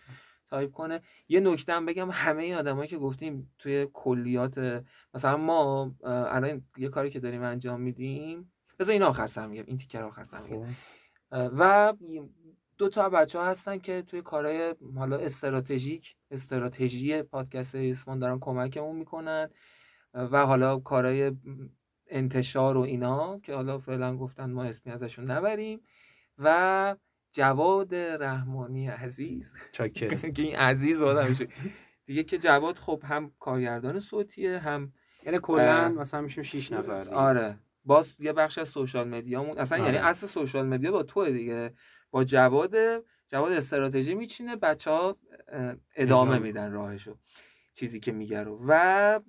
[0.50, 1.02] تایپ کنه.
[1.28, 4.84] یه نکته هم بگم همه این آدمایی که گفتیم توی کلیات
[5.14, 9.78] مثلا ما الان یه کاری که داریم انجام میدیم بذار این آخر سر میگم این
[9.78, 10.66] تیکه رو آخر سر میگم.
[10.66, 10.74] خب.
[11.32, 11.94] و
[12.78, 18.96] دو تا بچه ها هستن که توی کارهای حالا استراتژیک استراتژی پادکست اسمان دارن کمکمون
[18.96, 19.50] می‌کنن.
[20.16, 21.32] و حالا کارهای
[22.08, 25.82] انتشار و اینا که حالا فعلا گفتن ما اسمی ازشون نبریم.
[26.38, 26.96] و
[27.32, 29.54] جواد رحمانی عزیز.
[29.72, 31.48] چاکر که این عزیز آدم میشه
[32.06, 34.94] دیگه که جواد خب هم کارگردان صوتیه هم
[35.26, 37.16] یعنی کلا مثلا میشیم 6 نفر دیگه.
[37.16, 37.60] آره.
[37.86, 39.98] باز یه بخش از سوشال مدیامون اصلا یعنی آره.
[39.98, 41.74] یعنی اصل سوشال مدیا با توه دیگه.
[42.12, 42.76] با جواد
[43.28, 45.18] جواد استراتژی میچینه بچه ها
[45.96, 46.40] ادامه.
[46.40, 47.18] میدن راهشو.
[47.76, 48.62] چیزی که میگه رو.
[48.68, 49.20] و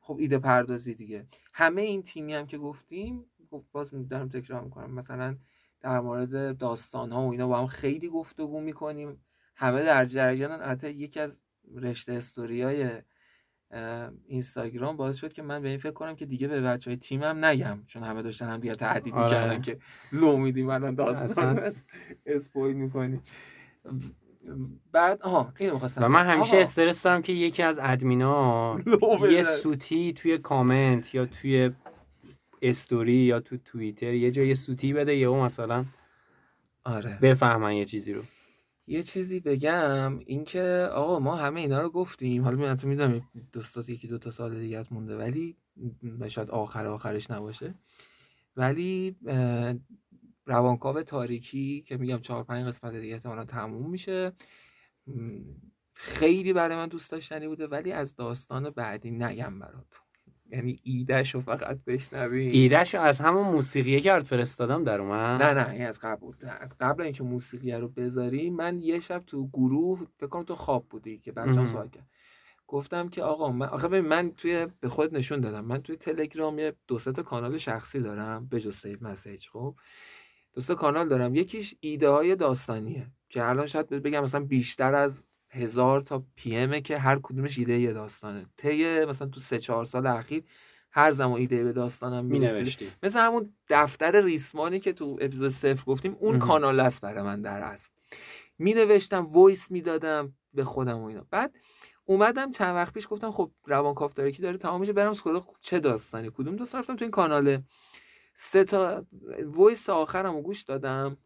[0.00, 1.26] خب ایده پردازی دیگه.
[1.52, 4.94] همه این تیمی هم که گفتیم خب باز دارم تکرار می‌کنم.
[4.94, 5.36] مثلا
[5.80, 9.24] در مورد داستان ها و اینا با هم خیلی گفتگو می‌کنیم.
[9.56, 13.02] همه در جریانن البته یکی از رشته استوری های
[14.26, 17.44] اینستاگرام باعث شد که من به این فکر کنم که دیگه به بچه های تیمم
[17.44, 17.82] نگم.
[17.86, 19.24] چون همه داشتن هم دیگه تهدید آره.
[19.24, 19.78] می‌کردن که
[20.12, 21.72] لو میدیم الان داستان
[22.26, 23.20] اسپویل می‌کنی.
[24.92, 28.78] بعد آها اینو می‌خواستم و من همیشه استرس دارم که یکی از ادمینا
[29.32, 31.70] یه سوتی توی کامنت یا توی
[32.62, 35.84] استوری یا تو توییتر یه جای سوتی بده یا مثلا
[36.84, 37.18] آره.
[37.22, 38.22] بفهمن یه چیزی رو.
[38.86, 42.44] یه چیزی بگم اینکه آقا ما همه اینا رو گفتیم.
[42.44, 45.56] حالا من می‌دونم دوستات یکی دو تا سال دیگه مونده ولی
[46.28, 47.74] شاید آخر آخرش نباشه.
[48.56, 49.16] ولی
[50.48, 54.32] روانکاو تاریکی که میگم چهار پنج قسمت دیگه احتمالا تموم میشه.
[55.94, 60.00] خیلی برای من دوست داشتنی بوده ولی از داستان بعدی نگم برات
[60.50, 65.54] یعنی ایدهش رو فقط بشنوی ایدهش رو از همون موسیقیه که فرستادم در اومد؟ نه
[65.54, 66.44] نه این از قبل بود.
[66.80, 71.18] قبل اینکه موسیقیه رو بذاری من یه شب تو گروه فکر کنم تو خواب بودی
[71.18, 72.06] که بچه‌م سوال کرد.
[72.66, 75.64] گفتم که آقا من آخه من توی به خود نشون دادم.
[75.64, 79.74] من توی تلگرام یه دو تا کانال شخصی دارم به جز saved message خب.
[80.54, 81.34] دو کانال دارم.
[81.34, 83.06] یکیش ایده های داستانیه.
[83.28, 87.78] که الان شاید بگم مثلا بیشتر از هزار تا PM ه که هر کدومش ایده
[87.78, 88.46] یه داستانه.
[88.56, 90.44] طی مثلا تو سه چهار سال اخیر
[90.90, 95.84] هر زمان ایده به داستانم می نوشتی مثل همون دفتر ریسمانی که تو اپیزود صفر
[95.84, 97.90] گفتیم اون کانال است برای من در اصل.
[98.58, 101.26] می نوشتم voice می‌دادم به خودم و اینا.
[101.30, 101.54] بعد
[102.04, 105.12] اومدم چند وقت پیش گفتم خب روان کافتاریکی داره تمام میشه برم
[105.60, 107.62] چه داستانی کدوم داستان رفتم تو این کانال
[108.40, 109.06] سه تا
[109.44, 111.16] voice آخرم رو گوش دادم.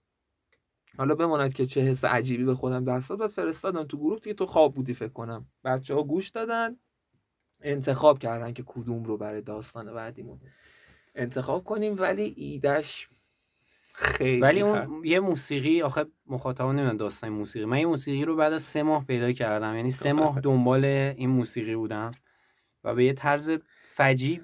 [0.98, 4.34] حالا بماند که چه حس عجیبی به خودم دست داد بعد فرستادم تو گروه دیگه.
[4.34, 5.46] تو خواب بودی فکر کنم.
[5.64, 6.76] بچه ها گوش دادن.
[7.60, 10.40] انتخاب کردن که کدوم رو برای داستان بعدیمون
[11.14, 11.94] انتخاب کنیم.
[11.98, 13.08] ولی ایدش
[13.94, 17.64] خیلی ولی اون یه موسیقی آخه مخاطبان نمی‌دونن داستان موسیقی.
[17.64, 19.74] من این موسیقی رو بعد از سه ماه پیدا کردم.
[19.76, 22.12] یعنی سه ماه دنبال این موسیقی بودم
[22.84, 24.40] و به یه طرز فجی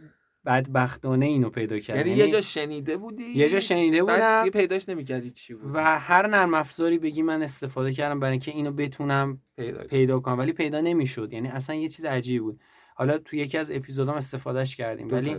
[0.48, 2.06] بدبختانه اینو پیدا کردم.
[2.06, 4.42] یعنی یه جا شنیده بودی؟ یه جا شنیده بعد بودم.
[4.42, 5.70] دیگه پیداش نمی‌کردی چی بود.
[5.74, 10.38] و هر نرم افزاری بگی من استفاده کردم برای اینکه اینو بتونم پیدا پیدا کنم.
[10.38, 11.32] ولی پیدا نمی‌شد.
[11.32, 12.60] یعنی اصلا یه چیز عجیبی بود.
[12.94, 15.08] حالا تو یکی از اپیزودام استفادهش کردیم.
[15.10, 15.36] ولی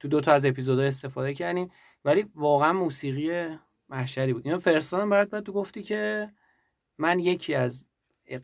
[0.00, 1.70] تو دو تا از اپیزودها استفاده کردیم.
[2.04, 3.56] ولی واقعا موسیقی
[3.88, 4.46] محشری بود.
[4.46, 6.30] اینو فرستادم برات بعد تو گفتی که
[6.98, 7.86] من یکی از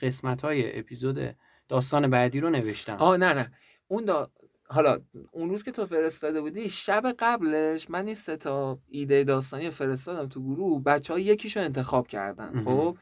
[0.02, 1.36] قسمت های اپیزود
[1.68, 2.96] داستان بعدی رو نوشتم.
[2.96, 3.52] آه نه نه.
[3.88, 4.30] اون دا...
[4.70, 4.98] حالا
[5.32, 10.28] اون روز که تو فرستاده بودی شب قبلش من این سه تا ایده داستانی فرستادم
[10.28, 12.62] تو گروه بچه ها یکیشو انتخاب کردن.
[12.64, 12.96] خب؟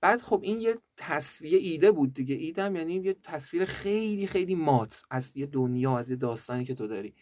[0.00, 2.34] بعد خب این یه تصویر ایده بود دیگه.
[2.34, 6.86] ایدم یعنی یه تصویر خیلی خیلی مات از یه دنیا از یه داستانی که تو
[6.86, 7.14] داری.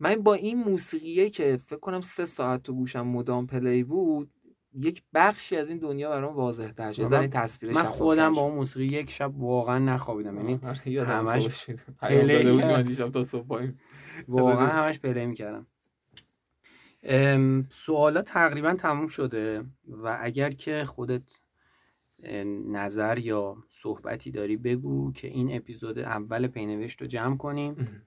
[0.00, 4.30] من با این موسیقیه که فکر کنم سه ساعت تو گوشم مدام play بود
[4.74, 7.02] یک بخشی از این دنیا برام واضح تر شد.
[7.02, 7.28] من-
[7.74, 8.32] من شفافتر خودم.
[8.32, 10.36] با اون موسیقی یک شب واقعا نخوابیدم.
[10.36, 11.70] یعنی آره، یادم همش.
[12.02, 13.68] من دیشب تا صبح
[14.28, 14.66] واقعا.
[14.66, 15.66] همش play می‌کردم.
[17.68, 21.40] سوالا تقریبا تموم شده و اگر که خودت
[22.66, 28.02] نظر یا صحبتی داری بگو که این اپیزود اول پینوشت رو جمع کنیم.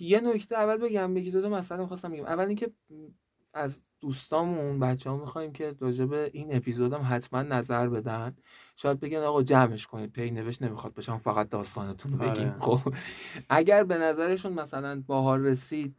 [0.00, 1.16] یه نکته اول بگم.
[1.16, 2.24] یکی دو تا مسئله می‌خواستم بگم.
[2.24, 2.70] اول اینکه
[3.54, 8.36] از دوستامون بچه ها می‌خوایم که راجع به این اپیزودم حتما نظر بدن.
[8.76, 10.12] شاید بگن آقا جمعش کنید.
[10.12, 12.60] پی نوشت نمی‌خواد بشم فقط داستانتون رو بگیم آره.
[12.60, 12.94] خب.
[13.48, 15.96] اگر به نظرشون مثلا باحال رسید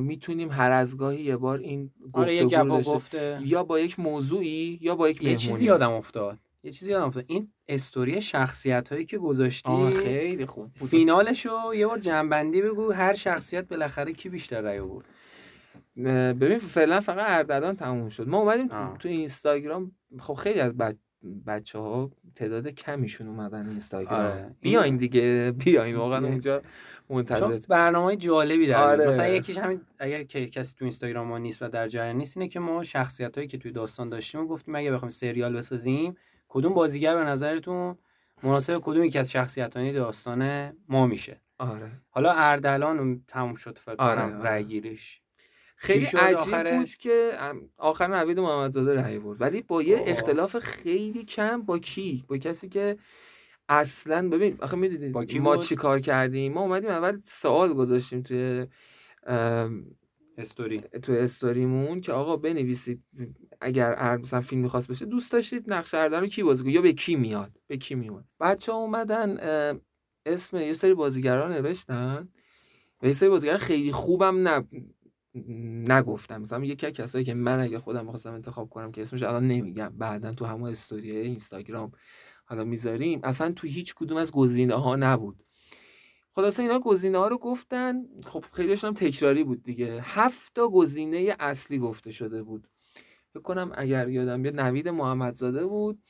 [0.00, 3.40] می‌تونیم هر از گاهی یه بار این آره گفتگو گفته.
[3.44, 5.64] یا با یک موضوعی یا با یک یه چیزی.
[5.64, 6.38] یادم افتاد.
[6.62, 7.24] یه چیزی یادم افتاد.
[7.26, 10.88] این استوری شخصیت هایی که گذاشتی خیلی خوب بود.
[10.88, 12.92] فینالشو یه بار جنبندی بگو.
[12.92, 15.06] هر شخصیت بالاخره کی بیشتر رأی آورد؟
[16.04, 18.98] ببین فعلا فقط اردلان تموم شد ما اومدیم آه.
[18.98, 20.72] تو اینستاگرام خب خیلی از
[21.46, 24.56] بچه ها تعداد کمیشون اومدن اینستاگرام آره.
[24.60, 26.26] بیاین دیگه بیاین واقعا.
[26.26, 26.62] اونجا
[27.10, 29.08] منتظر برنامه جالبی داره آره.
[29.08, 32.48] مثلا یکیش همین اگر که کسی تو اینستاگرام ما نیست و در جریان نیست اینه
[32.48, 36.14] که ما شخصیت هایی که توی داستان داشتیم و گفتیم اگه بخوایم سریال بسازیم
[36.48, 37.98] کدوم بازیگر به نظرتون
[38.42, 43.94] مناسب کدوم یکی از شخصیت های داستان ما میشه آره حالا اردلان تموم شد فکر
[43.98, 44.62] آره، کنم آره.
[44.62, 45.20] گیریش
[45.80, 47.38] خیلی عجیب؟ بود که
[47.76, 49.40] آخر نوید محمدزاده رأی برد.
[49.40, 50.04] ولی با یه آه.
[50.06, 52.96] اختلاف خیلی کم با کی؟ با کسی که
[53.68, 58.66] اصلا ببین آخه می‌دونید ما؟ چی کار کردیم؟ ما اومدیم اول سوال گذاشتیم توی
[60.38, 60.80] استوری.
[60.80, 63.02] تو استوریمون که آقا بنویسید
[63.60, 67.16] اگر مثلا فیلم می‌خواست بشه دوست داشتید نقش اردن رو کی بازی یا به کی
[67.16, 69.38] میاد؟ به کی میاد بچه ها اومدن
[70.26, 72.28] اسم یه سری بازیگران نوشتن.
[73.02, 74.68] و یه سری بازیگران خیلی خوبم نه
[75.34, 76.40] نگفتم.
[76.40, 79.88] مثلا یکی از کسایی که من اگه خودم می‌خواستم انتخاب کنم که اسمش الان نمیگم.
[79.88, 81.92] بعدا تو همون استوری اینستاگرام
[82.44, 83.20] حالا می‌ذاریم.
[83.24, 85.44] اصلا تو هیچ کدوم از گزینه ها نبود.
[86.34, 87.94] خلاصه اینا گزینه ها رو گفتن.
[88.24, 90.00] خب خیلیشون هم تکراری بود دیگه.
[90.02, 92.68] هفت تا گزینه اصلی گفته شده بود.
[93.30, 96.02] فکر کنم اگر یادم بیاد نوید محمدزاده بود.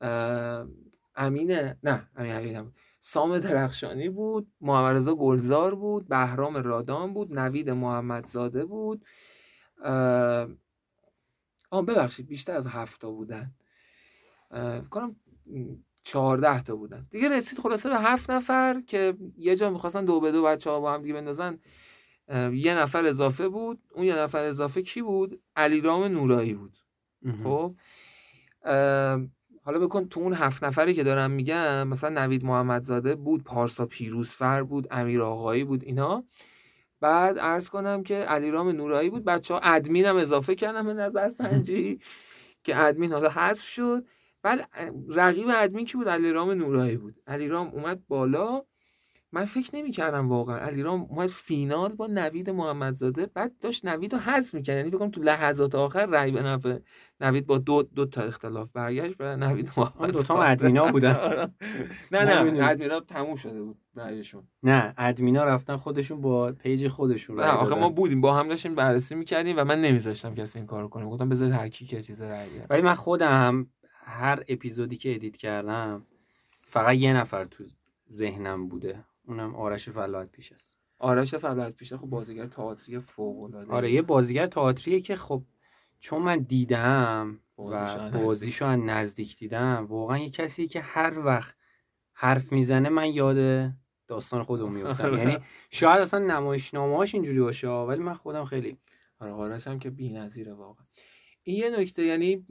[0.00, 0.66] اه،
[1.16, 1.50] امین
[1.82, 2.74] نه امین نبود.
[3.08, 9.04] سام درخشانی بود محمد رضا گلزار بود بهرام رادان بود نوید محمدزاده بود.
[9.82, 10.48] اه،
[11.70, 13.54] آه ببخشید بیشتر از هفت تا بودن
[14.90, 15.16] کنم
[16.02, 17.06] چهارده تا بودن.
[17.10, 20.80] دیگه رسید خلاصه به هفت نفر که یه جا می‌خواستن دو به دو بچه ها
[20.80, 21.58] با هم دیگه بندازن.
[22.52, 23.82] یه نفر اضافه بود.
[23.94, 26.78] اون یه نفر اضافه کی بود؟ علیرام نورایی بود.
[27.42, 27.74] خب؟
[29.66, 34.62] حالا بکن تو اون هفت نفری که دارم میگم مثلا نوید محمدزاده بود پارسا پیروزفر
[34.62, 36.24] بود امیر آقایی بود اینا.
[37.00, 39.24] بعد عرض کنم که علیرام نورایی بود.
[39.24, 41.98] بچه ها ادمین هم اضافه کردم به نظر سنجی
[42.64, 44.06] که ادمین حالا حذف شد.
[44.42, 44.68] بعد
[45.08, 47.14] رقیب ادمین کی بود؟ علیرام نورایی بود.
[47.26, 48.62] علیرام اومد بالا.
[49.32, 50.58] من فکر نمی کردم واقعا.
[50.58, 54.76] علیرام اومد فینال با نوید محمدزاده بعد داشت نوید رو حذف می‌کرد.
[54.76, 56.78] یعنی بگم تو لحظات آخر رای به نفع
[57.20, 61.12] نوید با دو دو تا اختلاف برگشت و نوید آن محمدزاده دوتا هم ادمینا بودن.
[62.12, 62.68] نه ما نه می‌دونیم.
[62.68, 67.74] ادمینا تموم شده بود رایشون نه ادمینا رفتن خودشون با پیج خودشون نه آخه.
[67.74, 68.20] ما بودیم.
[68.20, 71.04] با هم داشتیم بررسی می‌کردیم و من نمیذاشتم کسی این کارو کنه.
[71.06, 73.66] گفتم بذارید هر کی که چیز رای ولی من خودم
[74.04, 76.06] هر اپیزودی که ادیت کردم
[76.60, 77.64] فقط یه نفر تو
[78.12, 79.04] ذهنم بوده.
[79.26, 84.02] اونم آرش فلاحت پیش است آرش فلات پیشه خب بازیگر تئاتری فوق العاده آره یه
[84.02, 85.42] بازیگر تئاتریه که خب
[85.98, 91.56] چون من دیدم و از بازیشو از نزدیک دیدم واقعا یه کسی که هر وقت
[92.12, 93.70] حرف می‌زنه من یاد
[94.08, 95.14] داستان خودم میفتم.
[95.18, 95.38] یعنی
[95.70, 98.78] شاید اصلا نمایشنامه‌هاش اینجوری باشه ولی من خودم خیلی
[99.18, 100.86] آره آرش هم که بی‌نظیره واقعا.
[101.42, 102.46] این یه نکته یعنی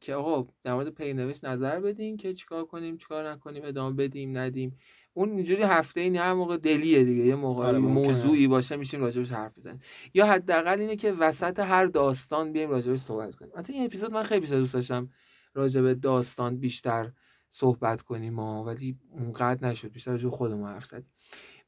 [0.00, 4.76] که آقا در مورد پینوشت نظر بدین که چیکار کنیم چیکار نکنیم ادامه بدیم ندیم.
[5.18, 7.24] اون اینجوری هفته این هر موقع دلیه دیگه.
[7.24, 7.78] یه موقع آره،.
[7.78, 9.80] موضوعی باشه میشیم راجبش حرف بزنیم.
[10.14, 13.52] یا حداقل اینه که وسط هر داستان بیایم راجبش صحبت کنیم.
[13.56, 15.10] مثلا این اپیزود من خیلی بیشتر دوست داشتم
[15.54, 17.12] راجب داستان بیشتر
[17.50, 19.92] صحبت کنیم ما ولی اونقدر نشد.
[19.92, 21.12] بیشتر راجب خودمون حرف زدیم.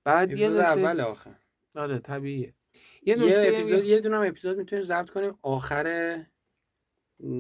[0.05, 1.31] بعد یه نکته اول آخه.
[1.75, 2.55] آره طبیعیه.
[3.03, 5.39] یه یه اپیزود یه دونه اپیزود می‌تونیم ضبط کنیم.
[5.43, 6.17] آخر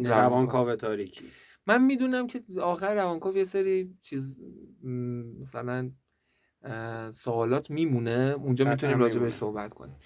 [0.05, 1.25] روانکاو تاریکی.
[1.67, 4.41] من می‌دونم که آخر روانکاو یه سری چیز
[5.41, 5.91] مثلا
[7.11, 9.21] سوالات میمونه اونجا می‌تونیم راجع.
[9.21, 9.97] بهش صحبت کنیم.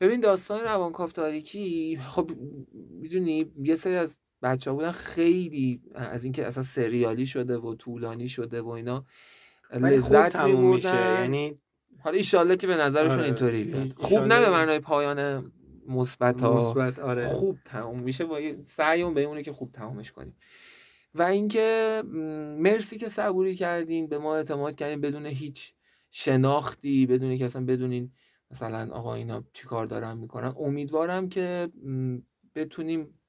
[0.00, 2.30] ببین داستان روانکاو تاریکی خب
[2.90, 8.28] می‌دونی یه سری از بچه ها بودن خیلی از اینکه اصلا سریالی شده و طولانی
[8.28, 9.04] شده و اینا
[9.74, 11.20] لذت میبردن.
[11.20, 11.58] یعنی
[11.98, 13.24] حالا ایشالله که به نظرشون آره.
[13.24, 13.92] اینطوری بیاد.
[13.96, 15.52] خوب نه به معنای پایان
[15.88, 16.74] مثبت ها.
[17.02, 17.26] آره.
[17.26, 18.24] خوب تموم میشه.
[18.24, 20.36] با یه سعیمون به اونه که خوب تمومش کنیم.
[21.14, 22.02] و اینکه
[22.58, 25.74] مرسی که صبوری کردین به ما اعتماد کردین بدون هیچ
[26.14, 28.12] شناختی بدون که اصلا بدونین
[28.50, 30.54] مثلا آقا اینا چیکار دارن می‌کنن.
[30.58, 31.70] امیدوارم که
[32.54, 33.20] بتونیم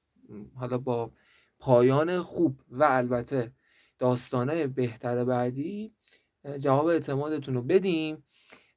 [0.54, 1.12] حالا با
[1.58, 3.52] پایان خوب و البته
[3.98, 5.94] داستانه بهتر بعدی
[6.58, 8.24] جواب اعتمادتون رو بدیم.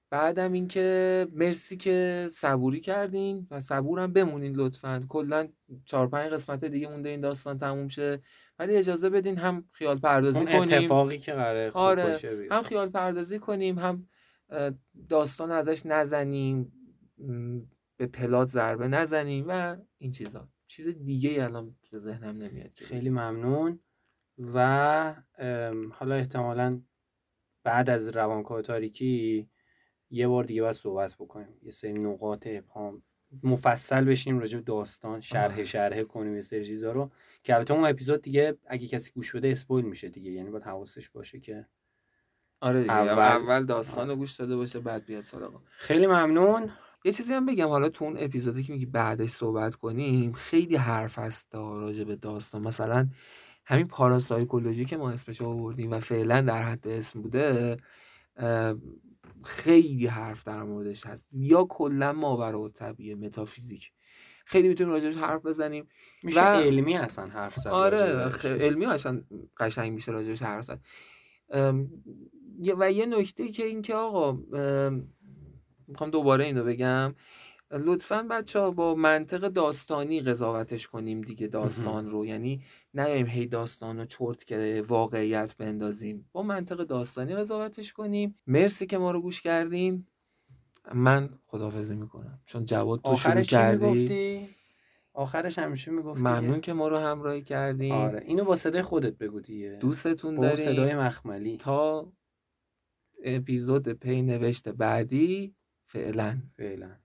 [0.09, 5.05] بعدم اینکه مرسی که صبوری کردین و صبورم بمونین لطفا.
[5.09, 5.47] کلا
[5.85, 8.21] چهار پنج قسمت دیگه مونده این داستان تموم شه.
[8.59, 10.61] ولی اجازه بدین هم خیال پردازی اون کنیم.
[10.61, 12.47] اتفاقی که قراره خوب آره، باشه.
[12.51, 14.07] هم خیال پردازی کنیم هم
[15.09, 16.73] داستان ازش نزنیم
[17.97, 20.49] به پلات ضربه نزنیم و این چیزا.
[20.65, 23.79] چیز دیگه الان به ذهنم نمیاد خیلی ممنون.
[24.53, 25.15] و
[25.91, 26.81] حالا احتمالا
[27.63, 29.49] بعد از روانکاو تاریکی
[30.09, 31.59] یه بار دیگه باید صحبت بکنیم.
[31.61, 33.03] یه سری نقاط ابهام
[33.43, 35.63] مفصل بشیم راجع به داستان شرح.
[35.63, 37.11] شرحه کنیم یه سری چیزا رو
[37.43, 41.09] که البته اون اپیزود دیگه اگه کسی گوش بده اسپویل میشه دیگه یعنی باید حواسش
[41.09, 41.65] باشه که
[42.61, 45.61] آره دیگه اول- اول, داستان رو گوش داده باشه بعد بیاد سراغ.
[45.67, 46.69] خیلی ممنون.
[47.05, 51.19] یه چیزی هم بگم حالا تو اون اپیزودی که میگی بعدش صحبت کنیم خیلی حرف
[51.19, 52.61] هست راجع به داستان.
[52.61, 53.07] مثلا
[53.65, 57.77] همین پاراسایکولوژی که ما اسمش آوردیم و فعلا در حد اسم بوده
[59.43, 61.27] خیلی حرف در موردش هست.
[61.31, 63.91] یا کلا ماورا و طبیعه متافیزیک.
[64.45, 65.87] خیلی می‌تونیم راجعش حرف بزنیم
[66.23, 68.29] میشه و- علمی اصلا حرف زد آره.
[68.29, 69.21] خ- علمی اصلا
[69.57, 70.79] قشنگ میشه راجعش حرف زد.
[71.49, 71.89] ام،
[72.77, 75.13] و یه نکته که این که آقا ام،
[75.87, 77.15] می‌خوام دوباره اینو بگم.
[77.71, 82.25] لطفا بچه ها با منطق داستانی قضاوتش کنیم دیگه داستان رو.
[82.25, 82.61] یعنی
[82.99, 86.29] نیایم هی داستان رو چرت که واقعیت بندازیم.
[86.31, 88.35] با منطق داستانی قضاوتش کنیم.
[88.47, 90.07] مرسی که ما رو گوش کردین.
[90.93, 92.39] من خداحافظی می‌کنم.
[92.45, 94.49] چون جواد تو شروع کردی؟
[95.13, 97.91] آخرش همیشه می‌گفتی ممنون که که ما رو همراهی کردین.
[97.91, 99.77] آره اینو با صدای خودت بگو دیگه.
[99.81, 101.57] دوستتون با صدای مخملی.
[101.57, 102.11] تا
[103.23, 105.55] اپیزود پی نوشته بعدی.
[105.85, 106.37] فعلا.
[106.57, 106.95] فعلا.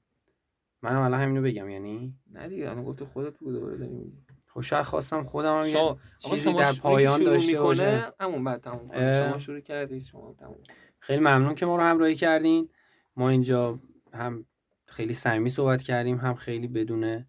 [0.83, 4.13] منم الان همینو بگم یعنی؟ نه دیگه الان گفته خودت بود دوباره داری
[4.57, 8.13] میگی خب خواستم خودم هم یه شما چیزی در پایان داشته باشه.
[8.21, 9.13] همون بعد تموم.
[9.13, 10.59] شما شروع کردید شما تموم.
[10.99, 12.69] خیلی ممنون که ما رو همراهی کردین.
[13.17, 13.79] ما اینجا
[14.15, 14.47] هم
[14.87, 17.27] خیلی صمیمی صحبت کردیم هم خیلی بدون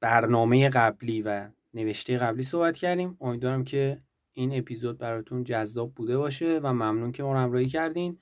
[0.00, 3.16] برنامه قبلی و نوشته قبلی صحبت کردیم.
[3.20, 4.02] امیدوارم که
[4.32, 8.18] این اپیزود براتون جذاب بوده باشه و ممنون که ما رو همراهی کردین.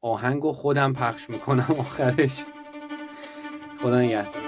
[0.00, 2.44] آهنگ رو خودم پخش می‌کنم آخرش.
[3.82, 4.45] خدا نگهدار.